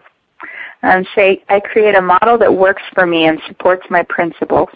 And 0.81 1.07
say, 1.15 1.43
I 1.49 1.59
create 1.59 1.95
a 1.95 2.01
model 2.01 2.37
that 2.37 2.53
works 2.53 2.83
for 2.93 3.05
me 3.05 3.25
and 3.25 3.39
supports 3.47 3.85
my 3.89 4.03
principles. 4.03 4.69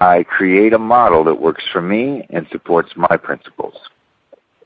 I 0.00 0.24
create 0.24 0.72
a 0.72 0.78
model 0.78 1.24
that 1.24 1.34
works 1.34 1.64
for 1.72 1.82
me 1.82 2.26
and 2.30 2.46
supports 2.50 2.92
my 2.96 3.16
principles. 3.16 3.74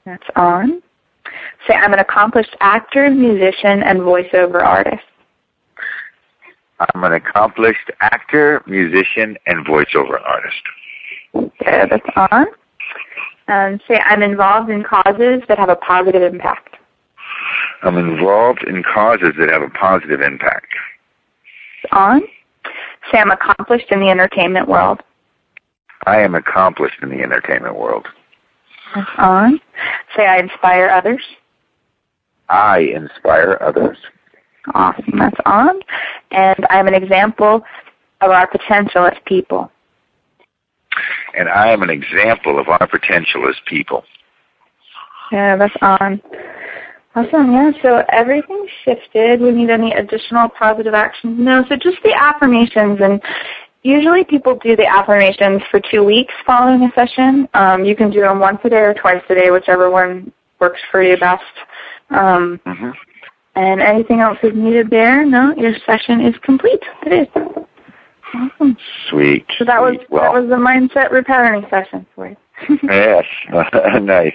That's 0.05 0.27
on. 0.37 0.83
Say, 1.67 1.75
I'm 1.75 1.93
an 1.93 1.99
accomplished 1.99 2.57
actor, 2.61 3.11
musician, 3.11 3.83
and 3.83 4.01
voiceover 4.01 4.63
artist. 4.63 5.03
I'm 6.81 7.05
an 7.05 7.13
accomplished 7.13 7.91
actor, 8.01 8.63
musician, 8.67 9.37
and 9.47 9.67
voiceover 9.67 10.21
artist. 10.25 10.63
Okay, 11.35 11.87
that's 11.91 12.31
on. 12.31 12.47
Um, 13.49 13.81
say, 13.89 13.99
I'm 14.05 14.23
involved 14.23 14.71
in 14.71 14.85
causes 14.85 15.43
that 15.49 15.59
have 15.59 15.71
a 15.71 15.77
positive 15.77 16.23
impact. 16.23 16.77
I'm 17.83 17.97
involved 17.97 18.63
in 18.65 18.83
causes 18.83 19.35
that 19.39 19.51
have 19.51 19.63
a 19.63 19.71
positive 19.71 20.21
impact. 20.21 20.75
On. 21.93 22.23
Say, 23.11 23.19
I'm 23.19 23.31
accomplished 23.31 23.91
in 23.91 24.01
the 24.01 24.09
entertainment 24.09 24.69
world. 24.69 25.01
I 26.07 26.21
am 26.21 26.35
accomplished 26.35 27.03
in 27.03 27.09
the 27.09 27.23
entertainment 27.23 27.77
world. 27.77 28.07
That's 28.95 29.11
on. 29.19 29.61
Say, 30.17 30.27
I 30.27 30.39
inspire 30.39 30.89
others. 30.89 31.23
I 32.49 32.79
inspire 32.95 33.59
others. 33.61 33.99
Awesome. 34.75 35.19
That's 35.19 35.37
on. 35.47 35.81
And 36.31 36.67
I'm 36.71 36.87
an 36.87 36.95
example 36.95 37.63
of 38.21 38.31
our 38.31 38.47
potential 38.47 39.07
as 39.07 39.17
people. 39.27 39.71
And 41.37 41.49
I 41.49 41.69
am 41.69 41.83
an 41.83 41.91
example 41.91 42.59
of 42.59 42.69
our 42.69 42.87
potential 42.87 43.49
as 43.49 43.55
people. 43.67 44.05
Yeah, 45.31 45.57
that's 45.57 45.75
on. 45.83 46.21
Awesome. 47.15 47.53
Yeah. 47.53 47.71
So 47.83 48.05
everything 48.11 48.67
shifted. 48.85 49.41
We 49.41 49.53
need 49.53 49.71
any 49.71 49.93
additional 49.93 50.49
positive 50.49 50.95
actions? 50.95 51.37
No. 51.39 51.65
So 51.69 51.77
just 51.77 51.99
the 52.03 52.15
affirmations 52.15 52.99
and 53.01 53.21
usually 53.83 54.25
people 54.25 54.59
do 54.63 54.77
the 54.77 54.87
affirmations 54.87 55.63
for 55.71 55.81
two 55.91 56.05
weeks 56.05 56.33
following 56.47 56.83
a 56.85 56.93
session. 56.95 57.49
Um, 57.55 57.85
you 57.85 57.97
can 57.97 58.11
do 58.11 58.21
them 58.21 58.41
once 58.41 58.59
a 58.65 58.71
day 58.71 58.81
or 58.81 58.95
twice 58.95 59.23
a 59.29 59.35
day, 59.35 59.51
whichever 59.51 59.91
one 59.91 60.33
works 60.61 60.81
for 60.91 61.03
you 61.03 61.17
best. 61.17 61.43
Um, 62.11 62.61
hmm 62.65 62.91
and 63.59 63.81
anything 63.81 64.21
else 64.21 64.39
is 64.43 64.53
needed 64.55 64.89
there? 64.91 65.25
No, 65.27 65.53
your 65.57 65.75
session 65.85 66.21
is 66.21 66.35
complete. 66.43 66.83
It 67.05 67.13
is. 67.29 67.43
Awesome. 68.35 68.77
Sweet. 69.11 69.47
So 69.59 69.65
that 69.65 69.81
was 69.81 69.97
sweet. 69.97 70.11
well, 70.11 70.33
that 70.33 70.41
was 70.41 70.49
the 70.49 70.57
mindset 70.57 71.11
repatterning 71.11 71.69
session 71.71 72.07
for 72.15 72.29
you. 72.29 72.37
yes, 72.85 73.25
nice. 74.03 74.35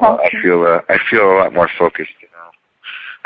well, 0.00 0.20
I 0.22 0.30
feel 0.42 0.62
uh, 0.64 0.80
I 0.88 0.98
feel 1.10 1.30
a 1.32 1.34
lot 1.38 1.52
more 1.52 1.68
focused. 1.78 2.10
You 2.20 2.28
know, 2.32 2.50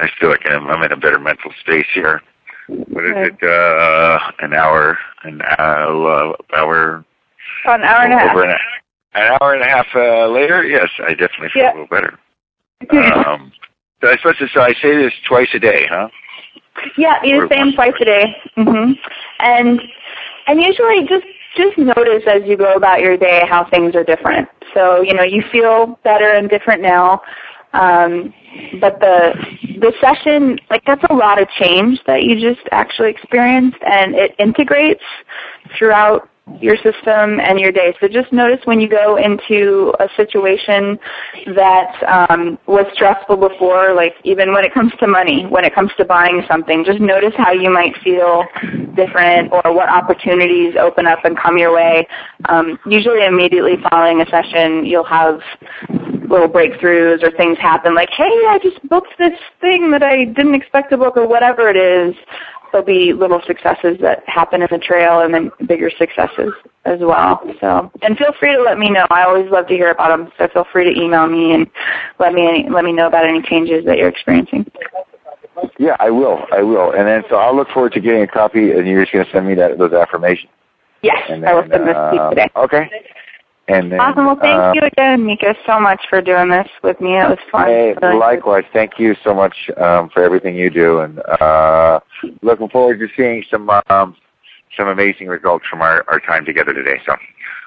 I 0.04 0.08
feel 0.18 0.30
like 0.30 0.40
I'm, 0.46 0.66
I'm 0.68 0.82
in 0.82 0.92
a 0.92 0.96
better 0.96 1.18
mental 1.18 1.52
space 1.60 1.86
here. 1.94 2.20
What 2.68 3.04
is 3.04 3.12
Good. 3.12 3.38
it? 3.42 3.48
Uh, 3.48 4.18
an 4.40 4.54
hour, 4.54 4.98
an 5.24 5.42
hour, 5.58 6.34
hour, 6.54 7.04
About 7.64 7.80
an 7.80 7.86
hour 7.86 8.04
and 8.04 8.12
a 8.14 8.18
half. 8.18 8.36
an, 8.36 8.54
an 9.14 9.38
hour 9.40 9.52
and 9.54 9.62
a 9.62 9.66
half 9.66 9.86
uh, 9.94 10.26
later. 10.28 10.64
Yes, 10.64 10.88
I 11.06 11.10
definitely 11.10 11.50
feel 11.52 11.62
Yeah. 11.62 11.72
a 11.72 11.78
little 11.80 11.86
better. 11.86 12.18
Um, 13.26 13.52
so 14.02 14.08
I 14.08 14.16
supposed 14.16 14.38
to. 14.40 14.48
So 14.48 14.60
I 14.60 14.74
say 14.82 14.96
this 14.96 15.12
twice 15.28 15.48
a 15.54 15.58
day, 15.58 15.86
huh? 15.88 16.08
Yeah, 16.98 17.20
you 17.22 17.36
Or 17.36 17.48
the 17.48 17.54
same 17.54 17.72
twice 17.72 17.94
a 18.00 18.04
day. 18.04 18.36
hmm 18.56 18.92
And 19.38 19.80
and 20.46 20.60
usually 20.60 21.06
just 21.08 21.24
just 21.56 21.78
notice 21.78 22.24
as 22.26 22.42
you 22.44 22.56
go 22.56 22.74
about 22.74 23.00
your 23.00 23.16
day 23.16 23.42
how 23.48 23.64
things 23.70 23.94
are 23.94 24.04
different. 24.04 24.48
So 24.74 25.02
you 25.02 25.14
know 25.14 25.22
you 25.22 25.42
feel 25.52 25.98
better 26.02 26.32
and 26.32 26.50
different 26.50 26.82
now. 26.82 27.22
Um, 27.74 28.34
but 28.80 28.98
the 29.00 29.34
the 29.78 29.92
session 30.00 30.58
like 30.68 30.82
that's 30.84 31.04
a 31.08 31.14
lot 31.14 31.40
of 31.40 31.48
change 31.50 32.00
that 32.06 32.24
you 32.24 32.40
just 32.40 32.66
actually 32.72 33.10
experienced, 33.10 33.78
and 33.86 34.14
it 34.14 34.34
integrates 34.38 35.04
throughout 35.78 36.28
your 36.60 36.76
system 36.76 37.40
and 37.40 37.58
your 37.58 37.72
day. 37.72 37.94
So 38.00 38.08
just 38.08 38.32
notice 38.32 38.58
when 38.64 38.80
you 38.80 38.88
go 38.88 39.16
into 39.16 39.92
a 40.00 40.08
situation 40.16 40.98
that 41.54 42.28
um, 42.30 42.58
was 42.66 42.86
stressful 42.94 43.36
before, 43.36 43.94
like 43.94 44.14
even 44.24 44.52
when 44.52 44.64
it 44.64 44.74
comes 44.74 44.92
to 45.00 45.06
money, 45.06 45.46
when 45.46 45.64
it 45.64 45.74
comes 45.74 45.90
to 45.98 46.04
buying 46.04 46.42
something, 46.48 46.84
just 46.84 47.00
notice 47.00 47.32
how 47.36 47.52
you 47.52 47.70
might 47.70 47.96
feel 48.02 48.44
different 48.96 49.52
or 49.52 49.72
what 49.72 49.88
opportunities 49.88 50.74
open 50.78 51.06
up 51.06 51.24
and 51.24 51.38
come 51.38 51.58
your 51.58 51.74
way. 51.74 52.06
Um, 52.48 52.78
usually 52.86 53.24
immediately 53.24 53.76
following 53.90 54.20
a 54.20 54.26
session, 54.26 54.84
you'll 54.84 55.04
have 55.04 55.40
little 56.28 56.48
breakthroughs 56.48 57.22
or 57.22 57.30
things 57.36 57.58
happen 57.58 57.94
like, 57.94 58.08
hey, 58.16 58.24
I 58.24 58.58
just 58.62 58.82
booked 58.88 59.14
this 59.18 59.38
thing 59.60 59.90
that 59.92 60.02
I 60.02 60.24
didn't 60.24 60.54
expect 60.54 60.90
to 60.90 60.96
book 60.96 61.16
or 61.16 61.26
whatever 61.26 61.68
it 61.68 61.76
is 61.76 62.14
there'll 62.72 62.86
be 62.86 63.12
little 63.12 63.40
successes 63.46 63.98
that 64.00 64.22
happen 64.26 64.62
in 64.62 64.68
the 64.70 64.78
trail 64.78 65.20
and 65.20 65.32
then 65.32 65.50
bigger 65.68 65.90
successes 66.36 66.54
as 66.84 66.98
well. 67.00 67.40
So, 67.60 67.90
and 68.02 68.16
feel 68.16 68.32
free 68.38 68.54
to 68.54 68.62
let 68.62 68.78
me 68.78 68.90
know. 68.90 69.06
I 69.10 69.24
always 69.24 69.50
love 69.50 69.68
to 69.68 69.74
hear 69.74 69.90
about 69.90 70.16
them. 70.16 70.32
So 70.38 70.48
feel 70.52 70.66
free 70.72 70.92
to 70.92 71.00
email 71.00 71.26
me 71.26 71.54
and 71.54 71.66
let 72.18 72.32
me 72.32 72.66
let 72.70 72.84
me 72.84 72.92
know 72.92 73.06
about 73.06 73.26
any 73.26 73.42
changes 73.42 73.84
that 73.86 73.98
you're 73.98 74.08
experiencing. 74.08 74.70
Yeah, 75.78 75.96
I 76.00 76.10
will. 76.10 76.44
I 76.52 76.62
will. 76.62 76.92
And 76.92 77.06
then 77.06 77.22
so 77.28 77.36
I'll 77.36 77.54
look 77.54 77.68
forward 77.68 77.92
to 77.92 78.00
getting 78.00 78.22
a 78.22 78.26
copy, 78.26 78.72
and 78.72 78.86
you're 78.86 79.02
just 79.02 79.12
going 79.12 79.26
to 79.26 79.32
send 79.32 79.46
me 79.46 79.54
that 79.54 79.78
those 79.78 79.92
affirmations. 79.92 80.50
Yes, 81.02 81.18
And 81.28 81.44
I 81.44 81.52
will 81.52 81.68
send 81.68 81.86
this 81.86 81.94
to 81.94 82.10
you 82.12 82.20
um, 82.20 82.30
today. 82.30 82.48
Okay. 82.56 82.90
And 83.68 83.92
then, 83.92 84.00
Awesome. 84.00 84.26
Well, 84.26 84.38
thank 84.40 84.58
uh, 84.58 84.72
you 84.74 84.82
again, 84.82 85.24
Mika, 85.24 85.54
so 85.66 85.78
much 85.78 86.00
for 86.10 86.20
doing 86.20 86.48
this 86.48 86.68
with 86.82 87.00
me. 87.00 87.16
It 87.16 87.28
was 87.28 87.38
fun. 87.50 87.66
Hey, 87.68 87.94
likewise. 88.00 88.64
Thank 88.72 88.98
you 88.98 89.14
so 89.22 89.34
much 89.34 89.54
um, 89.76 90.10
for 90.10 90.22
everything 90.22 90.56
you 90.56 90.68
do, 90.68 91.00
and 91.00 91.20
uh, 91.40 92.00
looking 92.42 92.68
forward 92.68 92.98
to 92.98 93.08
seeing 93.16 93.44
some 93.50 93.70
um, 93.88 94.16
some 94.76 94.88
amazing 94.88 95.28
results 95.28 95.66
from 95.68 95.82
our, 95.82 96.04
our 96.08 96.18
time 96.20 96.44
together 96.44 96.72
today. 96.72 97.00
So, 97.06 97.14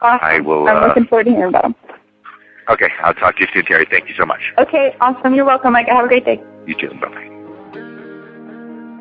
Awesome. 0.01 0.27
I 0.27 0.39
will, 0.39 0.67
I'm 0.67 0.83
uh, 0.83 0.87
looking 0.87 1.05
forward 1.05 1.25
to 1.25 1.31
hearing 1.31 1.49
about 1.49 1.63
them. 1.63 1.75
okay, 2.69 2.89
I'll 3.03 3.13
talk 3.13 3.35
to 3.37 3.41
you 3.43 3.47
soon, 3.53 3.63
Teri. 3.63 3.87
Thank 3.89 4.09
you 4.09 4.15
so 4.17 4.25
much. 4.25 4.41
Okay. 4.57 4.95
Awesome. 5.01 5.35
You're 5.35 5.45
welcome, 5.45 5.73
Mike. 5.73 5.87
Have 5.87 6.05
a 6.05 6.07
great 6.07 6.25
day. 6.25 6.41
You 6.67 6.75
too. 6.75 6.89
Bye 7.01 7.09
bye. 7.09 7.31